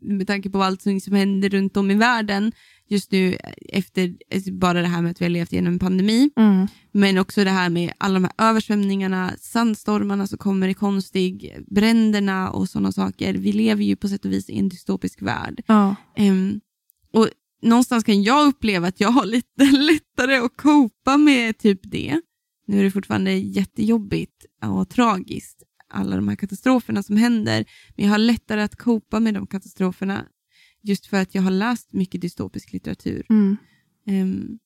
med 0.00 0.26
tanke 0.26 0.50
på 0.50 0.62
allt 0.62 0.82
som 0.82 1.12
händer 1.14 1.48
runt 1.48 1.76
om 1.76 1.90
i 1.90 1.94
världen 1.94 2.52
just 2.88 3.12
nu 3.12 3.36
efter 3.68 4.14
alltså 4.34 4.52
bara 4.52 4.82
det 4.82 4.88
här 4.88 5.02
med 5.02 5.10
att 5.10 5.20
vi 5.20 5.24
har 5.24 5.30
levt 5.30 5.52
igenom 5.52 5.72
en 5.72 5.78
pandemi, 5.78 6.30
mm. 6.36 6.66
men 6.92 7.18
också 7.18 7.44
det 7.44 7.50
här 7.50 7.68
med 7.68 7.92
alla 7.98 8.14
de 8.14 8.24
här 8.24 8.48
översvämningarna, 8.50 9.32
sandstormarna 9.40 10.26
som 10.26 10.38
kommer 10.38 10.68
i 10.68 10.74
konstig, 10.74 11.56
bränderna 11.66 12.50
och 12.50 12.68
sådana 12.68 12.92
saker. 12.92 13.34
Vi 13.34 13.52
lever 13.52 13.84
ju 13.84 13.96
på 13.96 14.08
sätt 14.08 14.24
och 14.24 14.32
vis 14.32 14.50
i 14.50 14.58
en 14.58 14.68
dystopisk 14.68 15.22
värld. 15.22 15.62
ja. 15.66 15.96
Ehm, 16.16 16.60
och 17.12 17.28
någonstans 17.62 18.04
kan 18.04 18.22
jag 18.22 18.46
uppleva 18.46 18.88
att 18.88 19.00
jag 19.00 19.08
har 19.08 19.26
lite 19.26 19.64
lättare 19.64 20.36
att 20.36 20.56
copa 20.56 21.16
med 21.16 21.58
typ 21.58 21.80
det. 21.82 22.20
Nu 22.66 22.80
är 22.80 22.84
det 22.84 22.90
fortfarande 22.90 23.32
jättejobbigt 23.32 24.44
och 24.62 24.88
tragiskt, 24.88 25.62
alla 25.88 26.16
de 26.16 26.28
här 26.28 26.36
katastroferna 26.36 27.02
som 27.02 27.16
händer, 27.16 27.64
men 27.96 28.04
jag 28.04 28.12
har 28.12 28.18
lättare 28.18 28.62
att 28.62 28.76
copa 28.76 29.20
med 29.20 29.34
de 29.34 29.46
katastroferna 29.46 30.24
just 30.84 31.06
för 31.06 31.16
att 31.16 31.34
jag 31.34 31.42
har 31.42 31.50
läst 31.50 31.92
mycket 31.92 32.20
dystopisk 32.20 32.72
litteratur. 32.72 33.26
Mm. 33.30 33.56
Ehm, 34.06 34.58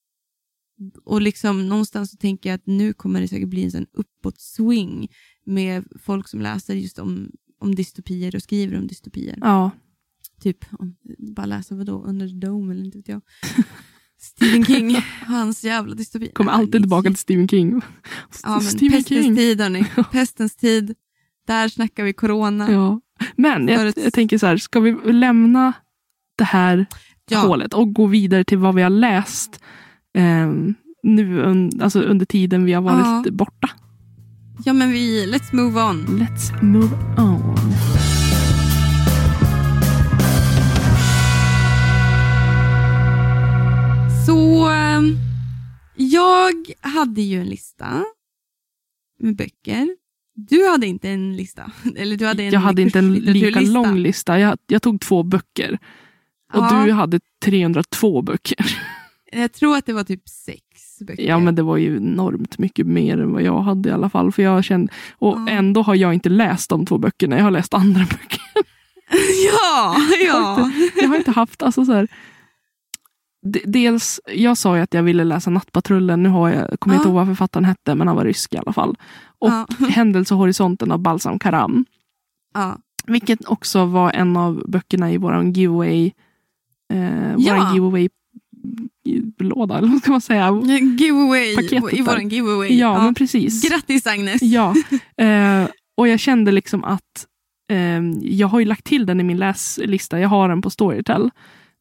och 1.04 1.22
liksom 1.22 1.68
någonstans 1.68 2.10
så 2.10 2.16
tänker 2.16 2.48
jag 2.50 2.54
att 2.54 2.66
nu 2.66 2.92
kommer 2.92 3.20
det 3.20 3.28
säkert 3.28 3.48
bli 3.48 3.64
en 3.64 3.70
sån 3.70 3.86
uppåt-swing 3.92 5.08
med 5.46 5.84
folk 6.00 6.28
som 6.28 6.40
läser 6.40 6.74
just 6.74 6.98
om, 6.98 7.30
om 7.60 7.74
dystopier 7.74 8.34
och 8.36 8.42
skriver 8.42 8.78
om 8.78 8.86
dystopier. 8.86 9.38
ja. 9.40 9.70
Typ, 10.42 10.64
om, 10.78 10.96
bara 11.34 11.46
läsa 11.46 11.74
vadå, 11.74 12.02
Under 12.02 12.28
the 12.28 12.34
Dome 12.34 12.72
eller 12.72 12.84
inte 12.84 12.98
vet 12.98 13.08
jag. 13.08 13.20
Stephen 14.20 14.64
King, 14.64 14.96
hans 15.26 15.64
jävla 15.64 15.94
dystopi. 15.94 16.30
Kommer 16.34 16.52
alltid 16.52 16.82
tillbaka 16.82 17.08
till 17.08 17.18
Stephen 17.18 17.48
King. 17.48 17.70
Ja, 18.42 18.50
men 18.50 18.60
Stephen 18.62 18.98
pestens 18.98 19.24
King. 19.24 19.36
tid 19.36 19.60
hörni. 19.60 19.84
Pestens 20.12 20.56
tid. 20.56 20.94
Där 21.46 21.68
snackar 21.68 22.04
vi 22.04 22.12
corona. 22.12 22.72
Ja. 22.72 23.00
Men 23.36 23.68
jag, 23.68 23.92
jag 23.96 24.12
tänker 24.12 24.38
så 24.38 24.46
här, 24.46 24.56
ska 24.56 24.80
vi 24.80 25.12
lämna 25.12 25.72
det 26.38 26.44
här 26.44 26.86
Ja. 27.30 27.38
hålet 27.38 27.74
och 27.74 27.92
gå 27.94 28.06
vidare 28.06 28.44
till 28.44 28.58
vad 28.58 28.74
vi 28.74 28.82
har 28.82 28.90
läst 28.90 29.60
ehm, 30.18 30.74
nu 31.02 31.40
un, 31.42 31.70
alltså 31.80 32.00
under 32.00 32.26
tiden 32.26 32.64
vi 32.64 32.72
har 32.72 32.82
varit 32.82 33.26
Ja. 33.26 33.32
borta? 33.32 33.70
ja 34.64 34.72
men 34.72 34.90
vi, 34.90 35.26
let's 35.26 35.54
move 35.54 35.82
on. 35.82 36.06
Let's 36.06 36.64
move 36.64 36.96
on. 37.18 37.54
Så 44.26 44.68
ehm, 44.68 45.16
jag 45.96 46.54
hade 46.80 47.22
ju 47.22 47.40
en 47.40 47.46
lista 47.46 48.04
med 49.20 49.36
böcker. 49.36 49.96
Du 50.34 50.68
hade 50.68 50.86
inte 50.86 51.08
en 51.10 51.36
lista. 51.36 51.70
Eller 51.96 52.16
du 52.16 52.26
hade 52.26 52.42
en 52.42 52.52
jag 52.52 52.60
hade 52.60 52.82
inte 52.82 52.98
en 52.98 53.14
lika 53.14 53.60
lång 53.60 53.98
lista. 53.98 54.38
Jag, 54.38 54.58
jag 54.66 54.82
tog 54.82 55.00
två 55.00 55.22
böcker. 55.22 55.78
Och 56.52 56.64
Ja. 56.64 56.82
du 56.86 56.92
hade 56.92 57.20
302 57.44 58.22
böcker. 58.22 58.78
Jag 59.32 59.52
tror 59.52 59.76
att 59.76 59.86
det 59.86 59.92
var 59.92 60.04
typ 60.04 60.28
sex 60.28 60.62
böcker. 61.06 61.22
Ja, 61.22 61.38
men 61.38 61.54
det 61.54 61.62
var 61.62 61.76
ju 61.76 61.96
enormt 61.96 62.58
mycket 62.58 62.86
mer 62.86 63.20
än 63.20 63.32
vad 63.32 63.42
jag 63.42 63.60
hade 63.62 63.88
i 63.88 63.92
alla 63.92 64.10
fall. 64.10 64.32
För 64.32 64.42
jag 64.42 64.64
kände, 64.64 64.92
och 65.18 65.38
Ja. 65.38 65.48
ändå 65.50 65.82
har 65.82 65.94
jag 65.94 66.14
inte 66.14 66.28
läst 66.28 66.70
de 66.70 66.86
två 66.86 66.98
böckerna. 66.98 67.36
Jag 67.36 67.44
har 67.44 67.50
läst 67.50 67.74
andra 67.74 68.00
böcker. 68.10 68.40
ja, 69.52 69.96
ja. 70.26 70.70
Jag 70.96 71.08
har 71.08 71.16
inte 71.16 71.30
haft, 71.30 71.62
alltså 71.62 71.84
så 71.84 71.92
här, 71.92 72.08
Dels, 73.64 74.20
jag 74.34 74.58
sa 74.58 74.76
ju 74.76 74.82
att 74.82 74.94
jag 74.94 75.02
ville 75.02 75.24
läsa 75.24 75.50
Nattpatrullen. 75.50 76.22
Nu 76.22 76.28
har 76.28 76.48
jag, 76.48 76.80
kommer 76.80 76.96
jag 76.96 77.00
inte 77.00 77.08
Ja. 77.08 77.10
ihåg 77.12 77.16
vad 77.16 77.26
författaren 77.26 77.64
hette, 77.64 77.94
men 77.94 78.06
han 78.08 78.16
var 78.16 78.24
rysk 78.24 78.54
i 78.54 78.58
alla 78.58 78.72
fall. 78.72 78.96
Och 79.38 79.48
Ja. 79.50 79.66
Händelsehorisonten 79.90 80.92
av 80.92 80.98
Balsam 80.98 81.38
Karam. 81.38 81.84
ja. 82.54 82.78
Vilket 83.06 83.46
också 83.46 83.84
var 83.84 84.12
en 84.12 84.36
av 84.36 84.62
böckerna 84.70 85.12
i 85.12 85.16
våran 85.18 85.52
giveaway. 85.52 86.12
Eh, 86.92 87.34
Ja. 87.38 87.72
Giveaway 87.74 88.08
låda, 89.38 89.78
eller 89.78 89.88
vad 89.88 89.98
ska 90.00 90.10
man 90.10 90.20
säga? 90.20 90.62
Giveaway, 90.98 91.56
Paketet 91.56 91.92
i 91.92 92.02
våran 92.02 92.28
giveaway. 92.28 92.78
Ja, 92.78 93.02
men 93.04 93.14
precis. 93.14 93.68
Grattis 93.68 94.06
Agnes. 94.06 94.42
Ja, 94.42 94.74
eh, 95.16 95.68
och 95.96 96.08
jag 96.08 96.20
kände 96.20 96.52
liksom 96.52 96.84
att 96.84 97.26
eh, 97.72 98.00
jag 98.22 98.48
har 98.48 98.58
ju 98.58 98.64
lagt 98.64 98.84
till 98.84 99.06
den 99.06 99.20
i 99.20 99.24
min 99.24 99.36
läslista. 99.36 100.20
Jag 100.20 100.28
har 100.28 100.48
den 100.48 100.62
på 100.62 100.70
Storytel. 100.70 101.30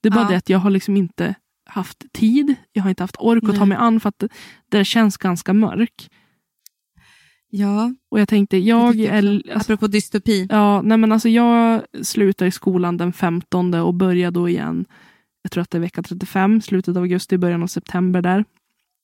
Det 0.04 0.10
är 0.10 0.14
bara 0.14 0.24
Ja. 0.24 0.30
det 0.30 0.36
att 0.36 0.50
jag 0.50 0.60
har 0.60 0.70
liksom 0.70 0.98
inte 0.98 1.36
haft 1.70 2.14
tid. 2.14 2.56
Jag 2.74 2.84
har 2.84 2.90
inte 2.90 3.04
haft 3.04 3.18
ork 3.20 3.44
att 3.44 3.50
ta 3.50 3.58
Nej. 3.60 3.68
mig 3.68 3.78
an 3.78 4.00
för 4.00 4.10
att 4.10 4.20
det, 4.20 4.28
det 4.72 4.86
känns 4.86 5.18
ganska 5.18 5.54
mörk. 5.54 6.10
Ja 7.50 7.94
Och 8.12 8.20
jag 8.20 8.28
tänkte, 8.28 8.58
jag 8.58 9.00
är... 9.00 9.42
Alltså, 9.54 9.74
Apropå 9.74 9.88
dystopi. 9.88 10.48
ja, 10.50 10.82
nej 10.82 10.98
men 10.98 11.12
alltså 11.12 11.30
jag 11.30 11.82
slutar 12.02 12.46
i 12.46 12.52
skolan 12.52 12.98
den 12.98 13.14
15 13.14 13.74
och 13.74 13.94
börjar 13.94 14.32
då 14.32 14.50
igen. 14.50 14.86
Jag 15.42 15.52
tror 15.52 15.62
att 15.62 15.70
det 15.72 15.78
är 15.78 15.80
vecka 15.80 16.04
35, 16.04 16.62
slutet 16.62 16.98
av 16.98 17.04
augusti, 17.04 17.38
början 17.38 17.64
av 17.64 17.68
september 17.68 18.22
där. 18.22 18.46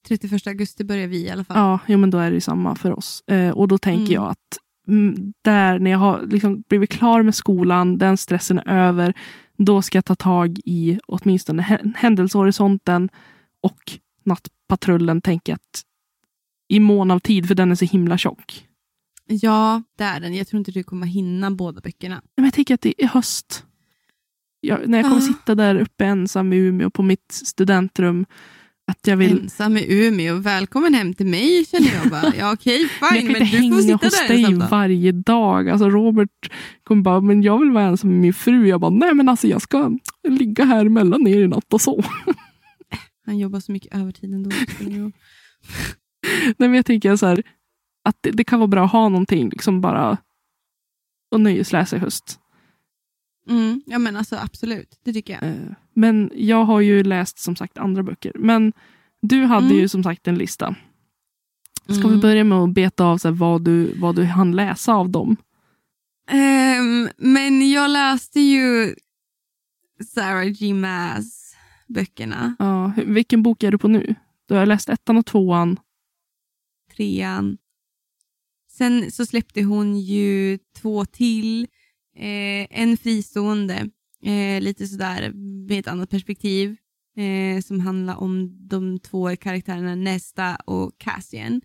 31 0.07 0.47
augusti 0.47 0.83
börjar 0.83 1.07
vi 1.07 1.17
i 1.25 1.29
alla 1.29 1.43
fall. 1.43 1.57
Ja, 1.57 1.79
jo, 1.87 1.97
men 1.97 2.09
då 2.09 2.17
är 2.17 2.29
det 2.29 2.33
ju 2.35 2.41
samma 2.41 2.75
för 2.75 2.91
oss. 2.97 3.23
Eh, 3.27 3.49
och 3.51 3.67
då 3.67 3.77
tänker 3.77 4.01
Mm. 4.01 4.13
jag 4.13 4.29
att 4.31 4.57
mm, 4.87 5.33
där 5.41 5.79
när 5.79 5.91
jag 5.91 5.97
har 5.99 6.21
liksom 6.27 6.63
blivit 6.69 6.89
klar 6.89 7.23
med 7.23 7.35
skolan, 7.35 7.97
den 7.97 8.17
stressen 8.17 8.59
är 8.59 8.87
över, 8.87 9.13
då 9.57 9.81
ska 9.81 9.97
jag 9.97 10.05
ta 10.05 10.15
tag 10.15 10.59
i 10.65 10.99
åtminstone 11.07 11.61
hä- 11.63 11.93
händelsehorisonten 11.95 13.09
och 13.61 13.79
nattpatrullen, 14.25 15.21
tänker 15.21 15.51
jag 15.51 15.55
att 15.57 15.81
i 16.75 16.79
mån 16.79 17.11
av 17.11 17.19
tid, 17.19 17.47
för 17.47 17.55
den 17.55 17.71
är 17.71 17.75
så 17.75 17.85
himla 17.85 18.17
tjock. 18.17 18.67
Ja, 19.27 19.83
det 19.97 20.03
är 20.03 20.19
den. 20.19 20.33
Jag 20.35 20.47
tror 20.47 20.57
inte 20.59 20.71
du 20.71 20.83
kommer 20.83 21.07
hinna 21.07 21.51
båda 21.51 21.81
böckerna. 21.81 22.21
Men 22.37 22.45
jag 22.45 22.53
tänker 22.53 22.73
att 22.73 22.81
det 22.81 23.03
är 23.03 23.07
höst. 23.07 23.63
Jag, 24.59 24.87
när 24.89 24.97
jag 24.97 25.05
kommer 25.09 25.21
Ja. 25.21 25.27
sitta 25.27 25.55
där 25.55 25.75
uppe 25.75 26.05
ensam 26.05 26.53
i 26.53 26.57
Umeå 26.57 26.89
på 26.89 27.03
mitt 27.03 27.31
studentrum, 27.31 28.25
att 28.91 29.07
jag 29.07 29.17
vill 29.17 29.39
Ensam 29.41 29.77
i 29.77 29.85
Umeå. 30.07 30.35
Välkommen 30.35 30.93
hem 30.93 31.13
till 31.13 31.25
mig 31.27 31.65
känner 31.65 31.93
jag 32.03 32.11
bara. 32.11 32.33
Ja 32.37 32.53
okej, 32.53 32.89
Men 33.01 33.09
fine. 33.11 33.31
Men, 33.31 33.41
inte 33.41 33.57
du 33.57 33.69
får 33.71 33.81
sitta 33.81 34.05
hos 34.05 34.19
där 34.19 34.27
dig 34.27 34.43
ensam 34.43 34.59
då. 34.59 34.67
varje 34.67 35.11
dag. 35.11 35.69
Alltså 35.69 35.89
Robert 35.89 36.51
kommer 36.83 37.01
bara, 37.03 37.21
men 37.21 37.41
jag 37.43 37.59
vill 37.59 37.71
vara 37.71 37.83
ensam 37.85 38.09
med 38.09 38.19
min 38.19 38.33
fru. 38.33 38.67
Jag 38.67 38.81
bara, 38.81 38.91
nej 38.91 39.13
men 39.13 39.29
alltså 39.29 39.47
jag 39.47 39.61
ska 39.61 39.91
ligga 40.27 40.65
här 40.65 40.89
mellan 40.89 41.27
er 41.27 41.43
i 41.43 41.47
natt 41.47 41.73
och 41.73 41.81
så. 41.81 42.03
Han 43.25 43.37
jobbar 43.37 43.59
så 43.59 43.71
mycket 43.71 43.95
övertid 43.95 44.33
ändå. 44.33 44.49
nej 46.45 46.69
men 46.69 46.73
jag 46.73 46.85
tänker 46.85 47.15
så 47.15 47.25
här, 47.25 47.43
att 48.03 48.17
det, 48.21 48.31
det 48.31 48.43
kan 48.43 48.59
vara 48.59 48.67
bra 48.67 48.85
att 48.85 48.91
ha 48.91 49.09
någonting, 49.09 49.49
liksom 49.49 49.81
bara 49.81 50.17
och 51.31 51.41
nöjesläsa 51.41 51.95
i 51.95 51.99
höst. 51.99 52.39
Mm, 53.49 53.81
ja 53.85 53.99
men 53.99 54.15
alltså 54.15 54.35
absolut, 54.35 54.99
det 55.03 55.13
tycker 55.13 55.33
jag. 55.33 55.43
Eh, 55.43 55.55
Men 55.93 56.31
jag 56.35 56.65
har 56.65 56.79
ju 56.81 57.03
läst 57.03 57.39
som 57.39 57.55
sagt 57.55 57.77
andra 57.77 58.03
böcker. 58.03 58.31
Men 58.35 58.73
du 59.21 59.43
hade 59.43 59.65
Mm. 59.65 59.77
ju 59.77 59.87
som 59.87 60.03
sagt 60.03 60.27
en 60.27 60.35
lista. 60.37 60.75
Ska 61.83 61.93
vi 62.01 62.07
Mm. 62.07 62.19
börja 62.19 62.43
med 62.43 62.57
att 62.57 62.73
beta 62.73 63.05
av 63.05 63.17
så 63.17 63.27
här, 63.27 63.35
vad, 63.35 63.61
du, 63.61 63.93
vad 63.99 64.15
du 64.15 64.23
hann 64.23 64.51
läsa 64.55 64.93
av 64.93 65.09
dem? 65.09 65.37
Ehm, 66.29 67.09
men 67.17 67.71
jag 67.71 67.89
läste 67.91 68.39
ju 68.39 68.95
Sarah 70.13 70.45
G. 70.45 70.73
Maas 70.73 71.55
böckerna. 71.87 72.55
Ja, 72.59 72.91
vilken 73.05 73.43
bok 73.43 73.63
är 73.63 73.71
du 73.71 73.77
på 73.77 73.87
nu? 73.87 74.15
Du 74.47 74.55
har 74.55 74.65
läst 74.65 74.89
ettan 74.89 75.17
och 75.17 75.25
tvåan 75.25 75.79
trean. 76.95 77.57
Sen 78.69 79.11
så 79.11 79.25
släppte 79.25 79.61
hon 79.63 79.99
ju 79.99 80.59
två 80.81 81.05
till. 81.05 81.67
Eh, 82.15 82.79
en 82.79 82.97
fristående, 82.97 83.89
eh, 84.23 84.61
lite 84.61 84.87
sådär 84.87 85.31
med 85.67 85.79
ett 85.79 85.87
annat 85.87 86.09
perspektiv. 86.09 86.77
Eh, 87.17 87.61
som 87.61 87.79
handlar 87.79 88.15
om 88.15 88.67
de 88.67 88.99
två 88.99 89.35
karaktärerna 89.35 89.95
Nesta 89.95 90.55
och 90.55 90.97
Cassian. 90.97 91.61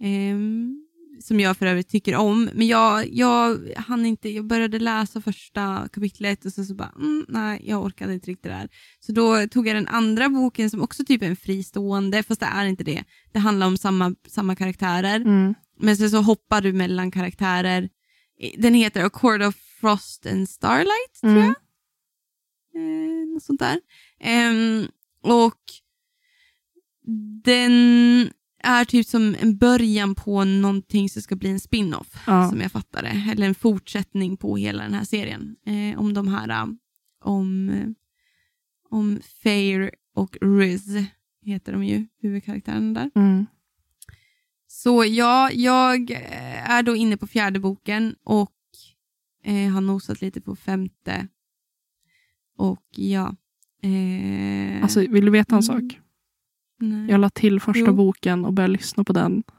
Ehm, 0.00 0.83
som 1.22 1.40
jag 1.40 1.56
för 1.56 1.66
övrigt 1.66 1.88
tycker 1.88 2.16
om. 2.16 2.50
Men 2.54 2.66
jag, 2.66 3.08
jag 3.12 3.58
hann 3.76 4.06
inte, 4.06 4.28
jag 4.28 4.46
började 4.46 4.78
läsa 4.78 5.20
första 5.20 5.88
kapitlet 5.92 6.44
och 6.44 6.52
så, 6.52 6.64
så 6.64 6.74
bara, 6.74 6.92
mm, 6.96 7.24
nej 7.28 7.60
jag 7.64 7.82
orkade 7.82 8.14
inte 8.14 8.30
riktigt 8.30 8.42
det 8.42 8.48
där. 8.48 8.68
Så 9.00 9.12
då 9.12 9.46
tog 9.46 9.68
jag 9.68 9.76
den 9.76 9.88
andra 9.88 10.28
boken 10.28 10.70
som 10.70 10.82
också 10.82 11.04
typ 11.04 11.22
är 11.22 11.26
en 11.26 11.36
fristående, 11.36 12.22
fast 12.22 12.40
det 12.40 12.46
är 12.46 12.64
inte 12.66 12.84
det. 12.84 13.04
Det 13.32 13.38
handlar 13.38 13.66
om 13.66 13.76
samma, 13.76 14.14
samma 14.28 14.56
karaktärer. 14.56 15.16
Mm. 15.20 15.54
Men 15.80 15.96
sen 15.96 16.10
så 16.10 16.20
hoppar 16.22 16.60
du 16.60 16.72
mellan 16.72 17.10
karaktärer. 17.10 17.88
Den 18.58 18.74
heter 18.74 19.04
A 19.04 19.10
Court 19.10 19.42
of 19.42 19.54
Frost 19.80 20.26
and 20.26 20.48
Starlight, 20.48 21.20
tror 21.20 21.30
Mm. 21.30 21.42
jag. 21.44 21.54
Eh, 22.76 23.26
något 23.34 23.42
sånt 23.42 23.60
där. 23.60 23.80
Ehm, 24.20 24.86
och 25.22 25.60
den 27.44 28.30
är 28.64 28.84
typ 28.84 29.06
som 29.06 29.36
en 29.40 29.56
början 29.56 30.14
på 30.14 30.44
någonting 30.44 31.08
som 31.08 31.22
ska 31.22 31.36
bli 31.36 31.50
en 31.50 31.60
spin-off, 31.60 32.22
Ja. 32.26 32.50
som 32.50 32.60
jag 32.60 32.72
fattar 32.72 33.02
det. 33.02 33.28
Eller 33.32 33.46
en 33.46 33.54
fortsättning 33.54 34.36
på 34.36 34.56
hela 34.56 34.82
den 34.82 34.94
här 34.94 35.04
serien. 35.04 35.56
Eh, 35.66 36.00
om 36.00 36.14
de 36.14 36.28
här, 36.28 36.48
eh, 36.48 36.66
om, 37.24 37.68
eh, 37.70 37.88
om 38.90 39.20
Fair 39.42 39.90
och 40.14 40.36
Riz, 40.40 40.86
heter 41.42 41.72
de 41.72 41.84
ju, 41.84 42.06
huvudkaraktärerna 42.20 43.00
där. 43.00 43.10
Mm. 43.14 43.46
Så 44.66 45.04
ja, 45.04 45.50
jag 45.52 46.10
eh, 46.10 46.70
är 46.70 46.82
då 46.82 46.96
inne 46.96 47.16
på 47.16 47.26
fjärde 47.26 47.60
boken 47.60 48.14
och 48.24 48.50
Eh, 49.46 49.70
har 49.72 49.80
nosat 49.80 50.20
lite 50.20 50.40
på 50.40 50.56
femte. 50.56 51.28
Och 52.58 52.84
ja. 52.96 53.36
Eh, 53.82 54.82
Alltså, 54.82 55.00
vill 55.00 55.24
du 55.24 55.30
veta 55.30 55.56
en 55.56 55.62
Mm. 55.62 55.80
sak? 55.90 56.00
Nej. 56.80 57.10
Jag 57.10 57.20
la 57.20 57.30
till 57.30 57.60
första 57.60 57.86
Jo. 57.86 57.92
boken 57.92 58.44
och 58.44 58.52
började 58.52 58.72
lyssna 58.72 59.04
på 59.04 59.12
den. 59.12 59.42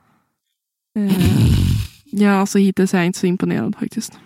Eh, 0.97 1.11
ja, 2.05 2.32
alltså 2.32 2.57
hittills 2.57 2.93
är 2.93 2.97
jag 2.97 3.05
inte 3.05 3.20
så 3.20 3.28
imponerad 3.28 3.76
faktiskt. 3.76 4.20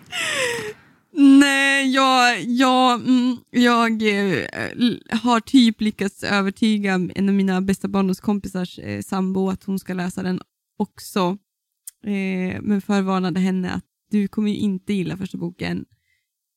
Nej, 1.12 1.94
jag, 1.94 2.40
jag, 2.42 3.00
mm, 3.00 3.36
jag 3.50 3.90
eh, 4.02 4.44
har 5.22 5.40
typ 5.40 5.80
lyckats 5.80 6.24
övertyga 6.24 6.94
en 7.14 7.28
av 7.28 7.34
mina 7.34 7.60
bästa 7.60 7.88
barndomskompisars 7.88 8.78
eh, 8.78 9.02
sambo 9.02 9.48
att 9.50 9.64
hon 9.64 9.78
ska 9.78 9.94
läsa 9.94 10.22
den 10.22 10.40
också. 10.78 11.38
Eh, 12.04 12.60
men 12.62 12.80
förvarnade 12.80 13.40
henne 13.40 13.70
att 13.70 13.84
du 14.10 14.28
kommer 14.28 14.50
ju 14.50 14.56
inte 14.56 14.92
gilla 14.92 15.16
första 15.16 15.38
boken. 15.38 15.84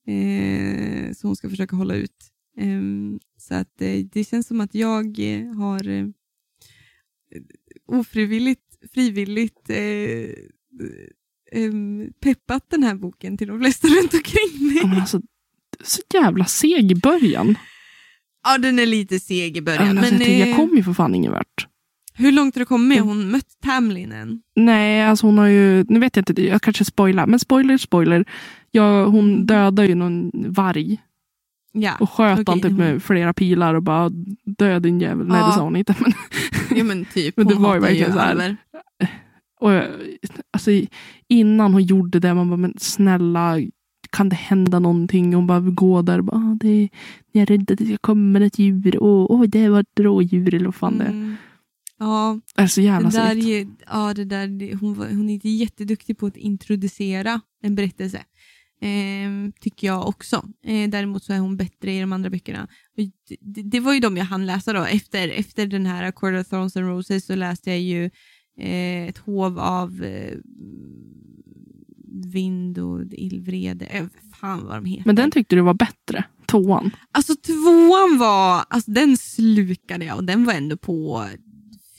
Eh, 0.08 1.14
så 1.14 1.28
hon 1.28 1.36
ska 1.36 1.50
försöka 1.50 1.76
hålla 1.76 1.96
ut. 1.96 2.32
Ehm, 2.58 3.20
så 3.38 3.56
att 3.56 3.82
eh, 3.82 3.98
det 4.14 4.24
känns 4.24 4.48
som 4.48 4.62
att 4.62 4.76
jag 4.76 5.18
har 5.56 6.14
ofrivilligt, 7.88 8.62
frivilligt 8.94 9.70
eh, 9.70 10.30
peppat 12.24 12.70
den 12.70 12.84
här 12.84 12.96
boken 12.96 13.38
till 13.38 13.48
de 13.48 13.60
flesta 13.60 13.88
runt 14.02 14.14
omkring 14.14 14.68
mig. 14.68 14.86
Men 14.88 15.00
alltså, 15.02 15.22
så 15.84 16.02
jävla 16.14 16.46
seg 16.46 16.92
i 16.92 16.96
början. 16.96 17.56
Ja, 18.44 18.58
den 18.58 18.80
är 18.80 18.86
lite 18.86 19.20
seg 19.20 19.58
i 19.58 19.60
Ja, 19.60 19.64
början. 19.64 19.88
men 19.88 19.98
alltså, 19.98 20.14
men 20.14 20.22
jag, 20.22 20.28
tänkte, 20.28 20.44
eh, 20.44 20.48
jag 20.50 20.58
kommer 20.58 20.76
ju 20.78 20.84
för 20.84 20.94
fan 20.94 21.16
ingen 21.16 21.32
vart. 21.32 21.68
Hur 22.16 22.32
långt 22.32 22.56
har 22.56 22.60
du 22.60 22.66
kommit? 22.66 23.00
Har 23.00 23.06
hon 23.08 23.32
mött 23.32 23.58
Tamlin 23.62 24.12
än? 24.12 24.42
Nej, 24.56 25.04
alltså 25.04 25.26
hon 25.26 25.38
har 25.38 25.48
ju, 25.48 25.86
nu 25.90 26.00
vet 26.00 26.16
jag 26.16 26.30
inte, 26.30 26.44
jag 26.44 26.62
kanske 26.62 26.86
spoilar, 26.86 27.28
men 27.28 27.40
spoiler, 27.40 27.78
spoiler. 27.78 28.26
Ja, 28.72 29.06
hon 29.06 29.46
dödar 29.46 29.84
ju 29.84 29.96
någon 29.96 30.32
varg 30.34 30.98
Ja, 31.76 31.98
och 32.00 32.10
sköt 32.10 32.40
Okej, 32.40 32.44
han 32.48 32.60
typ 32.62 32.78
med 32.78 33.04
flera 33.04 33.34
pilar 33.34 33.74
och 33.74 33.84
bara 33.84 34.10
död 34.58 34.82
din 34.84 35.00
jävel. 35.02 35.28
Nej, 35.28 35.40
Ja. 35.40 35.48
det 35.48 35.54
sa 35.54 35.62
hon 35.64 35.76
inte. 35.76 35.96
Men, 36.00 36.14
ja 36.78 36.84
men 36.84 37.06
typ. 37.06 37.38
Men 37.38 37.48
det 37.48 37.56
var 37.56 37.76
ju 37.76 37.82
verkligen 37.82 38.14
så 38.14 38.20
här. 38.20 38.58
och, 39.60 39.72
jag- 39.72 39.88
alltså, 40.52 40.72
innan 41.28 41.74
hon 41.74 41.84
gjorde 41.84 42.20
det, 42.20 42.34
man 42.34 42.50
bara, 42.50 42.58
men 42.58 42.74
snälla, 42.78 43.60
kan 44.10 44.30
det 44.30 44.36
hända 44.36 44.80
någonting? 44.80 45.34
Hon 45.34 45.48
bara 45.48 45.60
gå 45.60 46.02
där 46.02 46.18
och 46.18 46.24
bara, 46.26 46.38
ah, 46.38 46.58
det, 46.60 46.90
jag 47.32 47.42
är 47.42 47.46
rädd 47.46 47.72
att 47.72 47.78
det 47.78 47.86
ska 47.86 47.98
komma 48.02 48.40
ett 48.46 48.60
djur. 48.60 48.98
Åh, 49.04 49.26
oh, 49.42 49.44
det 49.48 49.70
var 49.70 49.80
ett 49.80 50.00
rådjur 50.00 50.54
eller 50.56 50.66
vad 50.66 50.76
fan 50.76 50.98
det 50.98 51.04
är. 51.04 51.10
Mm. 51.10 51.36
Ja, 52.00 52.40
Det 52.56 52.62
är 52.62 52.68
så 52.68 52.80
det 52.80 52.86
jävla 52.86 53.10
där, 53.10 53.34
segt. 53.36 53.48
är- 53.48 53.68
ja, 53.92 54.14
det 54.14 54.26
där, 54.26 54.48
det- 54.48 54.76
hon, 54.76 54.96
hon 54.98 55.30
är 55.30 55.34
inte 55.34 55.50
jätteduktig 55.50 56.18
på 56.18 56.26
att 56.26 56.38
introducera 56.38 57.42
en 57.64 57.76
berättelse. 57.76 58.20
Ehm, 58.86 59.52
tycker 59.60 59.88
jag 59.88 60.08
också. 60.08 60.46
Eh, 60.66 60.90
däremot 60.90 61.24
så 61.24 61.34
är 61.34 61.40
hon 61.40 61.58
bättre 61.58 61.94
i 61.94 62.00
de 62.00 62.14
andra 62.14 62.30
böckerna. 62.30 62.68
Det, 62.96 63.62
det 63.62 63.80
var 63.80 63.94
ju 63.94 64.00
de 64.00 64.18
jag 64.18 64.26
hann 64.26 64.46
läsa 64.46 64.74
då. 64.74 64.84
Efter, 64.84 65.30
efter 65.30 65.68
den 65.68 65.86
här 65.86 66.12
Court 66.12 66.42
of 66.42 66.50
Thorns 66.50 66.78
and 66.78 66.88
Roses 66.88 67.26
så 67.26 67.36
läste 67.36 67.70
jag 67.70 67.80
ju 67.80 68.06
eh, 68.60 69.08
ett 69.08 69.18
hov 69.18 69.60
av 69.60 70.04
eh, 70.04 70.38
vind 72.34 72.80
och 72.80 73.02
illvrede. 73.12 73.86
Eh, 73.86 74.06
fan 74.40 74.66
vad 74.66 74.78
de 74.78 74.86
heter. 74.86 75.04
Men 75.06 75.16
den 75.16 75.32
tyckte 75.32 75.56
du 75.56 75.62
var 75.62 75.74
bättre, 75.74 76.24
tvåan. 76.46 76.92
Alltså 77.12 77.36
tvåan 77.36 78.18
var, 78.20 78.64
alltså 78.70 78.92
den 78.92 79.18
slukade 79.18 80.06
jag 80.06 80.18
och 80.18 80.24
den 80.24 80.46
var 80.46 80.54
ändå 80.54 80.78
på 80.78 81.28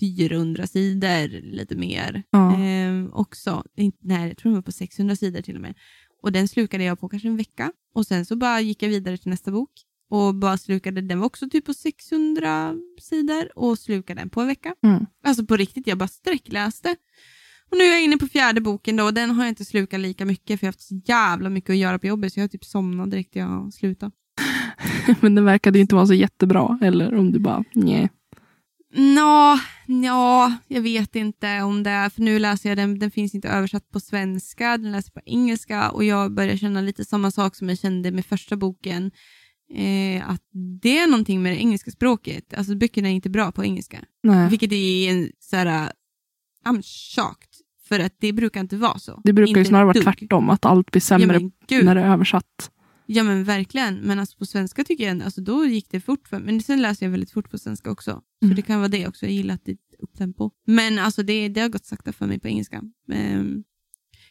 400 0.00 0.66
sidor, 0.66 1.42
lite 1.42 1.76
mer. 1.76 2.22
Ja. 2.30 2.56
Ehm, 2.56 3.10
också. 3.12 3.64
Nej, 4.00 4.28
jag 4.28 4.36
tror 4.36 4.50
den 4.50 4.54
var 4.54 4.62
på 4.62 4.72
600 4.72 5.16
sidor 5.16 5.40
till 5.40 5.54
och 5.54 5.62
med. 5.62 5.74
Och 6.24 6.32
den 6.32 6.48
slukade 6.48 6.84
jag 6.84 7.00
på 7.00 7.08
kanske 7.08 7.28
en 7.28 7.36
vecka. 7.36 7.72
Och 7.94 8.06
sen 8.06 8.24
så 8.26 8.36
bara 8.36 8.60
gick 8.60 8.82
jag 8.82 8.88
vidare 8.88 9.18
till 9.18 9.30
nästa 9.30 9.50
bok. 9.50 9.70
Och 10.10 10.34
bara 10.34 10.58
slukade, 10.58 11.00
den 11.00 11.18
var 11.18 11.26
också 11.26 11.48
typ 11.50 11.64
på 11.64 11.74
600 11.74 12.74
sidor 13.00 13.58
och 13.58 13.78
slukade 13.78 14.20
den 14.20 14.30
på 14.30 14.40
en 14.40 14.46
vecka. 14.46 14.74
Mm. 14.82 15.06
Alltså 15.24 15.46
på 15.46 15.56
riktigt, 15.56 15.86
jag 15.86 15.98
bara 15.98 16.08
sträckläste. 16.08 16.96
Och 17.70 17.78
nu 17.78 17.84
är 17.84 17.90
jag 17.90 18.04
inne 18.04 18.16
på 18.16 18.26
fjärde 18.26 18.60
boken 18.60 18.96
då 18.96 19.04
och 19.04 19.14
den 19.14 19.30
har 19.30 19.44
jag 19.44 19.48
inte 19.48 19.64
slukat 19.64 20.00
lika 20.00 20.24
mycket 20.24 20.60
för 20.60 20.66
jag 20.66 20.68
har 20.68 20.72
haft 20.72 20.88
så 20.88 21.00
jävla 21.04 21.50
mycket 21.50 21.70
att 21.70 21.76
göra 21.76 21.98
på 21.98 22.06
jobbet 22.06 22.32
så 22.32 22.40
jag 22.40 22.44
har 22.44 22.48
typ 22.48 22.64
somnat 22.64 23.10
direkt 23.10 23.36
jag 23.36 23.74
slutat. 23.74 24.12
Men 25.20 25.34
den 25.34 25.44
verkade 25.44 25.78
ju 25.78 25.82
inte 25.82 25.94
vara 25.94 26.06
så 26.06 26.14
jättebra. 26.14 26.78
Eller 26.82 27.14
om 27.14 27.32
du 27.32 27.38
bara, 27.38 27.64
nej. 27.72 28.10
Nå, 28.96 29.58
ja, 29.86 30.52
jag 30.68 30.82
vet 30.82 31.16
inte 31.16 31.62
om 31.62 31.82
det 31.82 31.90
är, 31.90 32.08
för 32.10 32.22
nu 32.22 32.38
läser 32.38 32.68
jag 32.68 32.78
den, 32.78 32.98
den 32.98 33.10
finns 33.10 33.34
inte 33.34 33.48
översatt 33.48 33.90
på 33.90 34.00
svenska, 34.00 34.76
den 34.78 34.92
läser 34.92 35.10
på 35.12 35.20
engelska 35.26 35.90
och 35.90 36.04
jag 36.04 36.34
börjar 36.34 36.56
känna 36.56 36.80
lite 36.80 37.04
samma 37.04 37.30
sak 37.30 37.56
som 37.56 37.68
jag 37.68 37.78
kände 37.78 38.10
med 38.10 38.26
första 38.26 38.56
boken. 38.56 39.10
Eh, 39.74 40.30
att 40.30 40.42
det 40.82 40.98
är 40.98 41.06
någonting 41.06 41.42
med 41.42 41.52
det 41.52 41.58
engelska 41.58 41.90
språket, 41.90 42.54
alltså 42.54 42.74
böckerna 42.76 43.08
är 43.08 43.12
inte 43.12 43.30
bra 43.30 43.52
på 43.52 43.64
engelska. 43.64 43.98
nej. 44.22 44.48
Vilket 44.50 44.72
är 44.72 45.10
en 45.10 45.30
så 45.40 45.56
här, 45.56 45.92
I'm 46.66 46.82
shocked, 47.14 47.48
för 47.88 48.00
att 48.00 48.14
det 48.20 48.32
brukar 48.32 48.60
inte 48.60 48.76
vara 48.76 48.98
så. 48.98 49.20
Det 49.24 49.32
brukar 49.32 49.52
ju 49.54 49.58
Inte 49.58 49.68
snarare 49.68 49.84
vara 49.84 49.92
dugg. 49.94 50.04
tvärtom, 50.04 50.50
att 50.50 50.64
allt 50.64 50.90
blir 50.90 51.00
Ja 51.02 51.04
sämre 51.04 51.40
gud. 51.68 51.84
när 51.84 51.94
det 51.94 52.00
är 52.00 52.12
översatt. 52.12 52.70
Ja 53.06 53.22
men 53.22 53.44
verkligen, 53.44 53.94
men 53.96 54.18
alltså 54.18 54.38
på 54.38 54.46
svenska 54.46 54.84
tycker 54.84 55.08
jag 55.08 55.22
alltså 55.22 55.40
då 55.40 55.66
gick 55.66 55.90
det 55.90 56.00
fort 56.00 56.28
för 56.28 56.38
Men 56.40 56.62
sen 56.62 56.82
läser 56.82 57.06
jag 57.06 57.10
väldigt 57.10 57.30
fort 57.30 57.50
på 57.50 57.58
svenska 57.58 57.90
också. 57.90 58.10
Så 58.40 58.46
Mm. 58.46 58.56
det 58.56 58.62
kan 58.62 58.78
vara 58.78 58.88
det 58.88 59.06
också, 59.08 59.26
jag 59.26 59.32
gillar 59.32 59.54
att 59.54 59.64
det 59.64 59.72
är 59.72 59.78
upptempo. 59.98 60.50
Men 60.66 60.98
alltså 60.98 61.22
det, 61.22 61.48
det 61.48 61.60
har 61.60 61.68
gått 61.68 61.84
sakta 61.86 62.12
för 62.12 62.26
mig 62.26 62.40
på 62.40 62.48
engelska. 62.48 62.82
Um, 63.12 63.64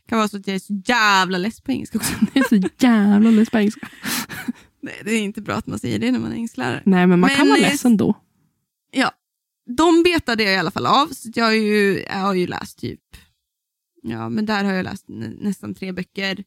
kan 0.07 0.17
vara 0.17 0.27
så 0.27 0.37
att 0.37 0.47
jag 0.47 0.55
är 0.55 0.59
så 0.59 0.81
jävla 0.85 1.37
less 1.37 1.61
på 1.61 1.71
engelska 1.71 1.97
också. 1.97 2.13
Det 2.33 2.39
är 2.39 2.43
så 2.61 2.69
jävla 2.79 3.29
less 3.31 3.49
på 3.49 3.57
engelska. 3.57 3.89
Nej, 4.81 5.01
det 5.05 5.11
är 5.11 5.21
inte 5.23 5.41
bra 5.41 5.55
att 5.55 5.67
man 5.67 5.79
säger 5.79 5.99
det 5.99 6.11
när 6.11 6.19
man 6.19 6.31
är 6.31 6.35
engelsklärare. 6.35 6.81
Nej, 6.85 7.07
men 7.07 7.19
man 7.19 7.27
Men, 7.29 7.37
kan 7.37 7.47
vara 7.47 7.57
eh, 7.57 7.63
less 7.71 7.85
ändå. 7.85 8.17
Ja, 8.91 9.11
de 9.77 10.03
betade 10.03 10.43
jag 10.43 10.53
i 10.53 10.57
alla 10.57 10.71
fall 10.71 10.85
av. 10.85 11.07
Så 11.07 11.29
jag 11.35 11.45
har 11.45 11.51
ju, 11.51 11.99
jag 12.09 12.17
har 12.19 12.33
ju 12.33 12.47
läst 12.47 12.79
typ, 12.79 12.99
ja 14.03 14.29
men 14.29 14.45
där 14.45 14.63
har 14.63 14.73
jag 14.73 14.83
läst 14.83 15.05
nä, 15.07 15.29
nästan 15.39 15.75
tre 15.75 15.91
böcker. 15.91 16.43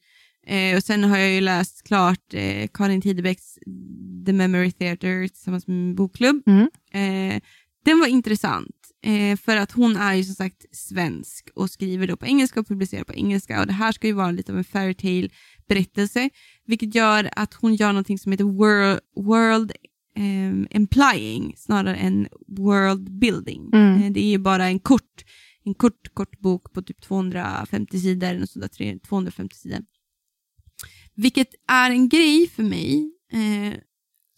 Eh, 0.47 0.77
och 0.77 0.83
sen 0.83 1.05
har 1.05 1.19
jag 1.19 1.31
ju 1.31 1.41
läst 1.41 1.83
klart 1.87 2.35
eh, 2.35 2.69
Karin 2.75 3.01
Tidebecks 3.03 3.59
The 4.27 4.33
Memory 4.33 4.73
Theatre 4.73 5.29
tillsammans 5.29 5.67
med 5.67 5.77
min 5.77 5.95
bokklubb. 5.95 6.43
Mm. 6.47 6.69
Eh, 6.93 7.43
den 7.85 8.01
var 8.01 8.07
intressant 8.07 8.77
eh, 9.05 9.37
för 9.37 9.57
att 9.57 9.73
hon 9.73 9.97
är 9.97 10.15
ju 10.15 10.25
som 10.25 10.35
sagt 10.35 10.77
svensk 10.77 11.49
och 11.55 11.71
skriver 11.71 12.07
då 12.07 12.17
på 12.17 12.27
engelska 12.27 12.61
och 12.61 12.69
publicerar 12.69 13.05
på 13.05 13.15
engelska 13.15 13.61
och 13.61 13.67
det 13.67 13.73
här 13.73 13.93
ska 13.93 14.07
ju 14.07 14.13
vara 14.13 14.31
lite 14.31 14.53
av 14.53 14.59
en 14.59 14.65
fairytale 14.65 15.29
berättelse 15.69 16.31
vilket 16.67 16.95
gör 16.95 17.29
att 17.37 17.55
hon 17.55 17.75
gör 17.75 17.89
någonting 17.89 18.19
som 18.19 18.33
heter 18.33 18.45
world, 18.45 19.01
world 19.17 19.73
ehm, 20.17 20.67
implying 20.71 21.55
snarare 21.57 21.97
än 21.97 22.29
world 22.47 23.19
building. 23.19 23.71
Mm. 23.75 24.03
Eh, 24.03 24.13
det 24.13 24.21
är 24.21 24.31
ju 24.31 24.39
bara 24.39 24.67
en 24.67 24.79
kort, 24.79 25.25
en 25.65 25.75
kort, 25.75 26.15
kort 26.15 26.39
bok 26.41 26.73
på 26.73 26.83
typ 26.83 27.03
250 27.03 28.01
sidor, 28.01 28.29
eller 28.29 28.47
sådär, 28.47 28.69
tre- 28.69 28.99
250 28.99 29.57
sidor. 29.57 29.79
Vilket 31.17 31.49
är 31.69 31.91
en 31.91 32.09
grej 32.09 32.49
för 32.49 32.62
mig 32.62 33.11
eh, 33.33 33.79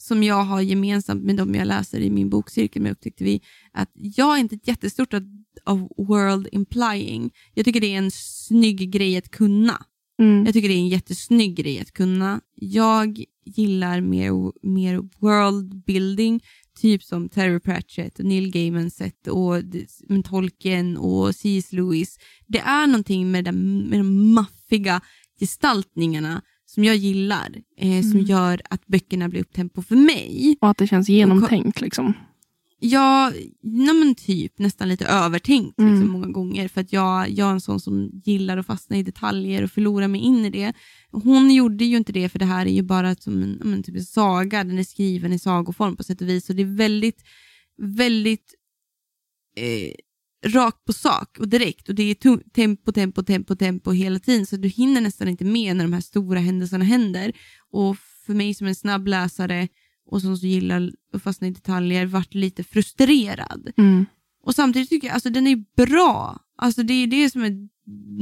som 0.01 0.23
jag 0.23 0.45
har 0.45 0.61
gemensamt 0.61 1.25
med 1.25 1.37
de 1.37 1.55
jag 1.55 1.67
läser 1.67 2.01
i 2.01 2.11
min 2.11 2.31
bokcirkel 2.31 2.83
med 2.83 2.93
upptäckte 2.93 3.25
vi 3.25 3.41
att 3.73 3.91
jag 3.95 4.37
är 4.37 4.41
inte 4.41 4.55
ett 4.55 4.69
jättestort 4.69 5.15
av, 5.15 5.23
av 5.65 5.93
world 5.97 6.49
implying. 6.53 7.31
Jag 7.55 7.65
tycker 7.65 7.81
det 7.81 7.95
är 7.95 7.99
en 7.99 8.11
snygg 8.11 8.91
grej 8.91 9.17
att 9.17 9.31
kunna. 9.31 9.83
Mm. 10.23 10.45
Jag 10.45 10.55
tycker 10.55 10.69
det 10.69 10.75
är 10.75 10.79
en 10.79 10.89
jättesnygg 10.89 11.57
grej 11.57 11.81
att 11.81 11.93
kunna. 11.93 12.41
Jag 12.55 13.25
gillar 13.45 14.01
mer, 14.01 14.33
mer 14.67 14.97
world 15.19 15.85
building, 15.85 16.41
typ 16.81 17.03
som 17.03 17.29
Terry 17.29 17.61
Pratchett 17.61 18.19
och 18.19 18.25
Neil 18.25 18.51
Gaiman 18.51 18.91
sätt 18.91 19.27
och 19.29 19.63
Tolkien 20.25 20.97
och 20.97 21.35
C.S. 21.35 21.73
Lewis. 21.73 22.19
Det 22.47 22.59
är 22.59 22.87
någonting 22.87 23.31
med, 23.31 23.45
den, 23.45 23.79
med 23.79 24.01
de 24.01 24.35
maffiga 24.35 25.01
gestaltningarna 25.41 26.43
som 26.71 26.85
jag 26.85 26.97
gillar, 26.97 27.55
eh, 27.79 28.03
som 28.03 28.13
Mm. 28.13 28.25
gör 28.25 28.61
att 28.71 28.87
böckerna 28.87 29.29
blir 29.29 29.41
upptempo 29.41 29.83
för 29.83 29.97
mig. 29.97 30.57
Och 30.61 30.71
att 30.71 30.77
det 30.79 30.87
känns 30.87 31.09
genomtänkt. 31.09 31.81
Liksom. 31.81 32.13
Ja, 32.81 33.33
nej 33.63 34.15
typ 34.15 34.59
nästan 34.59 34.89
lite 34.89 35.07
övertänkt 35.07 35.79
liksom, 35.79 35.97
Mm. 35.97 36.09
många 36.09 36.27
gånger 36.29 36.69
för 36.69 36.81
att 36.81 36.93
jag, 36.93 37.31
jag 37.31 37.49
är 37.49 37.53
en 37.53 37.61
sån 37.61 37.81
som 37.81 38.11
gillar 38.25 38.57
att 38.59 38.67
fastna 38.67 38.97
i 38.97 39.03
detaljer 39.03 39.63
och 39.63 39.71
förlora 39.71 40.09
mig 40.09 40.21
in 40.21 40.45
i 40.45 40.51
det. 40.51 40.73
Hon 41.11 41.51
gjorde 41.55 41.85
ju 41.85 41.97
inte 41.97 42.13
det 42.13 42.29
för 42.29 42.39
det 42.39 42.45
här 42.45 42.67
är 42.67 42.71
ju 42.71 42.83
bara 42.83 43.15
som 43.15 43.43
en, 43.43 43.61
men 43.65 43.83
typ 43.83 43.97
en 43.97 44.05
saga, 44.05 44.65
den 44.65 44.79
är 44.79 44.85
skriven 44.85 45.33
i 45.33 45.39
sagoform 45.39 45.97
på 45.97 46.03
sätt 46.05 46.21
och 46.23 46.29
vis 46.29 46.51
och 46.51 46.57
det 46.57 46.63
är 46.63 46.77
väldigt, 46.77 47.23
väldigt 47.79 48.55
eh, 49.57 49.93
rakt 50.49 50.85
på 50.85 50.93
sak 50.93 51.39
och 51.39 51.49
direkt 51.49 51.89
och 51.89 51.95
det 51.95 52.03
är 52.03 52.15
tempo, 52.51 52.93
tempo, 52.93 53.23
tempo, 53.23 53.57
tempo 53.57 53.93
hela 53.93 54.19
tiden 54.19 54.47
så 54.47 54.57
du 54.57 54.69
hinner 54.69 55.01
nästan 55.01 55.29
inte 55.29 55.45
med 55.45 55.77
när 55.77 55.85
de 55.85 55.93
här 55.93 56.01
stora 56.01 56.41
händelserna 56.41 56.85
händer. 56.85 57.33
Och 57.71 57.97
för 58.27 58.35
mig 58.35 58.55
som 58.55 58.67
en 58.67 58.75
snabb 58.75 59.07
läsare 59.07 59.69
och 60.07 60.23
som 60.23 60.37
så 60.37 60.47
gillar 60.47 60.93
att 61.13 61.23
fastna 61.23 61.47
i 61.47 61.51
detaljer 61.51 62.07
vart 62.07 62.35
lite 62.35 62.65
frustrerad. 62.65 63.73
Mm. 63.77 64.07
Och 64.45 64.55
samtidigt 64.55 64.89
tycker 64.89 65.07
jag 65.07 65.15
alltså 65.15 65.31
den 65.31 65.47
är 65.47 65.65
bra. 65.77 66.39
Alltså 66.57 66.83
det 66.83 66.95
är 66.95 67.07
det 67.07 67.31
som 67.31 67.43
är 67.43 67.69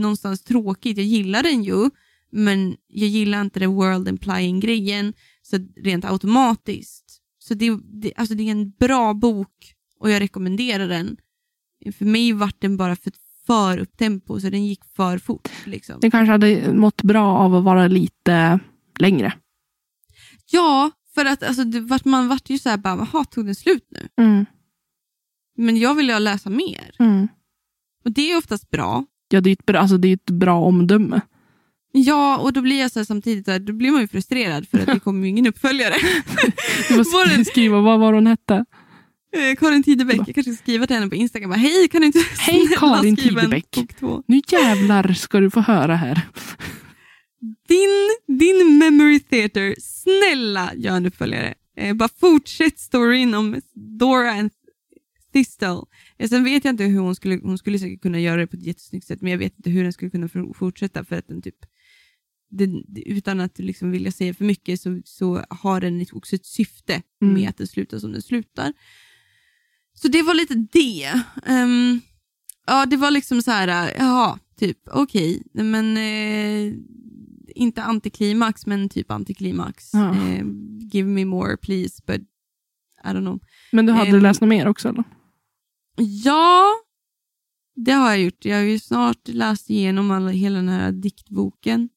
någonstans 0.01 0.43
tråkigt. 0.43 0.97
Jag 0.97 1.07
gillar 1.07 1.43
den 1.43 1.65
ju, 1.65 1.91
Men 2.33 2.77
jag 2.87 3.09
gillar 3.09 3.41
inte 3.41 3.61
det 3.61 3.67
world 3.67 4.09
implying 4.09 4.61
grejen 4.61 5.13
så 5.43 5.59
rent 5.77 6.05
automatiskt. 6.05 7.23
Så 7.39 7.55
det, 7.55 7.79
det, 7.85 8.13
alltså 8.17 8.35
det 8.35 8.43
är 8.43 8.51
en 8.51 8.71
bra 8.71 9.15
bok 9.15 9.75
och 10.01 10.11
jag 10.11 10.21
rekommenderar 10.21 10.89
den. 10.89 11.17
För 11.99 12.05
mig 12.05 12.33
vart 12.33 12.61
den 12.61 12.77
bara 12.77 12.97
för, 12.97 13.13
för 13.47 13.79
upptempo 13.79 14.41
så 14.41 14.51
den 14.51 14.67
gick 14.67 14.85
för 14.97 15.19
fort. 15.19 15.49
Liksom. 15.65 16.01
Den 16.01 16.11
kanske 16.11 16.33
hade 16.33 16.73
mått 16.73 17.03
bra 17.03 17.39
av 17.39 17.55
att 17.55 17.65
vara 17.65 17.89
lite 17.89 18.61
längre. 18.99 19.33
Ja, 20.51 20.91
för 21.15 21.25
att 21.25 21.43
alltså, 21.43 21.65
det, 21.65 21.81
vart, 21.81 22.05
man 22.05 22.29
vart 22.29 22.51
ju 22.51 22.59
så 22.59 22.69
här, 22.69 22.77
bara, 22.77 23.09
jaha, 23.13 23.25
tog 23.25 23.47
den 23.47 23.55
slut 23.55 23.87
nu? 23.91 24.25
Mm. 24.25 24.47
Men 25.57 25.77
jag 25.77 25.95
vill 25.95 26.09
ju 26.09 26.19
läsa 26.19 26.51
mer. 26.51 26.95
Mm. 26.99 27.29
Och 28.05 28.13
det 28.13 28.33
är 28.33 28.39
oftast 28.39 28.71
bra. 28.71 29.05
Ja, 29.29 29.41
det 29.41 29.51
är, 29.51 29.53
ett 29.53 29.67
bra, 29.67 29.81
alltså, 29.81 29.97
det 29.97 30.09
är 30.09 30.15
ett 30.15 30.31
bra 30.31 30.61
omdöme. 30.61 31.21
Ja, 31.93 32.39
och 32.39 32.53
då 32.53 32.61
blir 32.61 32.81
jag 32.81 32.91
så 32.91 32.99
här, 32.99 33.05
samtidigt 33.05 33.47
här, 33.47 33.59
då 33.59 33.73
blir 33.73 33.91
man 33.91 34.01
ju 34.01 34.09
frustrerad 34.09 34.69
för 34.69 34.79
att 34.79 34.87
det 34.87 35.01
kommer 35.05 35.23
ju 35.23 35.29
ingen 35.29 35.47
uppföljare. 35.47 35.95
Du 36.89 36.97
måste 36.97 37.17
Var 37.17 37.45
skriva 37.45 37.81
vad 37.81 38.01
var 38.01 38.13
hon 38.13 38.27
hette. 38.27 38.65
Eh, 39.37 39.57
Karin 39.57 39.83
Tidebäck, 39.83 40.17
jag 40.27 40.35
kanske 40.35 40.43
ska 40.55 40.63
skriva 40.63 40.87
till 40.87 40.97
henne 40.97 41.09
på 41.09 41.15
Instagram. 41.15 41.51
Bara, 41.51 41.57
Hej, 41.57 41.89
kan 41.89 42.01
du 42.01 42.07
inte 42.07 42.19
Hej, 42.39 42.69
Karin 42.79 43.17
Tidebäck. 43.17 43.77
Nu 44.27 44.41
jävlar 44.49 45.13
ska 45.13 45.41
du 45.41 45.51
få 45.51 45.61
höra 45.61 45.97
här. 45.97 46.21
Din, 47.69 48.39
din 48.39 48.79
memory 48.79 49.21
theater, 49.21 49.75
snälla 49.81 50.73
gör 50.77 50.97
en 50.97 51.07
uppföljare. 51.07 51.55
Eh, 51.77 51.95
bara 51.95 52.09
fortsätt 52.21 52.79
storyn 52.79 53.35
om 53.35 53.61
Dora 53.99 54.31
and 54.33 54.51
Thistle. 55.33 55.77
Eh, 56.19 56.29
sen 56.29 56.45
vet 56.45 56.65
jag 56.65 56.73
inte 56.73 56.85
hur 56.85 56.99
hon 56.99 57.15
skulle, 57.17 57.41
hon 57.43 57.59
skulle 57.59 57.79
säkert 57.79 58.03
kunna 58.03 58.21
göra 58.21 58.37
det 58.41 58.47
på 58.47 58.57
ett 58.57 58.67
jättesnyggt 58.67 59.07
sätt, 59.07 59.21
men 59.23 59.31
jag 59.33 59.39
vet 59.39 59.55
inte 59.57 59.71
hur 59.71 59.83
den 59.83 59.93
skulle 59.93 60.11
kunna 60.11 60.29
for- 60.29 60.55
fortsätta 60.55 61.05
för 61.05 61.17
att 61.17 61.29
den 61.29 61.43
typ 61.43 61.57
den, 62.51 62.85
utan 63.07 63.41
att 63.41 63.59
liksom 63.59 63.91
vilja 63.91 64.13
säga 64.13 64.35
för 64.35 64.45
mycket 64.45 64.81
så, 64.81 65.01
så 65.05 65.45
har 65.51 65.81
den 65.81 66.07
också 66.13 66.37
ett 66.37 66.47
syfte 66.47 67.03
Mm. 67.23 67.35
med 67.35 67.49
att 67.49 67.57
den 67.59 67.67
slutar 67.67 67.99
som 67.99 68.13
den 68.13 68.23
slutar. 68.23 68.73
Så 70.01 70.09
det 70.09 70.23
var 70.23 70.35
lite 70.35 70.55
det. 70.55 71.23
Ehm, 71.47 72.01
ja, 72.67 72.87
det 72.87 72.97
var 72.97 73.11
liksom 73.11 73.43
så 73.43 73.51
här, 73.51 73.69
äh, 73.69 73.93
jaha, 73.99 74.39
typ 74.59 74.79
okej, 74.91 75.43
men 75.53 75.97
eh, 75.97 76.73
inte 77.55 77.83
antiklimax 77.83 78.67
men 78.67 78.89
typ 78.89 79.11
antiklimax. 79.11 79.91
Ja. 79.93 80.11
Eh, 80.11 80.45
give 80.93 81.09
me 81.09 81.25
more 81.25 81.57
please, 81.57 82.03
but 82.07 82.21
I 83.05 83.09
don't 83.09 83.21
know. 83.21 83.41
Men 83.73 83.87
du 83.87 83.93
hade 83.93 84.11
Ehm. 84.11 84.23
läst 84.23 84.41
något 84.41 84.49
mer 84.49 84.69
också? 84.69 84.89
Eller? 84.89 85.05
Ja, 86.25 86.65
det 87.77 87.93
har 87.93 88.11
jag 88.11 88.21
gjort. 88.21 88.45
Jag 88.45 88.57
har 88.57 88.63
ju 88.65 88.79
snart 88.79 89.29
läst 89.29 89.71
igenom 89.71 90.11
alla, 90.11 90.31
hela 90.31 90.57
den 90.57 90.69
här 90.69 90.93
diktboken. 90.93 91.89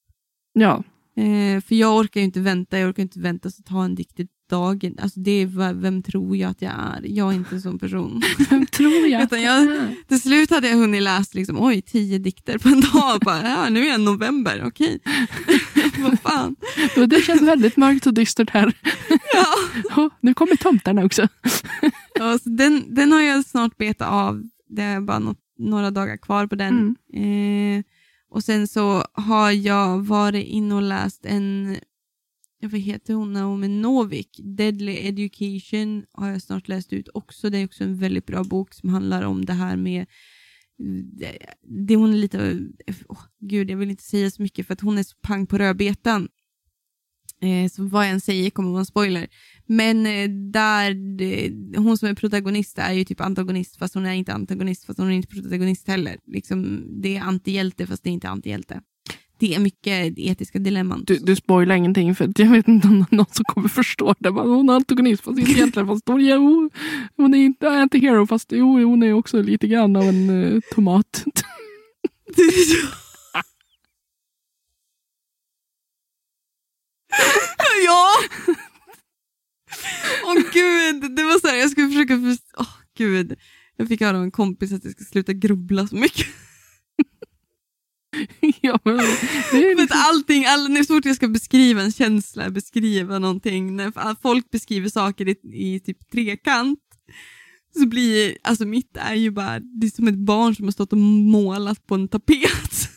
Ja. 0.53 0.83
Eh, 1.15 1.61
för 1.61 1.75
jag 1.75 1.97
orkar 1.97 2.19
ju 2.19 2.25
inte 2.25 2.39
vänta, 2.39 2.79
jag 2.79 2.89
orkar 2.89 3.03
inte 3.03 3.19
vänta 3.19 3.49
så 3.51 3.63
ta 3.63 3.85
en 3.85 3.95
dikt 3.95 4.19
i 4.19 4.27
dagen. 4.49 4.95
Alltså 5.01 5.19
det 5.19 5.31
är, 5.31 5.73
vem 5.73 6.03
tror 6.03 6.37
jag 6.37 6.51
att 6.51 6.61
jag 6.61 6.71
är? 6.71 7.01
Jag 7.05 7.29
är 7.31 7.35
inte 7.35 7.55
en 7.55 7.61
sån 7.61 7.79
person. 7.79 8.21
Vem 8.49 8.65
tror 8.65 9.07
jag? 9.07 9.23
Utan 9.23 9.41
jag- 9.41 9.67
Till 10.07 10.21
slut 10.21 10.49
hade 10.49 10.69
jag 10.69 10.77
hunnit 10.77 11.01
läsa 11.03 11.29
liksom, 11.33 11.61
oj, 11.61 11.81
tio 11.81 12.17
dikter 12.19 12.57
på 12.57 12.69
en 12.69 12.81
dag. 12.81 13.19
Bara, 13.21 13.49
ja, 13.49 13.69
nu 13.69 13.85
är 13.85 13.89
jag 13.89 14.01
november, 14.01 14.63
okej. 14.65 14.99
Vad 15.99 16.19
fan. 16.19 16.55
Det 17.07 17.21
känns 17.21 17.41
väldigt 17.41 17.77
mörkt 17.77 18.07
och 18.07 18.13
dystert 18.13 18.49
här. 18.49 18.73
Ja. 19.33 19.45
Oh, 20.03 20.09
nu 20.21 20.33
kommer 20.33 20.55
tomtarna 20.55 21.03
också. 21.05 21.27
Ja, 22.13 22.37
så 22.43 22.49
den, 22.49 22.95
den 22.95 23.11
har 23.11 23.21
jag 23.21 23.45
snart 23.45 23.77
betat 23.77 24.07
av. 24.09 24.43
Det 24.69 24.81
är 24.81 25.01
bara 25.01 25.19
nå- 25.19 25.35
några 25.57 25.91
dagar 25.91 26.17
kvar 26.17 26.47
på 26.47 26.55
den. 26.55 26.95
Eh, 27.13 27.83
och 28.31 28.43
sen 28.43 28.67
så 28.67 29.03
har 29.13 29.51
jag 29.51 30.05
varit 30.05 30.45
inne 30.47 30.75
och 30.75 30.81
läst 30.81 31.25
en, 31.25 31.77
vad 32.67 32.79
heter 32.79 33.13
hon, 33.13 33.33
Naomi 33.33 33.67
Novik, 33.67 34.39
Deadly 34.43 34.95
Education 34.95 36.05
har 36.11 36.29
jag 36.29 36.41
snart 36.41 36.67
läst 36.67 36.93
ut 36.93 37.09
också. 37.13 37.49
Det 37.49 37.57
är 37.57 37.65
också 37.65 37.83
en 37.83 37.97
väldigt 37.97 38.25
bra 38.25 38.43
bok 38.43 38.73
som 38.73 38.89
handlar 38.89 39.23
om 39.23 39.45
det 39.45 39.53
här 39.53 39.75
med 39.75 40.05
det, 41.03 41.37
det 41.61 41.95
hon 41.95 42.13
är 42.13 42.17
lite, 42.17 42.59
oh, 43.07 43.21
gud 43.39 43.69
jag 43.69 43.77
vill 43.77 43.89
inte 43.89 44.03
säga 44.03 44.31
så 44.31 44.41
mycket 44.41 44.67
för 44.67 44.73
att 44.73 44.81
hon 44.81 44.97
är 44.97 45.03
så 45.03 45.15
pang 45.21 45.47
på 45.47 45.57
rödbetan. 45.57 46.27
Eh, 47.41 47.69
så 47.69 47.83
vad 47.83 48.05
jag 48.05 48.11
än 48.11 48.21
säger 48.21 48.49
kommer 48.49 48.69
vara 48.69 48.79
en 48.79 48.85
spoiler. 48.85 49.27
Men 49.65 50.05
eh, 50.05 50.29
där, 50.51 50.93
det, 51.17 51.53
hon 51.77 51.97
som 51.97 52.09
är 52.09 52.13
protagonist 52.13 52.77
är 52.77 52.93
ju 52.93 53.03
typ 53.03 53.21
antagonist 53.21 53.77
fast 53.77 53.93
hon 53.93 54.05
är 54.05 54.13
inte 54.13 54.33
antagonist 54.33 54.85
fast 54.85 54.99
hon 54.99 55.07
är 55.07 55.11
inte 55.11 55.27
protagonist 55.27 55.87
heller. 55.87 56.17
Liksom, 56.25 56.85
det 57.01 57.17
är 57.17 57.21
antihjälte 57.21 57.87
fast 57.87 58.03
det 58.03 58.09
är 58.09 58.11
inte 58.11 58.29
antihjälte. 58.29 58.81
Det 59.39 59.55
är 59.55 59.59
mycket 59.59 60.17
etiska 60.17 60.59
dilemman. 60.59 61.03
Du, 61.07 61.17
du 61.17 61.35
spoilar 61.35 61.75
ingenting 61.75 62.15
för 62.15 62.25
att 62.25 62.39
jag 62.39 62.49
vet 62.49 62.67
inte 62.67 62.87
om 62.87 63.05
någon 63.11 63.25
som 63.31 63.45
kommer 63.45 63.69
förstå 63.69 64.15
det. 64.19 64.31
Bara, 64.31 64.47
hon 64.47 64.69
är 64.69 64.73
antagonist 64.73 65.23
fast 65.23 65.39
inte 65.39 65.51
egentligen. 65.51 65.87
Fast 65.87 66.07
hon, 66.07 66.25
ja, 66.25 66.37
hon, 66.37 66.69
hon 67.17 67.33
är 67.33 67.37
inte 67.37 67.67
anti-hero 67.67 68.27
fast 68.27 68.51
jo, 68.51 68.83
hon 68.83 69.03
är 69.03 69.13
också 69.13 69.41
lite 69.41 69.67
grann 69.67 69.95
av 69.95 70.03
en 70.03 70.29
eh, 70.29 70.59
tomat. 70.75 71.23
ja! 77.85 78.15
Åh 80.23 80.35
gud, 80.53 81.15
det 81.15 81.23
var 81.23 81.39
så 81.39 81.47
här, 81.47 81.57
jag 81.57 81.69
skulle 81.69 81.87
försöka, 81.87 82.15
för... 82.15 82.37
åh 82.57 82.75
gud. 82.97 83.35
Jag 83.75 83.87
fick 83.87 84.01
höra 84.01 84.17
av 84.17 84.23
en 84.23 84.31
kompis 84.31 84.73
att 84.73 84.83
jag 84.83 84.93
ska 84.93 85.03
sluta 85.03 85.33
grubbla 85.33 85.87
så 85.87 85.95
mycket. 85.95 86.27
ja, 88.61 88.79
men, 88.83 88.97
det 88.97 89.01
är 89.01 89.61
För 89.61 89.71
att 89.71 89.79
liksom, 89.79 89.99
allting, 90.09 90.45
all, 90.45 90.85
så 90.85 90.93
fort 90.93 91.05
jag 91.05 91.15
ska 91.15 91.27
beskriva 91.27 91.81
en 91.81 91.91
känsla, 91.91 92.49
beskriva 92.49 93.19
någonting, 93.19 93.75
när 93.75 94.21
folk 94.21 94.51
beskriver 94.51 94.89
saker 94.89 95.27
i, 95.27 95.35
i 95.53 95.79
typ 95.79 96.11
trekant, 96.11 96.79
så 97.77 97.87
blir, 97.87 98.37
alltså 98.43 98.65
mitt 98.65 98.97
är 98.97 99.15
ju 99.15 99.31
bara, 99.31 99.59
det 99.59 99.87
är 99.87 99.91
som 99.91 100.07
ett 100.07 100.17
barn 100.17 100.55
som 100.55 100.65
har 100.65 100.71
stått 100.71 100.91
och 100.91 100.97
målat 100.97 101.87
på 101.87 101.95
en 101.95 102.07
tapet. 102.07 102.89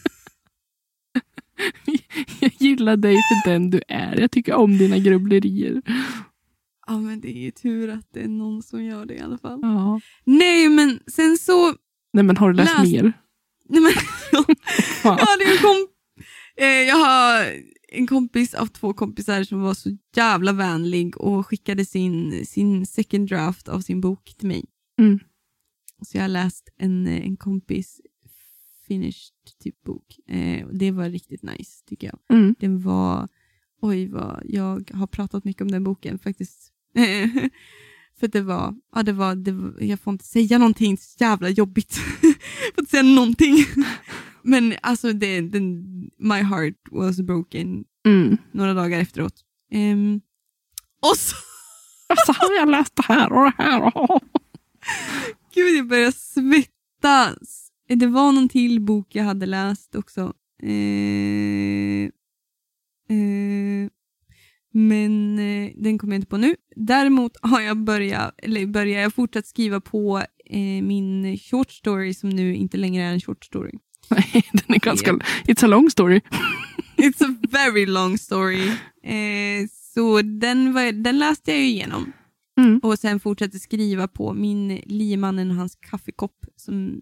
jag 2.40 2.52
gillar 2.58 2.96
dig 2.96 3.14
för 3.14 3.50
den 3.50 3.70
du 3.70 3.82
är. 3.88 4.20
Jag 4.20 4.30
tycker 4.30 4.54
om 4.54 4.78
dina 4.78 4.98
grubblerier. 4.98 5.82
Ja 6.86 6.98
men 6.98 7.20
det 7.20 7.28
är 7.38 7.40
ju 7.40 7.50
tur 7.50 7.88
att 7.90 8.06
det 8.12 8.20
är 8.20 8.28
någon 8.28 8.62
som 8.62 8.84
gör 8.84 9.06
det 9.06 9.14
i 9.14 9.20
alla 9.20 9.38
fall. 9.38 9.58
Ja. 9.62 10.00
Nej 10.24 10.68
men 10.68 11.00
sen 11.06 11.38
så, 11.38 11.74
Nej 12.12 12.24
men 12.24 12.36
har 12.36 12.50
du 12.50 12.56
läst 12.56 12.78
Läs- 12.78 13.02
mer? 13.02 13.12
Nej 13.72 13.80
men, 13.80 13.92
jag, 15.02 15.10
hade 15.12 15.44
en 15.44 15.58
komp- 15.58 15.88
eh, 16.56 16.66
jag 16.66 16.96
har 16.96 17.46
en 17.92 18.06
kompis 18.06 18.54
av 18.54 18.66
två 18.66 18.92
kompisar 18.92 19.44
som 19.44 19.60
var 19.62 19.74
så 19.74 19.96
jävla 20.16 20.52
vänlig 20.52 21.16
och 21.16 21.46
skickade 21.46 21.84
sin, 21.84 22.46
sin 22.46 22.86
second 22.86 23.28
draft 23.28 23.68
av 23.68 23.80
sin 23.80 24.00
bok 24.00 24.34
till 24.38 24.48
mig. 24.48 24.64
Mm. 25.00 25.18
Så 26.06 26.16
jag 26.16 26.22
har 26.22 26.28
läst 26.28 26.68
en, 26.78 27.06
eh, 27.06 27.26
en 27.26 27.36
kompis 27.36 28.00
finished 28.88 29.34
typ 29.62 29.82
bok. 29.84 30.18
Eh, 30.28 30.66
det 30.72 30.90
var 30.90 31.08
riktigt 31.10 31.42
nice 31.42 31.84
tycker 31.86 32.06
jag. 32.06 32.38
Mm. 32.38 32.54
Den 32.58 32.80
var, 32.80 33.28
oj 33.80 34.08
vad 34.08 34.42
jag 34.44 34.90
har 34.94 35.06
pratat 35.06 35.44
mycket 35.44 35.62
om 35.62 35.70
den 35.70 35.84
boken 35.84 36.18
faktiskt. 36.18 36.72
För 38.22 38.28
det 38.28 38.40
var, 38.40 38.74
ja 38.94 39.02
det 39.02 39.12
var, 39.12 39.34
det 39.34 39.52
var, 39.52 39.74
jag 39.80 40.00
får 40.00 40.12
inte 40.12 40.24
säga 40.24 40.58
någonting, 40.58 40.96
så 40.98 41.16
jävla 41.24 41.48
jobbigt. 41.48 42.00
jag 42.22 42.32
får 42.74 42.80
inte 42.82 42.90
säga 42.90 43.02
någonting. 43.02 43.56
Men 44.42 44.74
alltså 44.82 45.12
det, 45.12 45.40
den, 45.40 45.84
my 46.18 46.42
heart 46.42 46.74
was 46.90 47.20
broken 47.20 47.84
Mm. 48.06 48.36
några 48.52 48.74
dagar 48.74 49.00
efteråt. 49.00 49.34
Ehm, 49.72 50.20
och 51.10 51.16
så, 51.16 51.36
Alltså, 52.08 52.32
har 52.32 52.54
jag 52.54 52.68
läst 52.70 52.96
det 52.96 53.02
här 53.02 53.32
och 53.32 53.44
det 53.44 53.54
här? 53.62 53.92
Åh. 53.94 54.18
gud 55.54 55.78
jag 55.78 55.86
börjar 55.88 56.10
svettas. 56.10 57.68
Det 57.88 58.06
var 58.06 58.32
någon 58.32 58.48
till 58.48 58.80
bok 58.80 59.14
jag 59.14 59.24
hade 59.24 59.46
läst 59.46 59.94
också. 59.94 60.32
Eh, 60.62 62.04
eh, 63.16 63.90
men 64.72 65.38
eh, 65.38 65.70
den 65.76 65.98
kommer 65.98 66.14
jag 66.14 66.18
inte 66.18 66.30
på 66.30 66.36
nu. 66.36 66.56
Däremot 66.76 67.32
har 67.42 67.60
jag 67.60 67.76
börjat, 67.84 68.34
eller 68.38 68.66
börjar 68.66 69.02
jag 69.02 69.14
fortsatt 69.14 69.46
skriva 69.46 69.80
på 69.80 70.18
eh, 70.44 70.82
min 70.82 71.38
short 71.38 71.70
story 71.70 72.14
som 72.14 72.30
nu 72.30 72.54
inte 72.54 72.76
längre 72.76 73.04
är 73.04 73.12
en 73.12 73.20
short 73.20 73.44
story. 73.44 73.72
Nej, 74.10 74.44
den 74.52 74.74
är 74.74 74.80
ganska... 74.80 75.12
It's 75.44 75.64
a 75.64 75.66
long 75.66 75.90
story. 75.90 76.20
It's 76.96 77.24
a 77.24 77.36
very 77.50 77.86
long 77.86 78.18
story. 78.18 78.68
Eh, 79.02 79.68
så 79.94 80.22
den, 80.22 80.72
var, 80.72 80.92
den 80.92 81.18
läste 81.18 81.50
jag 81.50 81.60
igenom. 81.60 82.12
Mm. 82.60 82.78
Och 82.78 82.98
sen 82.98 83.20
fortsatte 83.20 83.58
skriva 83.58 84.08
på 84.08 84.34
min 84.34 84.80
Liemannen 84.86 85.50
och 85.50 85.56
hans 85.56 85.74
kaffekopp. 85.74 86.36
Som 86.56 87.00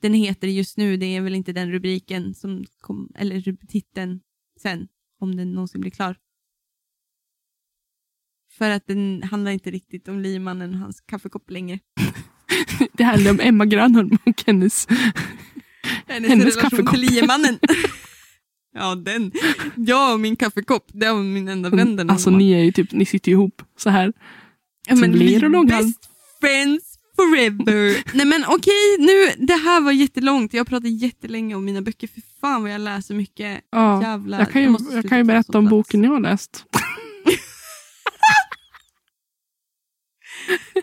den 0.00 0.14
heter 0.14 0.48
just 0.48 0.76
nu. 0.76 0.96
Det 0.96 1.06
är 1.06 1.20
väl 1.20 1.34
inte 1.34 1.52
den 1.52 1.72
rubriken, 1.72 2.34
som 2.34 2.64
kom, 2.80 3.12
eller 3.14 3.66
titeln 3.66 4.20
sen, 4.62 4.88
om 5.20 5.36
den 5.36 5.52
någonsin 5.52 5.80
blir 5.80 5.90
klar. 5.90 6.16
För 8.58 8.70
att 8.70 8.86
den 8.86 9.22
handlar 9.30 9.50
inte 9.50 9.70
riktigt 9.70 10.08
om 10.08 10.20
Liemannen 10.20 10.74
och 10.74 10.80
hans 10.80 11.00
kaffekopp 11.00 11.50
längre. 11.50 11.78
Det 12.92 13.04
handlar 13.04 13.30
om 13.30 13.40
Emma 13.40 13.64
Grönholm 13.66 14.18
och 14.24 14.42
hennes... 14.46 14.86
Hennes, 16.06 16.30
Hennes 16.30 16.56
relation 16.56 16.86
till 16.86 17.00
Liemannen. 17.00 17.58
Ja, 18.76 18.94
den. 18.94 19.32
Jag 19.76 20.12
och 20.12 20.20
min 20.20 20.36
kaffekopp, 20.36 20.86
det 20.92 21.12
var 21.12 21.22
min 21.22 21.48
enda 21.48 21.70
vän 21.70 21.96
den 21.96 22.10
Alltså 22.10 22.30
ni 22.30 22.52
är 22.52 22.58
ju 22.58 22.72
typ, 22.72 22.92
ni 22.92 23.04
sitter 23.06 23.32
ihop 23.32 23.62
så 23.78 23.90
här. 23.90 24.12
Ja, 24.88 24.94
men 24.94 25.12
långhalm. 25.12 25.66
best 25.66 26.08
friends 26.40 26.98
forever. 27.16 28.16
Nej 28.16 28.26
men 28.26 28.44
okej, 28.48 28.96
nu, 28.98 29.46
det 29.46 29.54
här 29.54 29.80
var 29.80 29.92
jättelångt. 29.92 30.54
Jag 30.54 30.66
pratar 30.66 30.88
jättelänge 30.88 31.54
om 31.54 31.64
mina 31.64 31.82
böcker. 31.82 32.06
För 32.08 32.22
fan 32.40 32.62
vad 32.62 32.72
jag 32.72 32.80
läser 32.80 33.14
mycket. 33.14 33.60
Ja, 33.70 34.02
Jävlar. 34.02 34.38
jag 34.38 34.50
kan 34.52 34.62
ju, 34.62 34.68
jag 34.68 34.80
sluta 34.80 35.08
kan 35.08 35.18
ju 35.18 35.24
ta 35.24 35.26
berätta 35.26 35.58
om 35.58 35.64
plats. 35.64 35.70
boken 35.70 36.04
jag 36.04 36.10
har 36.10 36.20
läst. 36.20 36.64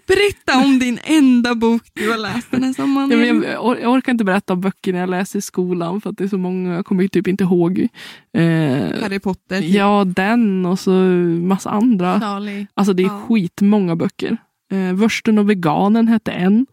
Berätta 0.07 0.65
om 0.65 0.79
din 0.79 0.99
enda 1.03 1.55
bok 1.55 1.81
du 1.93 2.11
har 2.11 2.17
läst 2.17 2.51
den 2.51 2.63
här 2.63 2.73
sommaren. 2.73 3.09
Jag, 3.11 3.43
jag 3.45 3.81
jag 3.81 3.91
orkar 3.93 4.11
inte 4.11 4.23
berätta 4.23 4.53
om 4.53 4.61
böckerna 4.61 4.99
jag 4.99 5.09
läste 5.09 5.37
i 5.37 5.41
skolan 5.41 6.01
för 6.01 6.09
att 6.09 6.17
det 6.17 6.23
är 6.23 6.27
så 6.27 6.37
många, 6.37 6.73
jag 6.75 6.85
kommer 6.85 7.07
typ 7.07 7.27
inte 7.27 7.43
ihåg. 7.43 7.79
Eh, 8.37 8.41
Harry 9.01 9.19
Potter. 9.19 9.61
typ. 9.61 9.69
ja, 9.75 10.03
den 10.07 10.65
och 10.65 10.79
så 10.79 10.91
massa 10.91 11.69
andra. 11.69 12.19
Charlie. 12.19 12.67
Alltså 12.73 12.93
det 12.93 13.03
är 13.03 13.07
Ja. 13.07 13.21
skitmånga 13.27 13.95
böcker. 13.95 14.37
Eh, 14.71 14.93
Vörsten 14.93 15.37
och 15.37 15.49
veganen 15.49 16.07
hette 16.07 16.31
en. 16.31 16.65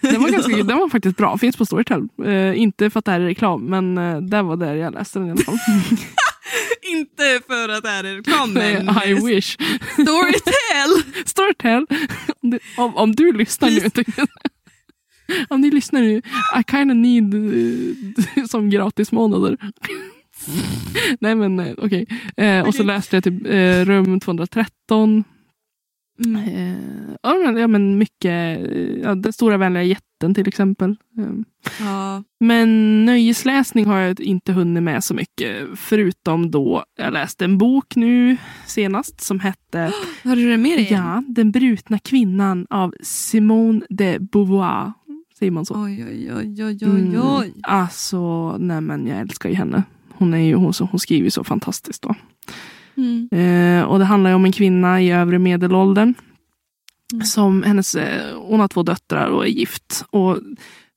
Den 0.00 0.22
var, 0.22 0.28
ganska, 0.32 0.56
den 0.56 0.78
var 0.78 0.88
faktiskt 0.88 1.16
bra, 1.16 1.38
finns 1.38 1.56
på 1.56 1.66
Storytel. 1.66 2.08
Eh, 2.24 2.60
inte 2.60 2.90
för 2.90 2.98
att 2.98 3.04
det 3.04 3.12
här 3.12 3.20
är 3.20 3.24
reklam, 3.24 3.62
men 3.64 3.98
eh, 3.98 4.20
det 4.20 4.42
var 4.42 4.56
där 4.56 4.74
jag 4.74 4.94
läste 4.94 5.18
den 5.18 5.28
i 5.28 5.30
alla 5.30 5.40
fall. 5.42 5.58
Inte 6.98 7.40
för 7.46 7.68
att 7.68 7.82
det 7.82 7.88
här 7.88 8.04
är 8.04 8.14
reklam 8.16 8.52
men 8.52 8.88
I 9.06 9.14
wish. 9.14 9.56
Storytel. 9.92 11.12
Storytel, 11.26 11.86
om, 12.42 12.50
du- 12.50 12.58
om, 12.76 12.96
om 12.96 13.14
du 13.14 13.32
lyssnar 13.32 13.70
nu. 13.70 14.04
om 15.48 15.60
ni 15.60 15.70
lyssnar 15.70 16.00
nu, 16.00 16.18
I 16.60 16.64
kind 16.70 16.90
of 16.90 16.96
need 16.96 17.34
eh, 18.38 18.44
som 18.48 18.70
gratis 18.70 19.12
månader. 19.12 19.56
Nej 21.20 21.34
men 21.34 21.60
eh, 21.60 21.74
okej. 21.78 22.06
Eh, 22.36 22.60
och 22.66 22.74
så 22.74 22.82
läste 22.82 23.16
jag 23.16 23.24
typ 23.24 23.46
eh, 23.46 23.84
rum 23.84 24.20
213. 24.20 25.24
Mm. 26.24 26.36
Eh, 26.36 26.78
ja, 27.22 27.66
men, 27.66 27.98
mycket. 27.98 28.24
eh, 28.70 29.00
Ja, 29.02 29.14
den 29.14 29.32
stora 29.32 29.56
vänliga 29.56 29.82
jätten 29.82 30.34
till 30.34 30.48
exempel. 30.48 30.90
Eh, 31.18 31.26
Ja. 31.80 32.22
men 32.40 33.04
nöjesläsning 33.04 33.86
har 33.86 33.98
jag 33.98 34.20
inte 34.20 34.52
hunnit 34.52 34.82
med 34.82 35.04
så 35.04 35.14
mycket. 35.14 35.56
Förutom 35.76 36.50
då 36.50 36.84
jag 36.96 37.12
läste 37.12 37.44
en 37.44 37.58
bok 37.58 37.96
nu 37.96 38.36
senast 38.66 39.20
som 39.20 39.40
hette 39.40 39.92
Har 40.24 40.36
du 40.36 40.48
det 40.50 40.56
med 40.56 40.78
dig? 40.78 40.88
Ja, 40.90 41.22
Den 41.28 41.50
brutna 41.50 41.98
kvinnan 41.98 42.66
av 42.70 42.94
Simone 43.02 43.80
de 43.88 44.18
Beauvoir. 44.18 44.92
Säger 45.38 45.52
man 45.52 45.66
så? 45.66 45.84
Oj, 45.84 46.04
oj, 46.10 46.32
oj, 46.36 46.64
oj, 46.64 46.78
oj, 46.82 46.90
Mm. 46.90 47.52
Alltså, 47.62 48.56
nej 48.58 48.80
men 48.80 49.06
jag 49.06 49.18
älskar 49.20 49.48
ju 49.48 49.54
henne. 49.54 49.82
Hon, 50.18 50.34
är 50.34 50.38
ju, 50.38 50.54
hon, 50.54 50.72
hon 50.90 51.00
skriver 51.00 51.30
så 51.30 51.44
fantastiskt. 51.44 52.02
Då. 52.02 52.14
Mm. 52.96 53.28
Eh, 53.32 53.84
och 53.84 53.98
det 53.98 54.04
handlar 54.04 54.30
ju 54.30 54.36
om 54.36 54.44
en 54.44 54.52
kvinna 54.52 55.02
i 55.02 55.10
övre 55.10 55.38
medelåldern. 55.38 56.14
Mm. 57.12 57.24
Som 57.24 57.62
hennes, 57.62 57.94
eh, 57.94 58.38
hon 58.38 58.60
har 58.60 58.68
två 58.68 58.82
döttrar 58.82 59.28
och 59.28 59.44
är 59.44 59.50
gift. 59.50 60.04
Och 60.10 60.38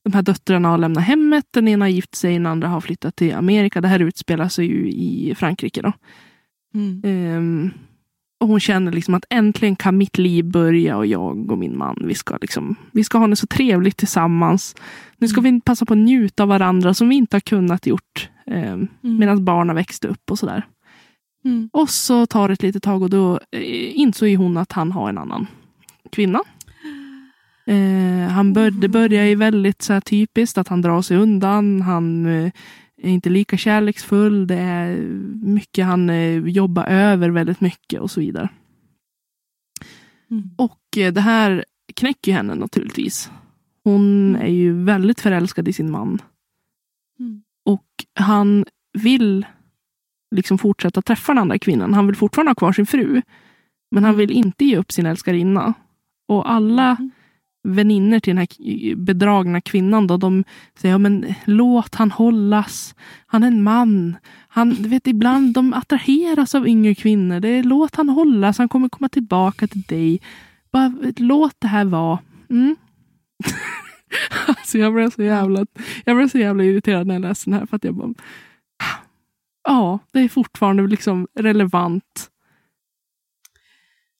de 0.04 0.12
här 0.12 0.22
döttrarna 0.22 0.68
har 0.68 0.78
lämnat 0.78 1.04
hemmet. 1.04 1.44
Den 1.50 1.68
ena 1.68 1.84
har 1.84 1.90
gift 1.90 2.14
sig, 2.14 2.32
den 2.32 2.46
andra 2.46 2.68
har 2.68 2.80
flyttat 2.80 3.16
till 3.16 3.34
Amerika. 3.34 3.80
Det 3.80 3.88
här 3.88 4.00
utspelar 4.00 4.48
sig 4.48 4.66
ju 4.66 4.90
i 4.90 5.34
Frankrike. 5.36 5.82
Då. 5.82 5.92
Mm. 6.74 7.02
Ehm, 7.04 7.70
och 8.40 8.48
hon 8.48 8.60
känner 8.60 8.92
liksom 8.92 9.14
att 9.14 9.24
äntligen 9.30 9.76
kan 9.76 9.96
mitt 9.96 10.18
liv 10.18 10.44
börja 10.44 10.96
och 10.96 11.06
jag 11.06 11.50
och 11.50 11.58
min 11.58 11.78
man, 11.78 12.02
vi 12.06 12.14
ska, 12.14 12.38
liksom, 12.40 12.76
vi 12.92 13.04
ska 13.04 13.18
ha 13.18 13.26
det 13.26 13.36
så 13.36 13.46
trevligt 13.46 13.96
tillsammans. 13.96 14.76
Nu 15.18 15.28
ska 15.28 15.40
vi 15.40 15.60
passa 15.60 15.86
på 15.86 15.92
att 15.92 15.98
njuta 15.98 16.42
av 16.42 16.48
varandra 16.48 16.94
som 16.94 17.08
vi 17.08 17.16
inte 17.16 17.36
har 17.36 17.40
kunnat 17.40 17.86
gjort 17.86 18.28
um, 18.46 18.54
Mm. 18.54 18.88
medan 19.02 19.44
barnen 19.44 19.76
växte 19.76 20.08
upp 20.08 20.30
och 20.30 20.38
sådär. 20.38 20.66
Mm. 21.44 21.70
Och 21.72 21.90
så 21.90 22.26
tar 22.26 22.48
det 22.48 22.54
ett 22.54 22.62
litet 22.62 22.82
tag 22.82 23.02
och 23.02 23.10
då 23.10 23.40
eh, 23.50 23.98
insåg 23.98 24.34
hon 24.34 24.56
att 24.56 24.72
han 24.72 24.92
har 24.92 25.08
en 25.08 25.18
annan 25.18 25.46
kvinna. 26.12 26.40
Eh, 27.66 28.28
han 28.28 28.52
bör, 28.52 28.70
det 28.70 28.88
börjar 28.88 29.24
ju 29.24 29.34
väldigt 29.34 29.82
så 29.82 29.92
här 29.92 30.00
typiskt 30.00 30.58
att 30.58 30.68
han 30.68 30.82
drar 30.82 31.02
sig 31.02 31.16
undan. 31.16 31.82
Han 31.82 32.26
eh, 32.26 32.52
är 33.02 33.10
inte 33.10 33.30
lika 33.30 33.56
kärleksfull. 33.56 34.46
Det 34.46 34.54
är 34.54 34.96
mycket 35.42 35.86
han 35.86 36.10
eh, 36.10 36.48
jobbar 36.48 36.84
över 36.84 37.30
väldigt 37.30 37.60
mycket 37.60 38.00
och 38.00 38.10
så 38.10 38.20
vidare. 38.20 38.48
Mm. 40.30 40.50
Och 40.56 40.98
eh, 40.98 41.12
det 41.12 41.20
här 41.20 41.64
knäcker 41.94 42.32
ju 42.32 42.36
henne 42.36 42.54
naturligtvis. 42.54 43.30
Hon 43.84 44.36
är 44.36 44.48
ju 44.48 44.84
väldigt 44.84 45.20
förälskad 45.20 45.68
i 45.68 45.72
sin 45.72 45.90
man. 45.90 46.22
Mm. 47.18 47.42
Och 47.64 47.86
han 48.14 48.64
vill 48.92 49.46
liksom 50.30 50.58
fortsätta 50.58 51.02
träffa 51.02 51.32
den 51.32 51.38
andra 51.42 51.58
kvinnan. 51.58 51.94
Han 51.94 52.06
vill 52.06 52.16
fortfarande 52.16 52.50
ha 52.50 52.54
kvar 52.54 52.72
sin 52.72 52.86
fru. 52.86 53.22
Men 53.90 54.04
han 54.04 54.16
vill 54.16 54.30
inte 54.30 54.64
ge 54.64 54.76
upp 54.76 54.92
sin 54.92 55.06
älskarinna. 55.06 55.74
Och 56.28 56.50
alla 56.50 56.96
Mm. 57.64 57.76
vänner 57.76 58.20
till 58.20 58.36
den 58.36 58.38
här 58.38 58.94
bedragna 58.94 59.60
kvinnan 59.60 60.06
då, 60.06 60.16
de 60.16 60.44
säger 60.78 60.94
ja, 60.94 60.98
men 60.98 61.34
låt 61.44 61.94
han 61.94 62.10
hållas. 62.10 62.94
Han 63.26 63.42
är 63.42 63.46
en 63.46 63.62
man. 63.62 64.16
Han, 64.48 64.70
du 64.70 64.88
vet, 64.88 65.06
ibland 65.06 65.54
de 65.54 65.74
attraheras 65.74 66.54
av 66.54 66.68
yngre 66.68 66.94
kvinnor. 66.94 67.40
Det 67.40 67.48
är, 67.48 67.62
låt 67.62 67.96
han 67.96 68.08
hållas, 68.08 68.58
han 68.58 68.68
kommer 68.68 68.88
komma 68.88 69.08
tillbaka 69.08 69.66
till 69.66 69.82
dig. 69.82 70.20
Bara 70.72 70.92
låt 71.16 71.54
det 71.58 71.68
här 71.68 71.84
vara. 71.84 72.18
Mm. 72.50 72.76
alltså 74.46 74.78
jag 74.78 74.94
blev 74.94 75.10
så 75.10 75.22
jävla 75.22 75.66
jag 76.04 76.16
blev 76.16 76.28
så 76.28 76.38
jävla 76.38 76.64
irriterad 76.64 77.06
när 77.06 77.14
jag 77.14 77.22
läste 77.22 77.50
den 77.50 77.58
här. 77.58 77.66
För 77.66 77.76
att 77.76 77.84
jag 77.84 77.94
bara, 77.94 78.14
ja, 79.64 79.98
det 80.12 80.20
är 80.20 80.28
fortfarande 80.28 80.86
liksom 80.86 81.28
relevant. 81.34 82.30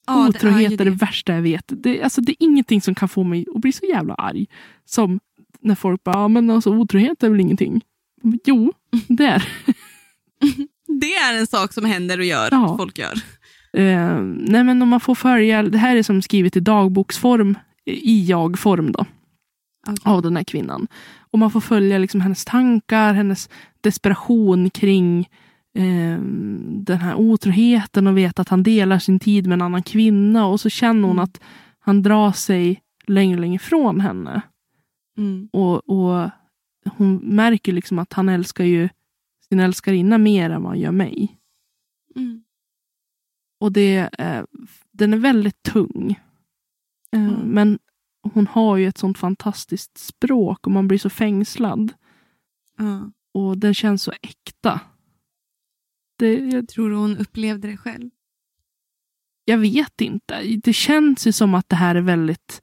Ja, 0.07 0.14
det 0.14 0.20
är 0.20 0.28
Otrohet 0.28 0.78
det 0.78 0.91
värsta 0.91 1.34
jag 1.34 1.43
vet. 1.43 1.64
Det, 1.66 2.03
alltså, 2.03 2.20
det 2.20 2.32
är 2.32 2.36
ingenting 2.38 2.80
som 2.80 2.95
kan 2.95 3.09
få 3.09 3.24
mig 3.24 3.47
att 3.55 3.61
bli 3.61 3.72
så 3.72 3.86
jävla 3.86 4.14
arg. 4.14 4.47
Som 4.84 5.20
när 5.61 5.74
folk 5.74 6.05
bara, 6.05 6.18
ja, 6.18 6.28
men 6.28 6.51
alltså, 6.51 6.70
otrohet 6.70 7.22
är 7.22 7.30
väl 7.30 7.41
ingenting. 7.41 7.80
Jo, 8.45 8.72
det 9.09 9.26
är 9.26 9.49
Det 11.01 11.14
är 11.14 11.38
en 11.38 11.47
sak 11.47 11.72
som 11.72 11.84
händer 11.84 12.18
och 12.18 12.24
gör. 12.24 12.49
Ja. 12.51 12.76
Folk 12.76 12.99
gör. 12.99 13.14
Eh, 13.72 14.20
nej 14.22 14.64
men 14.64 14.82
om 14.82 14.88
man 14.88 15.01
får 15.01 15.14
följa, 15.14 15.62
det 15.62 15.78
här 15.78 15.97
är 15.97 16.03
som 16.03 16.22
skrivet 16.22 16.57
i 16.57 16.61
dagboksform, 16.61 17.59
i 17.84 18.26
jag-form 18.26 18.93
då, 18.93 19.07
av 20.03 20.22
den 20.22 20.36
här 20.36 20.45
kvinnan. 20.45 20.88
Och 21.30 21.38
man 21.38 21.51
får 21.51 21.61
följa 21.61 21.99
liksom 21.99 22.20
hennes 22.20 22.45
tankar, 22.45 23.14
hennes 23.14 23.49
desperation 23.81 24.70
kring 24.70 25.28
eh, 25.74 26.20
den 26.83 26.99
här 26.99 27.14
otroheten 27.14 28.07
och 28.07 28.18
veta 28.18 28.43
att 28.43 28.49
han 28.49 28.62
delar 28.62 28.99
sin 28.99 29.18
tid 29.20 29.47
med 29.47 29.55
en 29.57 29.62
annan 29.62 29.83
kvinna. 29.83 30.47
Och 30.47 30.61
så 30.61 30.68
känner 30.68 31.03
hon 31.03 31.11
Mm. 31.16 31.24
att 31.24 31.41
han 31.78 32.03
drar 32.03 32.33
sig 32.33 32.83
längre 33.07 33.35
och 33.35 33.41
längre 33.41 33.55
ifrån 33.57 34.01
henne. 34.01 34.43
Mm. 35.18 35.49
Och, 35.53 35.89
och 35.89 36.31
hon 36.97 37.16
märker 37.16 37.72
liksom 37.72 37.99
att 37.99 38.12
han 38.12 38.28
älskar 38.28 38.64
ju 38.64 38.89
sin 39.49 39.61
älskarinna 39.61 40.18
mer 40.18 40.51
än 40.51 40.62
vad 40.62 40.70
han 40.72 40.81
gör 40.81 40.93
mig. 40.93 41.37
Mm. 42.16 42.43
Och 43.61 43.72
det, 43.72 44.11
eh, 44.18 44.45
den 44.93 45.12
är 45.14 45.18
väldigt 45.18 45.62
tung. 45.62 46.11
Eh, 47.12 47.24
Mm. 47.24 47.41
Men 47.41 47.78
hon 48.35 48.47
har 48.47 48.76
ju 48.76 48.89
ett 48.89 48.99
sånt 48.99 49.18
fantastiskt 49.18 49.99
språk 49.99 50.66
och 50.66 50.72
man 50.72 50.89
blir 50.89 50.99
så 50.99 51.11
fängslad. 51.11 51.93
Ja. 52.78 53.11
Och 53.35 53.59
den 53.59 53.74
känns 53.74 54.03
så 54.03 54.12
äkta. 54.22 54.81
Det, 56.18 56.35
jag, 56.35 56.68
Tror 56.68 56.91
hon 56.91 57.16
upplevde 57.18 57.68
det 57.68 57.76
själv? 57.76 58.11
jag 59.45 59.59
vet 59.59 60.01
inte. 60.01 60.43
Det 60.62 60.72
känns 60.72 61.26
ju 61.26 61.33
som 61.33 61.55
att 61.55 61.68
det 61.68 61.76
här 61.76 61.95
är 61.95 62.01
väldigt 62.01 62.62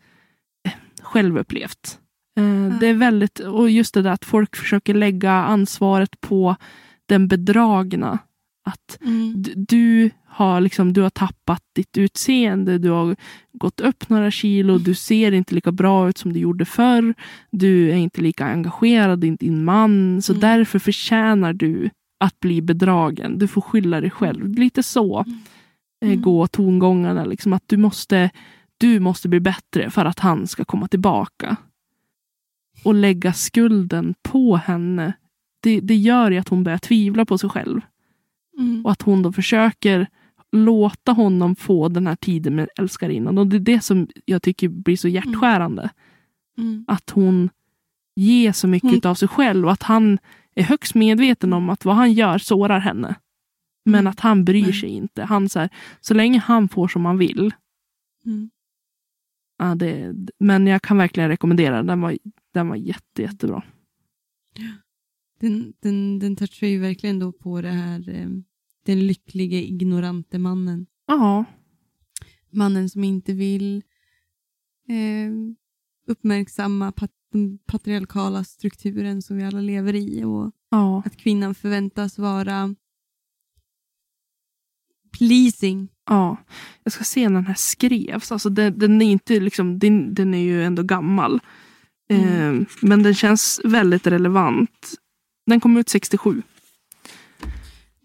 eh, 0.68 0.72
självupplevt. 1.02 2.00
Eh, 2.38 2.80
Det 2.80 2.88
är 2.88 2.94
väldigt, 2.94 3.40
och 3.40 3.70
just 3.70 3.94
det 3.94 4.02
där 4.02 4.12
att 4.12 4.26
folk 4.26 4.56
försöker 4.56 4.94
lägga 4.94 5.32
ansvaret 5.32 6.22
på 6.22 6.56
den 7.06 7.28
bedragna. 7.28 8.20
Att 8.68 8.98
Mm. 9.02 9.44
du 9.56 10.10
har, 10.26 10.62
liksom, 10.62 10.94
du 10.94 11.02
har 11.02 11.10
tappat 11.10 11.62
ditt 11.76 11.98
utseende, 11.98 12.78
du 12.78 12.90
har 12.90 13.16
gått 13.54 13.80
upp 13.80 14.10
några 14.10 14.32
kilo, 14.32 14.78
du 14.78 14.96
ser 14.96 15.32
inte 15.32 15.56
lika 15.56 15.72
bra 15.72 16.10
ut 16.10 16.18
som 16.18 16.34
du 16.34 16.40
gjorde 16.40 16.66
förr, 16.66 17.14
du 17.52 17.90
är 17.92 17.96
inte 17.96 18.22
lika 18.22 18.46
engagerad 18.46 19.24
i 19.24 19.30
din 19.40 19.64
man, 19.64 20.22
så 20.22 20.32
Mm. 20.34 20.42
därför 20.42 20.80
förtjänar 20.80 21.54
du 21.54 21.90
att 22.20 22.40
bli 22.40 22.62
bedragen. 22.62 23.38
Du 23.40 23.48
får 23.48 23.62
skylla 23.62 24.02
dig 24.02 24.10
själv. 24.10 24.48
Lite 24.58 24.84
så 24.84 25.20
eh, 26.02 26.10
Mm. 26.10 26.22
gå 26.22 26.48
tongångarna, 26.48 27.26
liksom, 27.26 27.54
att 27.54 27.64
du 27.66 27.78
måste, 27.78 28.30
du 28.78 29.00
måste 29.00 29.30
bli 29.30 29.40
bättre 29.40 29.90
för 29.90 30.06
att 30.06 30.20
han 30.20 30.48
ska 30.48 30.66
komma 30.66 30.88
tillbaka. 30.88 31.56
Och 32.84 32.94
lägga 32.94 33.34
skulden 33.34 34.14
på 34.24 34.56
henne, 34.58 35.14
det, 35.64 35.80
det 35.80 35.96
gör 35.96 36.32
ju 36.32 36.38
att 36.38 36.50
hon 36.50 36.64
börjar 36.64 36.78
tvivla 36.78 37.26
på 37.26 37.38
sig 37.38 37.50
själv. 37.50 37.82
Mm. 38.58 38.86
Och 38.86 38.92
att 38.92 39.02
hon 39.02 39.22
då 39.22 39.32
försöker 39.32 40.08
låta 40.52 41.12
honom 41.12 41.56
få 41.56 41.88
den 41.90 42.08
här 42.08 42.16
tiden 42.16 42.56
med 42.56 42.70
älskarinnan. 42.80 43.38
Och 43.38 43.48
det 43.48 43.56
är 43.58 43.60
det 43.60 43.82
som 43.82 44.08
jag 44.26 44.42
tycker 44.44 44.68
blir 44.70 44.98
så 44.98 45.08
hjärtskärande. 45.08 45.90
Mm. 46.58 46.86
Att 46.88 47.10
hon 47.10 47.50
ger 48.16 48.52
så 48.52 48.68
mycket 48.68 48.92
Hon- 48.92 49.12
av 49.12 49.16
sig 49.16 49.28
själv 49.28 49.66
och 49.66 49.72
att 49.72 49.84
han 49.84 50.18
är 50.56 50.64
högst 50.64 50.96
medveten 50.96 51.54
om 51.54 51.70
att 51.70 51.86
vad 51.86 51.96
han 51.96 52.14
gör 52.14 52.38
sårar 52.38 52.80
henne. 52.80 53.16
Men 53.86 53.96
Mm. 54.00 54.08
att 54.08 54.20
han 54.20 54.46
bryr 54.46 54.62
Nej. 54.64 54.74
sig 54.74 54.90
inte. 54.90 55.24
Han, 55.24 55.50
så, 55.50 55.60
här, 55.60 55.70
så 56.02 56.14
länge 56.14 56.40
han 56.40 56.70
får 56.70 56.88
som 56.88 57.06
han 57.06 57.18
vill. 57.18 57.54
Mm. 58.26 58.50
Ja, 59.58 59.76
det, 59.76 60.14
men 60.40 60.68
jag 60.68 60.82
kan 60.82 60.98
verkligen 60.98 61.30
rekommendera 61.30 61.76
den. 61.78 61.88
Den 61.88 62.02
var, 62.02 62.18
den 62.54 62.68
var 62.68 62.76
jätte, 62.76 63.22
jättebra. 63.22 63.64
Den, 65.40 65.74
den, 65.80 66.20
den 66.20 66.36
touchar 66.36 66.68
ju 66.68 66.80
verkligen 66.80 67.20
då 67.20 67.32
på 67.32 67.62
det 67.62 67.70
här 67.72 68.10
eh, 68.10 68.28
den 68.88 69.08
lycklige 69.08 69.64
ignorante 69.64 70.40
mannen. 70.40 70.86
Ja, 71.08 71.46
Mannen 72.52 72.90
som 72.90 73.04
inte 73.04 73.34
vill 73.34 73.84
eh, 74.88 75.32
uppmärksamma 76.08 76.92
pat, 76.92 77.12
den 77.32 77.58
patriarkala 77.58 78.44
strukturen 78.44 79.22
som 79.22 79.38
vi 79.38 79.44
alla 79.44 79.62
lever 79.62 79.96
i 79.96 80.24
och 80.24 80.52
ja, 80.70 81.04
att 81.06 81.18
kvinnan 81.18 81.56
förväntas 81.56 82.18
vara 82.18 82.76
pleasing. 85.18 85.90
ja. 86.10 86.38
Jag 86.84 86.94
ska 86.94 87.04
se 87.04 87.30
när 87.30 87.36
den 87.36 87.46
här 87.46 87.56
skrevs. 87.58 88.32
Alltså 88.32 88.50
den, 88.50 88.80
den, 88.80 89.02
är 89.02 89.12
inte 89.12 89.40
liksom, 89.40 89.80
den, 89.80 90.14
den 90.14 90.34
är 90.34 90.42
ju 90.42 90.64
ändå 90.64 90.84
gammal. 90.84 91.40
Mm. 92.10 92.60
Eh, 92.60 92.68
men 92.82 93.04
den 93.04 93.14
känns 93.14 93.62
väldigt 93.64 94.08
relevant. 94.08 94.94
Den 95.46 95.60
kom 95.60 95.78
ut 95.78 95.90
67. 95.90 96.44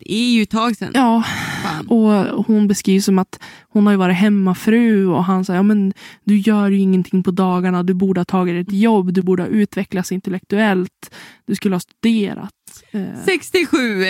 Det 0.06 0.12
är 0.12 0.32
ju 0.32 0.42
ett 0.42 0.50
tag 0.50 0.76
sedan. 0.76 0.90
Ja, 0.94 1.24
Fan. 1.62 1.86
och 1.88 2.46
hon 2.46 2.68
beskrivs 2.68 3.04
som 3.04 3.18
att 3.18 3.40
hon 3.68 3.86
har 3.86 3.92
ju 3.92 3.96
varit 3.96 4.16
hemmafru 4.16 5.06
och 5.06 5.24
han 5.24 5.44
säger 5.44 5.58
ja, 5.58 5.62
men 5.62 5.92
du 6.24 6.38
gör 6.38 6.70
ju 6.70 6.78
ingenting 6.78 7.22
på 7.22 7.30
dagarna. 7.30 7.82
Du 7.82 7.94
borde 7.94 8.20
ha 8.20 8.24
tagit 8.24 8.68
ett 8.68 8.74
jobb. 8.74 9.12
Du 9.12 9.22
borde 9.22 9.42
ha 9.42 9.48
utvecklats 9.48 10.12
intellektuellt. 10.12 11.14
Du 11.46 11.54
skulle 11.54 11.74
ha 11.74 11.80
studerat. 11.80 12.84
Eh, 12.90 13.24
67! 13.24 14.04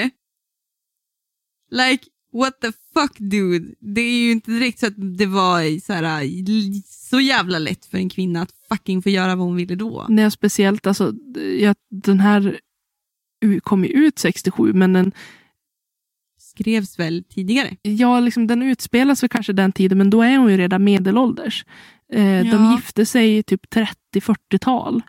Like, 1.70 2.04
what 2.32 2.60
the 2.60 2.72
fuck 2.94 3.18
dude? 3.18 3.74
Det 3.80 4.00
är 4.00 4.24
ju 4.24 4.32
inte 4.32 4.50
direkt 4.50 4.78
så 4.78 4.86
att 4.86 5.18
det 5.18 5.26
var 5.26 5.80
så, 5.80 5.92
här, 5.92 6.82
så 7.10 7.20
jävla 7.20 7.58
lätt 7.58 7.84
för 7.84 7.98
en 7.98 8.08
kvinna 8.08 8.42
att 8.42 8.52
fucking 8.68 9.02
få 9.02 9.10
göra 9.10 9.36
vad 9.36 9.46
hon 9.46 9.56
ville 9.56 9.74
då. 9.74 10.06
Nej, 10.08 10.30
speciellt, 10.30 10.86
alltså, 10.86 11.12
ja, 11.58 11.74
den 11.90 12.20
här 12.20 12.60
kom 13.62 13.84
ju 13.84 13.90
ut 13.90 14.18
67, 14.18 14.72
men 14.72 14.92
den, 14.92 15.12
Skrevs 16.56 16.98
väl 16.98 17.24
tidigare? 17.28 17.76
ja, 17.82 18.20
liksom, 18.20 18.46
den 18.46 18.62
utspelas 18.62 19.22
väl 19.22 19.28
kanske 19.30 19.52
den 19.52 19.72
tiden, 19.72 19.98
men 19.98 20.10
då 20.10 20.22
är 20.22 20.36
hon 20.38 20.50
ju 20.50 20.56
redan 20.56 20.84
medelålders. 20.84 21.64
Eh, 22.12 22.22
De 22.42 22.48
Ja. 22.48 22.74
gifte 22.76 23.06
sig 23.06 23.42
typ 23.42 23.60
30-40-tal. 23.70 25.02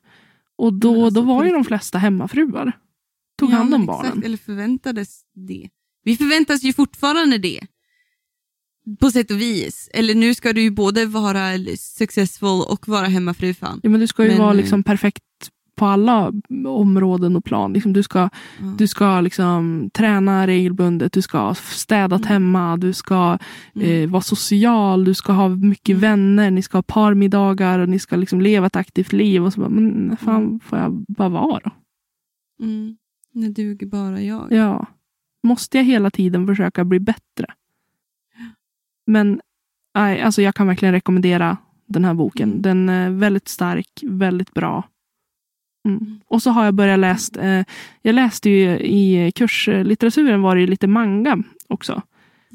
Och 0.57 0.73
då, 0.73 1.05
alltså, 1.05 1.21
då 1.21 1.27
var 1.27 1.43
ju 1.45 1.51
de 1.51 1.65
flesta 1.65 1.97
hemmafruar. 1.97 2.71
Tog 3.39 3.51
Ja, 3.51 3.55
hand 3.55 3.73
om 3.73 3.85
barnen. 3.85 4.05
Exakt, 4.11 4.25
eller 4.25 4.37
förväntades 4.37 5.21
det. 5.47 5.69
Vi 6.03 6.17
förväntas 6.17 6.63
ju 6.63 6.73
fortfarande 6.73 7.37
det. 7.37 7.61
På 8.99 9.11
sätt 9.11 9.31
och 9.31 9.41
vis. 9.41 9.89
Eller 9.93 10.15
nu 10.15 10.33
ska 10.35 10.53
du 10.53 10.61
ju 10.61 10.71
både 10.71 11.05
vara 11.05 11.51
successful 11.77 12.61
och 12.69 12.87
vara 12.87 13.05
hemmafru 13.07 13.53
fan. 13.53 13.79
Ja, 13.83 13.89
men 13.89 13.99
du 13.99 14.07
ska 14.07 14.23
ju 14.23 14.29
Men, 14.29 14.37
vara 14.39 14.51
eh, 14.51 14.57
liksom 14.57 14.83
perfekt 14.83 15.23
på 15.75 15.85
alla 15.85 16.31
områden 16.67 17.35
och 17.35 17.45
plan. 17.45 17.73
Liksom, 17.73 17.93
du 17.93 18.03
ska, 18.03 18.19
Ja. 18.19 18.29
du 18.77 18.87
ska 18.87 19.21
liksom 19.21 19.89
träna 19.93 20.47
regelbundet, 20.47 21.13
du 21.13 21.21
ska 21.21 21.37
ha 21.37 21.55
städat 21.55 22.21
Mm. 22.21 22.29
hemma, 22.31 22.77
du 22.77 22.93
ska 22.93 23.37
Mm. 23.75 24.03
eh, 24.03 24.09
vara 24.09 24.21
social, 24.21 25.03
du 25.05 25.13
ska 25.13 25.33
ha 25.33 25.49
mycket 25.49 25.89
Mm. 25.97 26.01
vänner, 26.01 26.51
ni 26.51 26.61
ska 26.61 26.77
ha 26.77 26.83
parmiddagar 26.83 27.79
och 27.79 27.89
ni 27.89 27.99
ska 27.99 28.15
liksom 28.15 28.41
leva 28.41 28.67
ett 28.67 28.75
aktivt 28.75 29.13
liv. 29.13 29.43
Och 29.45 29.53
så 29.53 29.59
bara, 29.59 29.69
men 29.69 30.17
fan 30.17 30.59
får 30.59 30.79
jag 30.79 31.05
bara 31.07 31.29
vara 31.29 31.59
då? 31.63 31.71
Mm. 32.65 32.97
Nu 33.31 33.49
duger 33.49 33.87
bara 33.87 34.21
jag. 34.21 34.51
Ja. 34.51 34.85
Måste 35.43 35.77
jag 35.77 35.85
hela 35.85 36.09
tiden 36.11 36.47
försöka 36.47 36.83
bli 36.85 36.99
bättre? 36.99 37.45
Men 39.07 39.41
nej, 39.95 40.21
alltså 40.21 40.41
jag 40.41 40.55
kan 40.55 40.67
verkligen 40.67 40.93
rekommendera 40.93 41.57
den 41.85 42.05
här 42.05 42.13
boken. 42.13 42.49
Mm. 42.49 42.61
Den 42.61 42.89
är 42.89 43.09
väldigt 43.09 43.47
stark, 43.47 43.87
väldigt 44.03 44.53
bra. 44.53 44.83
Mm. 45.85 45.97
Mm. 45.97 46.19
Och 46.27 46.41
så 46.41 46.49
har 46.49 46.65
jag 46.65 46.73
börjat 46.73 46.99
läst, 46.99 47.37
eh, 47.37 47.61
jag 48.01 48.15
läste 48.15 48.49
ju 48.49 48.69
i 48.79 49.31
kurslitteraturen 49.35 50.41
var 50.41 50.55
det 50.55 50.61
ju 50.61 50.67
lite 50.67 50.87
manga 50.87 51.37
också. 51.69 52.01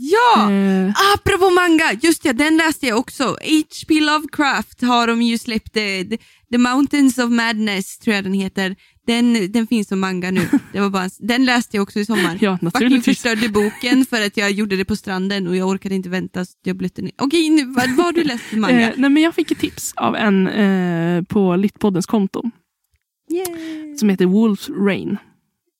Ja! 0.00 0.52
Eh, 0.52 0.92
Apropå 1.14 1.50
manga, 1.50 1.84
just 2.02 2.24
ja, 2.24 2.32
den 2.32 2.56
läste 2.56 2.86
jag 2.86 2.98
också. 2.98 3.24
H.P. 3.24 4.00
Lovecraft 4.00 4.82
har 4.82 5.06
de 5.06 5.22
ju 5.22 5.38
släppt, 5.38 5.76
eh, 5.76 5.82
The, 5.82 6.16
The 6.52 6.58
Mountains 6.58 7.18
of 7.18 7.30
Madness 7.30 7.98
tror 7.98 8.14
jag 8.16 8.24
den 8.24 8.32
heter. 8.32 8.76
Den, 9.06 9.52
den 9.52 9.66
finns 9.66 9.88
som 9.88 10.00
manga 10.00 10.30
nu. 10.30 10.40
Det 10.72 10.80
var 10.80 10.90
bara, 10.90 11.02
en- 11.04 11.10
den 11.18 11.44
läste 11.44 11.76
jag 11.76 11.82
också 11.82 11.98
i 12.00 12.04
sommar. 12.04 12.38
ja, 12.40 12.58
naturligtvis. 12.62 13.04
förstörde 13.04 13.48
boken 13.48 14.04
för 14.06 14.26
att 14.26 14.36
jag 14.36 14.50
gjorde 14.50 14.76
det 14.76 14.84
på 14.84 14.96
stranden 14.96 15.46
och 15.48 15.56
jag 15.56 15.68
orkade 15.68 15.94
inte 15.94 16.08
vänta 16.08 16.44
så 16.44 16.52
jag 16.64 16.76
blötte 16.76 17.02
ner. 17.02 17.12
Okej, 17.18 17.50
nu, 17.50 17.64
vad, 17.64 17.90
vad 17.96 18.06
har 18.06 18.12
du 18.12 18.24
läst 18.24 18.44
för 18.44 18.56
manga? 18.56 18.80
Eh, 18.88 18.92
nej, 18.96 19.10
men 19.10 19.22
jag 19.22 19.34
fick 19.34 19.50
ett 19.50 19.58
tips 19.58 19.92
av 19.96 20.16
en 20.16 20.46
eh, 20.48 21.22
på 21.22 21.56
Littpoddens 21.56 22.06
konto 22.06 22.50
Yay. 23.30 23.96
som 23.96 24.08
heter 24.08 24.26
Wolf's 24.26 24.84
Rain. 24.86 25.16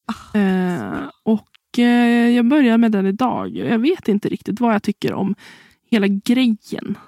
Ah, 0.06 0.38
Eh, 0.38 1.10
och 1.22 1.78
eh, 1.78 2.28
jag 2.30 2.48
börjar 2.48 2.78
med 2.78 2.92
den 2.92 3.06
idag. 3.06 3.56
Jag 3.56 3.78
vet 3.78 4.08
inte 4.08 4.28
riktigt 4.28 4.60
vad 4.60 4.74
jag 4.74 4.82
tycker 4.82 5.12
om 5.12 5.34
hela 5.90 6.06
grejen. 6.08 6.98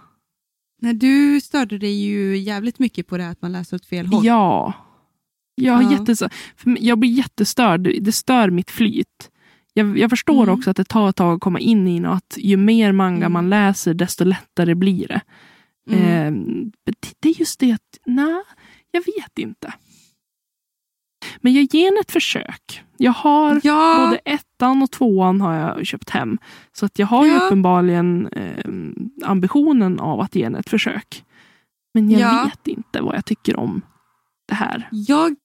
Nej, 0.82 0.94
du 0.94 1.40
störde 1.40 1.78
dig 1.78 1.92
ju 2.04 2.36
jävligt 2.38 2.78
mycket 2.78 3.06
på 3.06 3.16
det 3.16 3.22
här 3.22 3.30
att 3.32 3.42
man 3.42 3.52
läser 3.52 3.76
åt 3.76 3.86
fel 3.86 4.06
håll. 4.06 4.26
Ja. 4.26 4.72
Jag, 5.54 5.72
har 5.74 5.82
Ja. 5.82 5.92
jättes, 5.92 6.22
jag 6.78 6.98
blir 6.98 7.10
jättestörd. 7.10 7.80
Det 8.00 8.12
stör 8.12 8.50
mitt 8.50 8.70
flyt. 8.70 9.30
Jag, 9.74 9.98
jag 9.98 10.10
förstår 10.10 10.42
Mm. 10.42 10.54
också 10.54 10.70
att 10.70 10.76
det 10.76 10.84
tar 10.84 11.08
ett 11.08 11.16
tag 11.16 11.34
att 11.34 11.40
komma 11.40 11.60
in 11.60 11.88
i 11.88 12.06
och 12.06 12.14
att 12.14 12.34
ju 12.38 12.56
mer 12.56 12.92
manga 12.92 13.16
Mm. 13.26 13.32
man 13.32 13.50
läser, 13.50 13.94
desto 13.94 14.24
lättare 14.24 14.74
blir 14.74 15.08
det. 15.08 15.20
Mm. 15.90 16.72
Eh, 16.86 16.92
det 17.20 17.28
är 17.28 17.38
just 17.40 17.60
det 17.60 17.72
att, 17.72 17.98
nej, 18.06 18.42
jag 18.90 19.00
vet 19.00 19.38
inte. 19.38 19.72
Men 21.40 21.54
jag 21.54 21.74
ger 21.74 21.90
den 21.90 22.00
ett 22.00 22.10
försök. 22.12 22.82
Jag 22.96 23.12
har 23.12 23.60
ja, 23.64 24.06
både 24.06 24.16
ettan 24.16 24.82
och 24.82 24.90
tvåan 24.90 25.40
har 25.40 25.54
jag 25.54 25.86
köpt 25.86 26.10
hem. 26.10 26.38
Så 26.72 26.86
att 26.86 26.98
jag 26.98 27.06
har 27.06 27.26
ju 27.26 27.32
Ja. 27.32 27.40
uppenbarligen 27.46 28.26
eh, 28.26 28.64
ambitionen 29.24 30.00
av 30.00 30.20
att 30.20 30.34
ge 30.34 30.44
den 30.44 30.54
ett 30.54 30.70
försök. 30.70 31.24
Men 31.94 32.10
jag 32.10 32.20
Ja. 32.20 32.44
vet 32.44 32.68
inte 32.68 33.00
vad 33.02 33.14
jag 33.16 33.24
tycker 33.24 33.56
om 33.56 33.82
det 34.48 34.54
här. 34.54 34.88
jag 34.92 35.36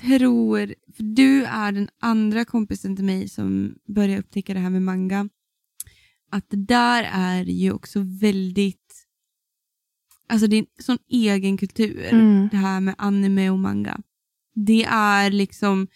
tror, 0.00 0.74
för 0.96 1.02
du 1.02 1.44
är 1.44 1.72
den 1.72 1.88
andra 2.00 2.44
kompisen 2.44 2.96
till 2.96 3.04
mig 3.04 3.28
som 3.28 3.74
börjar 3.88 4.18
upptäcka 4.18 4.54
det 4.54 4.60
här 4.60 4.70
med 4.70 4.82
manga, 4.82 5.28
att 6.30 6.50
det 6.50 6.56
där 6.56 7.08
är 7.12 7.44
ju 7.44 7.72
också 7.72 8.00
väldigt, 8.20 9.06
alltså 10.28 10.46
det 10.46 10.56
är 10.56 10.60
en 10.60 10.66
sån 10.78 10.98
egen 11.10 11.56
kultur. 11.56 12.08
Mm. 12.12 12.48
det 12.50 12.56
här 12.56 12.80
med 12.80 12.94
anime 12.98 13.50
och 13.50 13.58
manga. 13.58 14.00
Det 14.54 14.84
är 14.84 15.30
liksom, 15.30 15.88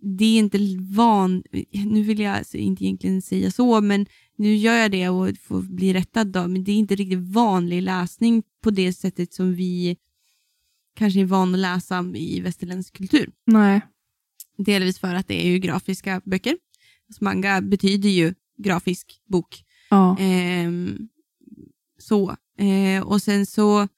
det 0.00 0.24
är 0.24 0.38
inte 0.38 0.58
van, 0.90 1.42
nu 1.72 2.02
vill 2.02 2.20
jag 2.20 2.36
alltså 2.36 2.56
inte 2.56 2.84
egentligen 2.84 3.22
säga 3.22 3.50
så, 3.50 3.80
men 3.80 4.06
nu 4.36 4.56
gör 4.56 4.74
jag 4.74 4.90
det 4.90 5.08
och 5.08 5.38
får 5.42 5.62
bli 5.62 5.92
rättad 5.92 6.26
då, 6.26 6.48
men 6.48 6.64
det 6.64 6.72
är 6.72 6.76
inte 6.76 6.94
riktigt 6.94 7.32
vanlig 7.34 7.82
läsning 7.82 8.42
på 8.62 8.70
det 8.70 8.92
sättet 8.92 9.32
som 9.34 9.54
vi 9.54 9.96
kanske 10.96 11.20
är 11.20 11.24
van 11.24 11.54
att 11.54 11.60
läsa 11.60 12.12
i 12.14 12.40
västerländsk 12.40 12.96
kultur. 12.96 13.30
Nej. 13.46 13.80
Delvis 14.56 14.98
för 14.98 15.14
att 15.14 15.28
det 15.28 15.46
är 15.46 15.50
ju 15.50 15.58
grafiska 15.58 16.20
böcker. 16.24 16.56
Alltså 17.08 17.24
manga 17.24 17.60
betyder 17.60 18.08
ju 18.08 18.34
grafisk 18.58 19.20
bok. 19.26 19.64
Ja. 19.90 20.16
Ehm, 20.18 21.08
så. 21.98 22.36
Eh, 22.58 23.02
och 23.02 23.22
sen 23.22 23.46
så 23.46 23.88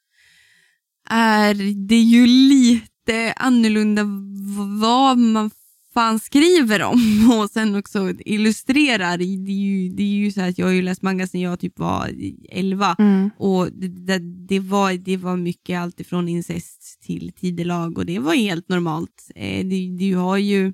är 1.09 1.55
det 1.89 2.01
ju 2.01 2.27
lite 2.27 2.90
annorlunda 3.37 4.03
v- 4.05 4.81
vad 4.81 5.19
man 5.19 5.51
fan 5.95 6.19
skriver 6.19 6.83
om 6.83 7.31
och 7.43 7.51
sen 7.51 7.75
också 7.77 8.11
illustrerar. 8.25 9.19
Det 9.19 9.25
är 9.25 9.51
ju, 9.53 9.89
det 9.89 10.03
är 10.03 10.07
ju 10.07 10.33
så 10.33 10.41
att 10.41 10.59
jag 10.59 10.67
har 10.67 10.73
ju 10.73 10.83
läst 10.83 11.03
manga 11.03 11.27
sedan 11.27 11.41
jag 11.41 11.61
typ 11.61 11.79
var 11.79 12.11
11 12.49 12.97
Mm. 12.99 13.31
och 13.39 13.73
det, 13.73 13.89
det, 13.89 14.19
det, 14.49 14.61
var, 14.61 14.93
det 14.93 15.17
var 15.17 15.37
mycket 15.37 15.79
allt 15.81 16.01
ifrån 16.01 16.29
incest 16.29 17.03
till 17.03 17.33
tidelag 17.33 17.99
och 17.99 18.07
det 18.07 18.19
var 18.19 18.35
helt 18.35 18.69
normalt. 18.69 19.31
Eh, 19.35 19.67
det, 19.67 19.97
du 19.99 20.17
har 20.17 20.37
ju 20.37 20.73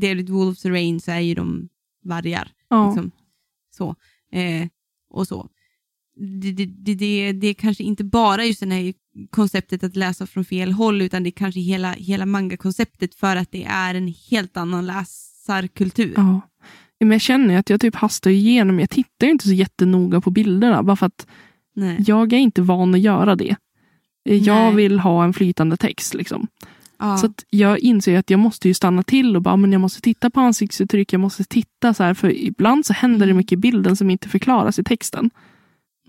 David 0.00 0.28
Wolves 0.28 0.64
Rain 0.64 1.00
så 1.00 1.10
är 1.10 1.20
ju 1.20 1.34
de 1.34 1.68
vargar. 2.04 2.50
Ja. 2.70 2.86
Liksom. 2.88 3.10
Så. 3.76 3.94
Eh, 4.32 4.68
och 5.10 5.28
så. 5.28 5.48
Det, 6.20 6.52
det, 6.52 6.94
det, 6.94 7.32
det, 7.32 7.46
är 7.46 7.54
kanske 7.54 7.84
inte 7.84 8.04
bara 8.04 8.44
just 8.44 8.60
det 8.60 8.66
här 8.74 8.94
konceptet 9.30 9.84
att 9.84 9.96
läsa 9.96 10.26
från 10.26 10.44
fel 10.44 10.72
håll 10.72 11.02
utan 11.02 11.22
det 11.22 11.28
är 11.28 11.32
kanske 11.32 11.60
hela, 11.60 11.92
hela 11.92 12.26
manga-konceptet 12.26 13.14
för 13.14 13.36
att 13.36 13.52
det 13.52 13.64
är 13.64 13.94
en 13.94 14.14
helt 14.30 14.56
annan 14.56 14.86
läsarkultur. 14.86 16.12
ja. 16.16 16.40
Men 17.00 17.10
jag 17.10 17.20
känner 17.20 17.58
att 17.58 17.70
jag 17.70 17.80
typ 17.80 17.94
hastar 17.94 18.30
igenom. 18.30 18.80
Jag 18.80 18.90
tittar 18.90 19.26
inte 19.26 19.46
så 19.46 19.52
jättenoga 19.52 20.20
på 20.20 20.30
bilderna. 20.30 20.82
Bara 20.82 20.96
för 20.96 21.06
att 21.06 21.26
Nej. 21.76 22.04
jag 22.06 22.32
är 22.32 22.36
inte 22.38 22.62
van 22.62 22.94
att 22.94 23.00
göra 23.00 23.36
det. 23.36 23.56
Jag 24.22 24.64
Nej. 24.64 24.74
vill 24.74 24.98
ha 25.00 25.24
en 25.24 25.32
flytande 25.32 25.76
text. 25.76 26.14
liksom. 26.14 26.46
Ja. 26.98 27.16
Så 27.18 27.32
jag 27.50 27.78
inser 27.78 28.18
att 28.18 28.30
jag 28.30 28.40
måste 28.40 28.68
ju 28.68 28.74
stanna 28.74 29.02
till 29.02 29.36
och 29.36 29.42
bara, 29.42 29.56
men 29.56 29.72
jag 29.72 29.80
måste 29.80 30.00
titta 30.00 30.30
på 30.30 30.40
ansiktsuttryck, 30.40 31.12
jag 31.12 31.20
måste 31.20 31.44
titta 31.44 31.94
så 31.94 32.02
här, 32.02 32.14
för 32.14 32.30
ibland 32.36 32.86
så 32.86 32.92
händer 32.92 33.18
det 33.18 33.24
Mm. 33.24 33.36
mycket 33.36 33.52
i 33.52 33.56
bilden 33.56 33.96
som 33.96 34.10
inte 34.10 34.28
förklaras 34.28 34.78
i 34.78 34.84
texten. 34.84 35.30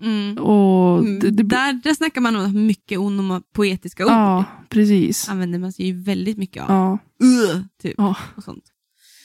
Mm. 0.00 0.38
Och 0.38 0.98
Mm, 0.98 1.18
det, 1.20 1.30
det, 1.30 1.42
där, 1.42 1.72
där 1.72 1.94
snackar 1.94 2.20
man 2.20 2.36
om 2.36 2.66
mycket 2.66 2.98
onomatopoetiska 2.98 4.04
ord. 4.04 4.12
Ja, 4.12 4.44
precis. 4.68 5.28
använder 5.28 5.58
man 5.58 5.72
sig 5.72 5.86
ju 5.86 6.02
väldigt 6.02 6.38
mycket 6.38 6.62
av. 6.62 6.68
Ja, 6.70 6.98
Uh, 7.26 7.62
typ. 7.82 7.94
ja. 7.98 8.16
Och 8.36 8.44
sånt. 8.44 8.64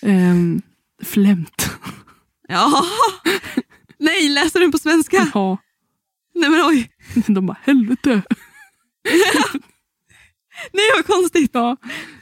Um, 0.01 0.61
flämt. 1.03 1.69
Ja. 2.47 2.85
Nej, 3.97 4.29
läser 4.29 4.59
den 4.59 4.71
på 4.71 4.77
svenska? 4.77 5.27
Ja, 5.33 5.57
Nej 6.35 6.49
men 6.49 6.61
oj. 6.65 6.89
de 7.27 7.45
bara 7.45 7.57
helvete. 7.63 8.21
Nej 10.73 10.85
vad 10.95 11.05
konstigt. 11.05 11.51
Ja. 11.53 11.77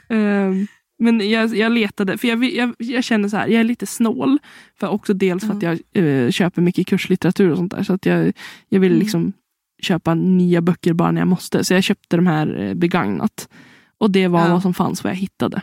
Ehm, 0.10 0.68
men 1.04 1.30
jag, 1.30 1.56
jag 1.56 1.72
letade, 1.72 2.18
för 2.18 2.28
jag, 2.28 2.44
jag, 2.44 2.74
jag 2.78 3.04
känner 3.04 3.30
så 3.30 3.38
här, 3.38 3.48
jag 3.48 3.60
är 3.60 3.64
lite 3.64 3.86
snål. 3.86 4.40
För 4.80 4.88
också 4.88 5.14
dels 5.14 5.46
för 5.48 5.54
att 5.54 5.62
jag 5.64 5.80
eh, 5.94 6.32
köper 6.32 6.62
mycket 6.62 6.88
kurslitteratur 6.88 7.50
och 7.52 7.58
sånt 7.58 7.72
där. 7.72 7.84
Så 7.84 7.94
att 7.94 8.06
jag, 8.06 8.34
jag 8.70 8.80
vill 8.80 8.92
Mm. 8.92 9.00
liksom 9.04 9.34
köpa 9.82 10.14
nya 10.16 10.62
böcker 10.62 10.94
bara 10.94 11.12
när 11.12 11.22
jag 11.22 11.28
måste. 11.28 11.64
Så 11.64 11.74
jag 11.74 11.84
köpte 11.84 12.16
de 12.16 12.28
här 12.28 12.60
eh, 12.62 12.74
begagnat. 12.74 13.50
Och 13.98 14.12
det 14.12 14.28
var 14.28 14.40
Ja. 14.48 14.54
vad 14.54 14.62
som 14.62 14.74
fanns, 14.74 15.04
vad 15.04 15.12
jag 15.14 15.18
hittade. 15.18 15.62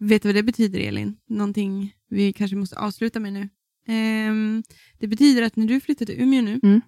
Vet 0.00 0.22
du 0.22 0.28
vad 0.28 0.34
det 0.34 0.42
betyder 0.42 0.80
Elin? 0.80 1.16
Någonting 1.28 1.92
vi 2.10 2.32
kanske 2.32 2.56
måste 2.56 2.78
avsluta 2.78 3.20
med 3.20 3.32
nu. 3.32 3.48
Ehm, 3.88 4.62
det 4.98 5.06
betyder 5.06 5.42
att 5.42 5.56
när 5.56 5.66
du 5.66 5.80
flyttar 5.80 6.06
till 6.06 6.20
Umeå 6.22 6.42
nu, 6.42 6.60
Mm. 6.62 6.80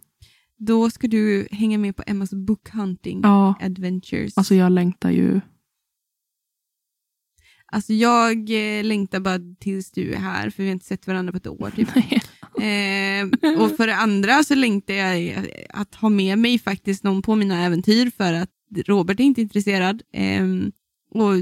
då 0.58 0.90
ska 0.90 1.08
du 1.08 1.46
hänga 1.50 1.78
med 1.78 1.96
på 1.96 2.02
Emmas 2.06 2.30
book 2.34 2.68
hunting 2.70 3.20
Ja, 3.22 3.54
adventures. 3.60 4.36
alltså 4.38 4.54
jag 4.54 4.72
längtar 4.72 5.10
ju. 5.10 5.40
Alltså 7.72 7.92
jag 7.92 8.50
eh, 8.50 8.84
längtar 8.84 9.20
bara 9.20 9.38
tills 9.60 9.90
du 9.90 10.12
är 10.12 10.18
här, 10.18 10.50
för 10.50 10.62
vi 10.62 10.68
har 10.68 10.72
inte 10.72 10.86
sett 10.86 11.06
varandra 11.06 11.32
på 11.32 11.36
ett 11.36 11.46
år. 11.46 11.70
Typ. 11.76 11.88
Eh, 12.56 13.26
och 13.58 13.76
för 13.76 13.86
det 13.86 13.96
andra 13.96 14.44
så 14.44 14.54
längtar 14.54 14.94
jag 14.94 15.34
att 15.70 15.94
ha 15.94 16.08
med 16.08 16.38
mig 16.38 16.58
faktiskt 16.58 17.04
någon 17.04 17.22
på 17.22 17.34
mina 17.36 17.64
äventyr 17.64 18.10
för 18.16 18.32
att 18.32 18.50
Robert 18.86 19.20
är 19.20 19.24
inte 19.24 19.40
intresserad. 19.40 20.02
Eh, 20.12 20.44
och 21.10 21.32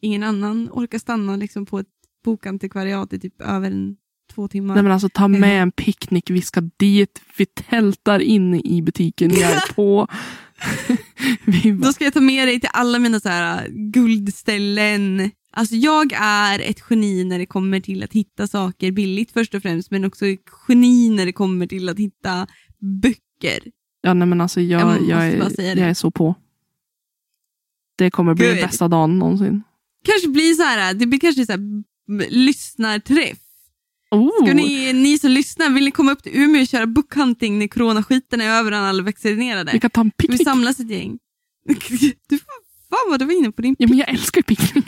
ingen 0.00 0.22
annan 0.22 0.68
orkar 0.72 0.98
stanna 0.98 1.36
liksom 1.36 1.66
på 1.66 1.78
ett 1.78 1.86
bokantikvariat 2.24 3.12
i 3.12 3.20
typ 3.20 3.40
över 3.40 3.70
en, 3.70 3.96
två 4.34 4.48
timmar. 4.48 4.74
Nej 4.74 4.82
men 4.82 4.92
alltså 4.92 5.08
ta 5.08 5.28
med 5.28 5.38
Mm. 5.38 5.62
en 5.62 5.72
picknick, 5.72 6.30
vi 6.30 6.42
ska 6.42 6.60
dit, 6.76 7.20
vi 7.38 7.46
tältar 7.46 8.20
inne 8.20 8.60
i 8.60 8.82
butiken, 8.82 9.30
jag 9.30 9.50
är 9.52 9.72
på. 9.74 10.08
Bara, 11.72 11.86
Då 11.86 11.92
ska 11.92 12.04
jag 12.04 12.14
ta 12.14 12.20
med 12.20 12.48
dig 12.48 12.60
till 12.60 12.70
alla 12.72 12.98
mina 12.98 13.20
så 13.20 13.28
här 13.28 13.68
guldställen. 13.68 15.30
Alltså 15.52 15.74
jag 15.74 16.12
är 16.20 16.58
ett 16.60 16.82
geni 16.90 17.24
när 17.24 17.38
det 17.38 17.46
kommer 17.46 17.80
till 17.80 18.02
att 18.02 18.12
hitta 18.12 18.46
saker 18.46 18.92
billigt 18.92 19.30
först 19.32 19.54
och 19.54 19.62
främst, 19.62 19.90
men 19.90 20.04
också 20.04 20.26
ett 20.26 20.40
geni 20.68 21.10
när 21.10 21.26
det 21.26 21.32
kommer 21.32 21.66
till 21.66 21.88
att 21.88 21.98
hitta 21.98 22.46
böcker. 23.02 23.58
ja, 24.02 24.14
nej, 24.14 24.28
men 24.28 24.40
alltså 24.40 24.60
jag, 24.60 24.80
Jag 24.80 25.02
jag, 25.08 25.26
är, 25.26 25.76
jag 25.76 25.88
är 25.88 25.94
så 25.94 26.10
på. 26.10 26.34
Det 27.98 28.10
kommer 28.10 28.34
bli 28.34 28.46
Good. 28.46 28.56
bästa 28.56 28.88
dagen 28.88 29.18
någonsin. 29.18 29.62
Kanske 30.04 30.28
blir 30.28 30.54
så 30.54 30.62
här, 30.62 30.94
det 30.94 31.06
blir 31.06 31.20
kanske 31.20 31.46
så 31.46 31.52
här 31.52 31.60
lyssnarträff. 32.30 33.38
Oh, 34.14 34.44
Ska 34.46 34.54
ni, 34.54 34.92
ni 34.92 35.18
som 35.18 35.30
lyssnar, 35.30 35.70
vill 35.70 35.84
ni 35.84 35.90
komma 35.90 36.12
upp 36.12 36.22
till 36.22 36.32
Umeå 36.36 36.60
och 36.62 36.68
köra 36.68 36.86
bookhunting 36.86 37.58
när 37.58 37.66
coronaskiten 37.68 38.40
är 38.40 38.50
över 38.58 38.72
och 38.72 38.78
alla 38.78 39.02
vaccinerade? 39.02 39.72
vi 39.72 39.80
kan 39.80 39.90
ta 39.90 40.00
en 40.00 40.10
Ska 40.10 40.14
vi 40.22 40.28
picknick. 40.28 40.44
samlas 40.48 40.80
ett 40.80 40.90
gäng? 40.90 41.18
Du, 42.28 42.38
fan 42.90 43.10
vad 43.10 43.18
du 43.20 43.24
var 43.24 43.32
inne 43.38 43.52
på 43.52 43.62
din 43.62 43.76
Ja, 43.78 43.88
men 43.88 43.98
jag 43.98 44.08
älskar 44.08 44.42
picknick. 44.42 44.86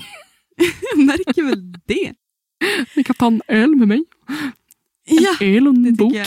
Jag 0.95 0.99
märker 1.05 1.43
väl 1.43 1.72
det. 1.87 2.14
Vi 2.95 3.05
kan 3.05 3.14
ta 3.16 3.27
en 3.27 3.43
öl 3.49 3.77
med 3.77 3.89
mig. 3.89 4.05
En 5.07 5.16
Ja, 5.22 5.37
öl 5.41 5.68
och 5.68 5.74
en 5.74 5.95
bok. 5.95 6.14
jag. 6.14 6.27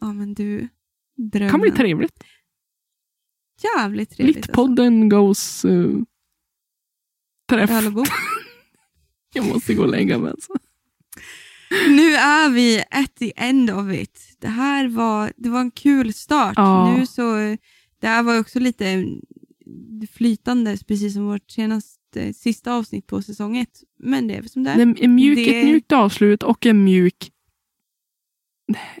Ja 0.00 0.12
men 0.12 0.34
du, 0.34 0.68
drömmen. 1.16 1.50
kan 1.50 1.60
bli 1.60 1.70
trevligt. 1.70 2.24
Jävligt 3.76 4.10
trevligt. 4.10 4.46
Goes 5.10 5.64
uh, 5.64 5.98
träff. 7.48 7.70
Alltså. 7.70 7.74
Öl 7.74 7.86
och 7.86 7.92
bok. 7.92 8.08
Jag 9.34 9.46
måste 9.46 9.74
gå 9.74 9.82
och 9.82 9.88
lägga 9.88 10.18
mig. 10.18 10.30
Alltså. 10.30 10.52
Nu 11.88 12.14
är 12.14 12.50
vi 12.50 12.82
at 12.90 13.14
the 13.16 13.32
end 13.36 13.70
of 13.70 13.92
it. 13.92 14.36
Det 14.40 14.48
här 14.48 14.88
var, 14.88 15.32
det 15.36 15.48
var 15.48 15.60
en 15.60 15.70
kul 15.70 16.12
start. 16.14 16.54
Ja. 16.56 16.96
Nu 16.96 17.06
så, 17.06 17.36
det 18.00 18.06
här 18.06 18.22
var 18.22 18.38
också 18.40 18.58
lite 18.58 19.06
flytande, 20.12 20.76
precis 20.88 21.14
som 21.14 21.26
vårt 21.26 21.50
senaste, 21.50 22.32
sista 22.34 22.72
avsnitt 22.72 23.06
på 23.06 23.22
säsong 23.22 23.56
ett. 23.58 23.82
Men 23.98 24.26
det 24.28 24.34
är 24.34 24.40
väl 24.40 24.50
som 24.50 24.64
det 24.64 24.70
är. 24.70 24.76
Det 24.76 24.82
är 24.82 25.04
en 25.04 25.14
mjuk, 25.14 25.36
Det- 25.36 25.58
Ett 25.58 25.64
mjukt 25.64 25.92
avslut 25.92 26.42
och 26.42 26.66
en 26.66 26.84
mjuk 26.84 27.30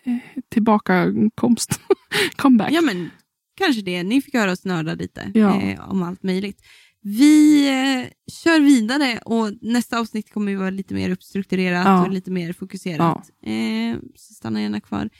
eh, 0.04 0.16
tillbakakomst. 0.48 1.80
Comeback. 2.36 2.72
Ja 2.72 2.80
men 2.80 3.10
kanske 3.56 3.82
det. 3.82 4.02
Ni 4.02 4.22
fick 4.22 4.34
höra 4.34 4.52
oss 4.52 4.64
nörda 4.64 4.94
lite 4.94 5.30
Ja. 5.34 5.60
eh, 5.62 5.90
om 5.90 6.02
allt 6.02 6.22
möjligt. 6.22 6.62
Vi 7.02 7.66
eh, 7.68 8.10
kör 8.32 8.60
vidare 8.60 9.18
och 9.24 9.52
nästa 9.60 9.98
avsnitt 9.98 10.32
kommer 10.32 10.52
ju 10.52 10.58
vara 10.58 10.70
lite 10.70 10.94
mer 10.94 11.10
uppstrukturerat 11.10 11.86
Ja. 11.86 12.06
och 12.06 12.12
lite 12.12 12.30
mer 12.30 12.52
fokuserat. 12.52 13.30
Eh, 13.42 14.00
så 14.14 14.34
stanna 14.34 14.62
gärna 14.62 14.80
kvar. 14.80 15.10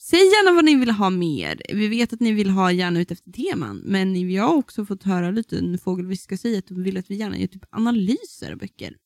Säg 0.00 0.18
gärna 0.18 0.54
vad 0.54 0.64
ni 0.64 0.74
vill 0.74 0.90
ha 0.90 1.10
mer. 1.10 1.62
Vi 1.74 1.88
vet 1.88 2.12
att 2.12 2.20
ni 2.20 2.32
vill 2.32 2.50
ha 2.50 2.72
gärna 2.72 3.00
ut 3.00 3.10
efter 3.10 3.30
teman, 3.32 3.76
men 3.84 4.12
vi 4.12 4.36
har 4.36 4.54
också 4.54 4.86
fått 4.86 5.02
höra 5.02 5.30
lite 5.30 5.58
en 5.58 5.78
fågelviska 5.78 6.36
säga 6.36 6.58
att 6.58 6.66
de 6.66 6.82
vill 6.82 6.96
att 6.96 7.10
vi 7.10 7.14
gärna 7.14 7.38
gör 7.38 7.46
typ 7.46 7.64
analyser 7.70 8.52
av 8.52 8.58
böcker. 8.58 8.96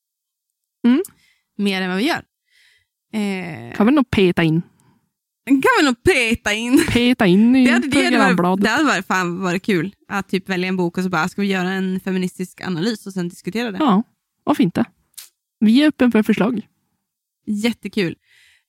Mm. 0.86 1.02
Mer 1.56 1.82
än 1.82 1.88
vad 1.88 1.98
vi 1.98 2.06
gör. 2.08 2.24
Eh, 3.12 3.74
kan 3.76 3.86
vi 3.86 3.92
nog 3.92 4.10
peta 4.10 4.42
in. 4.42 4.62
Kan 5.48 5.70
vi 5.80 5.84
nog 5.86 6.02
peta 6.02 6.52
in. 6.52 6.86
Peta 6.88 7.26
in 7.26 7.56
i 7.56 7.64
Det 7.64 7.72
hade, 7.72 7.88
det, 7.88 8.04
hade 8.04 8.34
varit, 8.34 8.62
det 8.62 8.68
hade 8.68 8.84
varit, 8.84 9.06
fan 9.06 9.40
varit 9.40 9.62
kul 9.62 9.94
att 10.08 10.28
typ 10.28 10.48
välja 10.48 10.68
en 10.68 10.76
bok 10.76 10.98
och 10.98 11.04
så 11.04 11.10
bara, 11.10 11.28
ska 11.28 11.42
vi 11.42 11.48
göra 11.48 11.70
en 11.70 12.00
feministisk 12.00 12.60
analys 12.60 13.06
och 13.06 13.12
sen 13.12 13.28
diskutera 13.28 13.70
det? 13.70 13.78
Ja, 13.78 14.02
vad 14.44 14.56
fint 14.56 14.74
det. 14.74 14.84
Vi 15.60 15.82
är 15.82 15.88
öppen 15.88 16.12
för 16.12 16.22
förslag. 16.22 16.66
Jättekul. 17.46 18.16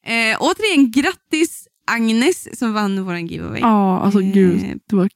Eh, 0.05 0.37
återigen, 0.39 0.91
grattis 0.91 1.67
Agnes 1.87 2.59
som 2.59 2.73
vann 2.73 3.05
vår 3.05 3.17
giveaway. 3.17 3.59
Ja, 3.59 3.99
alltså 3.99 4.21
Eh, 4.21 4.31
gud. 4.33 4.79
Det 4.85 4.95
var, 4.95 5.09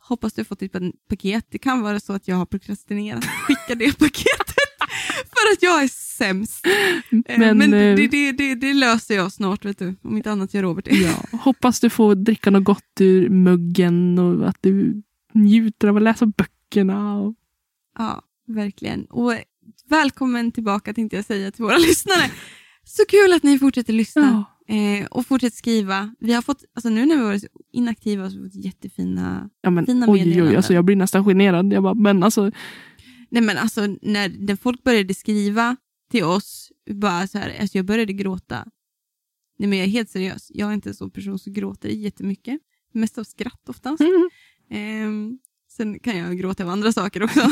Hoppas 0.00 0.32
du 0.32 0.40
har 0.40 0.44
fått 0.44 0.60
ditt 0.60 0.72
paket. 1.08 1.46
Det 1.50 1.58
kan 1.58 1.82
vara 1.82 2.00
så 2.00 2.12
att 2.12 2.28
jag 2.28 2.36
har 2.36 2.46
prokrastinerat 2.46 3.24
skicka 3.24 3.74
det 3.74 3.98
paketet 3.98 4.54
för 5.30 5.52
att 5.52 5.62
jag 5.62 5.82
är 5.82 5.88
sämst. 6.18 6.66
Eh, 7.26 7.38
men 7.38 7.58
men 7.58 7.74
eh, 7.74 7.96
det, 7.96 8.08
det, 8.08 8.32
det, 8.32 8.54
det 8.54 8.74
löser 8.74 9.14
jag 9.14 9.32
snart, 9.32 9.64
vet 9.64 9.78
du. 9.78 9.94
Om 10.02 10.16
inte 10.16 10.30
annat 10.32 10.54
gör 10.54 10.62
Robert 10.62 10.84
det. 10.84 10.96
ja, 10.96 11.38
hoppas 11.38 11.80
du 11.80 11.90
får 11.90 12.14
dricka 12.14 12.50
något 12.50 12.64
gott 12.64 13.00
ur 13.00 13.28
muggen 13.28 14.18
och 14.18 14.48
att 14.48 14.56
du 14.60 15.02
njuter 15.34 15.88
av 15.88 15.96
att 15.96 16.02
läsa 16.02 16.26
böckerna. 16.26 17.18
Och, 17.18 17.34
Ja, 17.98 18.22
verkligen. 18.46 19.04
Och 19.04 19.34
välkommen 19.88 20.52
tillbaka 20.52 20.94
tänkte 20.94 21.16
jag 21.16 21.24
säga 21.24 21.50
till 21.50 21.64
våra 21.64 21.78
lyssnare. 21.88 22.30
Så 22.84 23.02
kul 23.08 23.32
att 23.32 23.42
ni 23.42 23.58
fortsätter 23.58 23.92
lyssna 23.92 24.44
ja. 24.66 24.74
eh, 24.74 25.06
och 25.06 25.26
fortsätter 25.26 25.56
skriva. 25.56 26.14
Vi 26.20 26.32
har 26.32 26.42
fått, 26.42 26.64
alltså 26.74 26.88
nu 26.88 27.06
när 27.06 27.16
vi 27.16 27.22
varit 27.22 27.44
inaktiva 27.72 28.22
har 28.22 28.30
vi 28.30 28.50
fått 28.50 28.64
jättefina... 28.64 29.50
Ja, 29.60 29.70
men, 29.70 29.86
Fina 29.86 30.06
oj, 30.06 30.12
oj, 30.12 30.20
oj, 30.20 30.26
meddelanden. 30.26 30.56
alltså, 30.56 30.74
jag 30.74 30.84
blir 30.84 30.96
nästan 30.96 31.24
generad. 31.24 31.72
Jag 31.72 31.82
bara, 31.82 31.94
men 31.94 32.22
alltså, 32.22 32.50
Nej 33.30 33.42
men 33.42 33.58
alltså 33.58 33.86
när, 34.02 34.46
när 34.46 34.56
folk 34.56 34.82
började 34.82 35.14
skriva 35.14 35.76
till 36.08 36.24
oss, 36.24 36.72
bara 36.90 37.26
så 37.26 37.38
här, 37.38 37.60
alltså 37.60 37.78
jag 37.78 37.84
började 37.86 38.12
gråta. 38.12 38.66
Nej 39.58 39.68
men 39.68 39.78
jag 39.78 39.86
är 39.86 39.90
helt 39.90 40.10
seriös. 40.10 40.50
Jag 40.54 40.70
är 40.70 40.74
inte 40.74 40.88
en 40.90 40.94
sån 40.94 41.10
person 41.10 41.38
som 41.38 41.52
gråter 41.52 41.88
jättemycket. 41.88 42.60
Mest 42.92 43.18
av 43.18 43.24
skratt 43.24 43.68
oftast. 43.68 44.00
mm, 44.00 44.30
Ehm, 44.70 45.38
sen 45.70 45.98
kan 46.00 46.18
jag 46.18 46.38
gråta 46.38 46.64
av 46.64 46.70
andra 46.70 46.92
saker 46.92 47.22
också. 47.22 47.40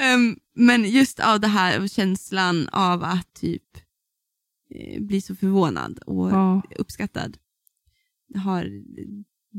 Ehm, 0.00 0.36
men 0.54 0.84
just 0.90 1.20
av 1.20 1.40
det 1.40 1.48
här 1.48 1.88
känslan 1.88 2.68
av 2.68 3.04
att 3.04 3.34
typ 3.34 3.76
eh, 4.70 5.02
bli 5.02 5.20
så 5.20 5.36
förvånad 5.36 5.98
och 5.98 6.30
Ja, 6.30 6.62
uppskattad 6.78 7.38
har 8.34 8.64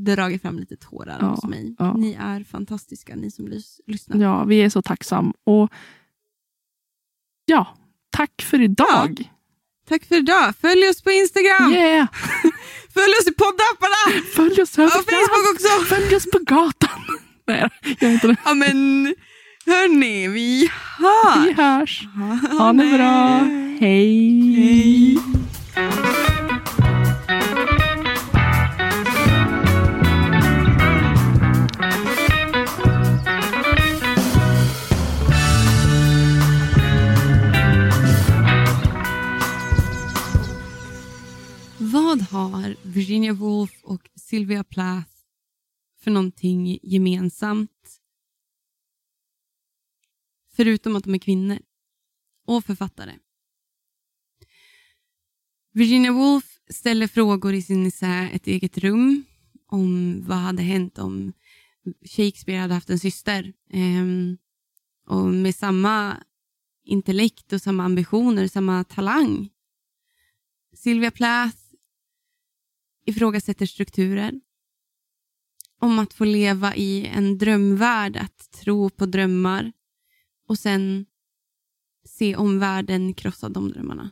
dragit 0.04 0.42
fram 0.42 0.60
lite 0.60 0.76
tårar 0.78 1.18
Ja, 1.22 1.28
hos 1.28 1.44
mig. 1.44 1.76
ja. 1.80 1.94
Ni 1.94 2.18
är 2.20 2.44
fantastiska, 2.44 3.16
ni 3.16 3.32
som 3.32 3.48
lys- 3.48 3.80
lyssnar. 3.88 4.18
ja, 4.18 4.44
vi 4.44 4.62
är 4.62 4.70
så 4.70 4.82
tacksam. 4.82 5.34
Och 5.44 5.72
ja, 7.46 7.78
tack 8.10 8.42
för 8.42 8.62
idag. 8.62 9.32
Tack 9.90 10.06
för 10.06 10.16
idag. 10.16 10.54
Följ 10.62 10.90
oss 10.90 11.02
på 11.02 11.12
Instagram. 11.12 11.74
Yeah! 11.74 12.08
Följ 12.94 13.14
oss 13.22 13.28
i 13.28 13.34
poddapparna. 13.34 14.24
Följ 14.36 14.62
oss 14.62 14.78
Och 14.78 14.84
överallt. 14.84 15.06
Facebook 15.10 15.54
också. 15.54 15.96
Följ 15.96 16.16
oss 16.16 16.26
på 16.32 16.40
gatan. 16.40 17.02
Nej, 17.48 17.70
jag 18.00 18.14
inte. 18.14 18.36
Ja 18.46 18.54
men 18.54 19.16
hörni, 19.66 20.28
vi 20.28 20.70
hörs. 20.98 21.46
Vi 21.48 21.54
hörs. 21.54 22.08
Ha 22.60 22.74
det 22.74 22.98
bra. 22.98 23.38
Hej. 23.80 25.20
Hej. 25.76 26.27
Vad 42.08 42.22
har 42.22 42.76
Virginia 42.84 43.34
Woolf 43.34 43.84
och 43.84 44.10
Sylvia 44.16 44.64
Plath 44.64 45.12
för 46.00 46.12
någonting 46.12 46.80
gemensamt? 46.84 48.00
Förutom 50.56 50.96
att 50.96 51.04
de 51.04 51.14
är 51.14 51.20
kvinnor 51.20 51.60
och 52.46 52.66
författare. 52.66 53.18
Virginia 55.74 56.12
Woolf 56.12 56.60
ställer 56.70 57.08
frågor 57.08 57.54
i 57.54 57.62
sin 57.62 57.86
essä 57.86 58.30
Ett 58.34 58.48
eget 58.48 58.78
rum 58.78 59.26
om 59.66 60.22
vad 60.28 60.38
hade 60.38 60.64
hänt 60.64 60.98
om 60.98 61.34
Shakespeare 62.06 62.60
hade 62.60 62.74
haft 62.74 62.90
en 62.90 63.00
syster. 63.00 63.54
Ehm, 63.70 64.38
och 65.08 65.26
med 65.26 65.56
samma 65.56 66.24
intellekt 66.84 67.54
och 67.54 67.62
samma 67.62 67.84
ambitioner, 67.84 68.48
samma 68.48 68.84
talang. 68.84 69.50
Sylvia 70.74 71.12
Plath 71.12 71.67
ifrågasätter 73.08 73.66
strukturer. 73.66 74.42
Om 75.80 76.00
att 76.00 76.14
få 76.14 76.26
leva 76.26 76.76
i 76.76 77.06
en 77.06 77.38
drömvärld, 77.38 78.18
att 78.18 78.52
tro 78.52 78.90
på 78.90 79.06
drömmar 79.06 79.74
och 80.48 80.60
sen 80.60 81.06
se 82.06 82.36
omvärlden 82.36 83.14
krossa 83.14 83.50
de 83.50 83.72
drömmarna. 83.72 84.12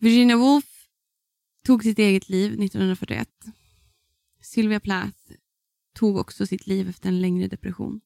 Virginia 0.00 0.36
Woolf 0.36 0.88
tog 1.64 1.82
sitt 1.82 1.98
eget 1.98 2.28
liv 2.28 2.52
1941. 2.52 3.28
Sylvia 4.40 4.80
Plath 4.80 5.32
tog 5.94 6.16
också 6.16 6.46
sitt 6.46 6.66
liv 6.66 6.88
efter 6.88 7.08
en 7.08 7.20
längre 7.20 7.48
depression. 7.48 8.00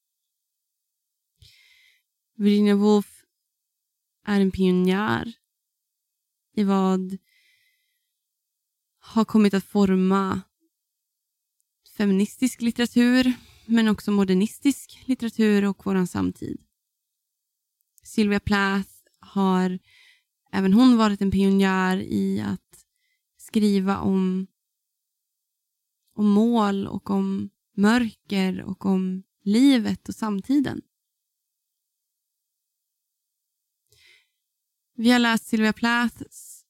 Virginia 2.37 2.77
Woolf 2.77 3.25
är 4.27 4.41
en 4.41 4.51
pionjär 4.51 5.33
i 6.55 6.65
vad 6.65 7.19
har 9.05 9.25
kommit 9.25 9.55
att 9.55 9.65
forma 9.65 10.41
feministisk 11.97 12.61
litteratur 12.61 13.33
men 13.67 13.89
också 13.89 14.11
modernistisk 14.11 15.03
litteratur 15.07 15.65
och 15.65 15.87
vår 15.87 16.07
samtid. 16.07 16.61
Sylvia 18.03 18.41
Plath 18.41 18.91
har 19.21 19.79
även 20.53 20.73
hon 20.73 20.97
varit 20.97 21.21
en 21.21 21.31
pionjär 21.31 21.97
i 21.97 22.41
att 22.41 22.85
skriva 23.37 23.99
om, 23.99 24.47
om 26.15 26.31
mål 26.31 26.87
och 26.87 27.11
om 27.11 27.51
mörker 27.77 28.63
och 28.63 28.87
om 28.87 29.23
livet 29.43 30.09
och 30.09 30.15
samtiden. 30.15 30.83
Vi 34.95 35.11
har 35.11 35.19
läst 35.19 35.47
Sylvia 35.47 35.73
Plaths 35.73 36.65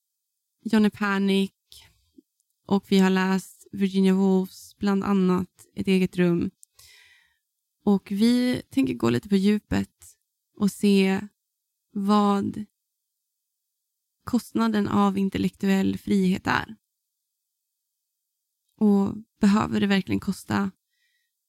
Johnny 0.65 0.91
Panic 0.91 1.53
och 2.67 2.93
vi 2.93 2.99
har 2.99 3.11
läst 3.11 3.67
Virginia 3.73 4.15
Woolfs 4.15 4.77
bland 4.79 5.05
annat 5.05 5.67
Ett 5.75 5.89
eget 5.89 6.17
rum. 6.17 6.51
Och 7.85 8.11
vi 8.11 8.63
tänker 8.71 8.95
gå 8.95 9.11
lite 9.11 9.29
på 9.29 9.37
djupet 9.37 10.17
och 10.57 10.71
se 10.71 11.21
vad 11.91 12.65
kostnaden 14.25 14.89
av 14.89 15.19
intellektuell 15.19 15.99
frihet 15.99 16.47
är. 16.47 16.77
Och 18.77 19.17
behöver 19.41 19.81
det 19.81 19.87
verkligen 19.87 20.21
kosta 20.21 20.71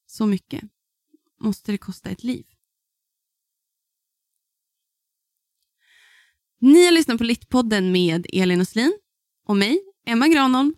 så 0.05 0.25
mycket? 0.25 0.63
Måste 1.39 1.71
det 1.71 1.77
kosta 1.77 2.09
ett 2.09 2.23
liv? 2.23 2.45
Ni 6.59 6.85
har 6.85 6.91
lyssnat 6.91 7.17
på 7.17 7.23
Littpodden 7.23 7.91
med 7.91 8.27
Elin 8.33 8.61
Oslin 8.61 8.99
och 9.45 9.57
mig, 9.57 9.83
Emma 10.05 10.27
Granholm. 10.27 10.75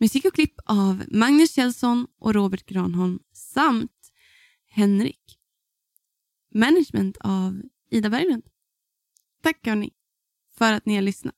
Musik 0.00 0.24
och 0.24 0.34
klipp 0.34 0.54
av 0.64 1.04
Magnus 1.08 1.54
Kjellson 1.54 2.06
och 2.18 2.34
Robert 2.34 2.66
Granholm 2.66 3.18
samt 3.32 4.12
Henrik. 4.68 5.38
Management 6.54 7.16
av 7.20 7.62
Ida 7.90 8.10
Berglund. 8.10 8.42
Tack 9.42 9.66
hörni 9.66 9.90
för 10.58 10.72
att 10.72 10.86
ni 10.86 10.94
har 10.94 11.02
lyssnat. 11.02 11.37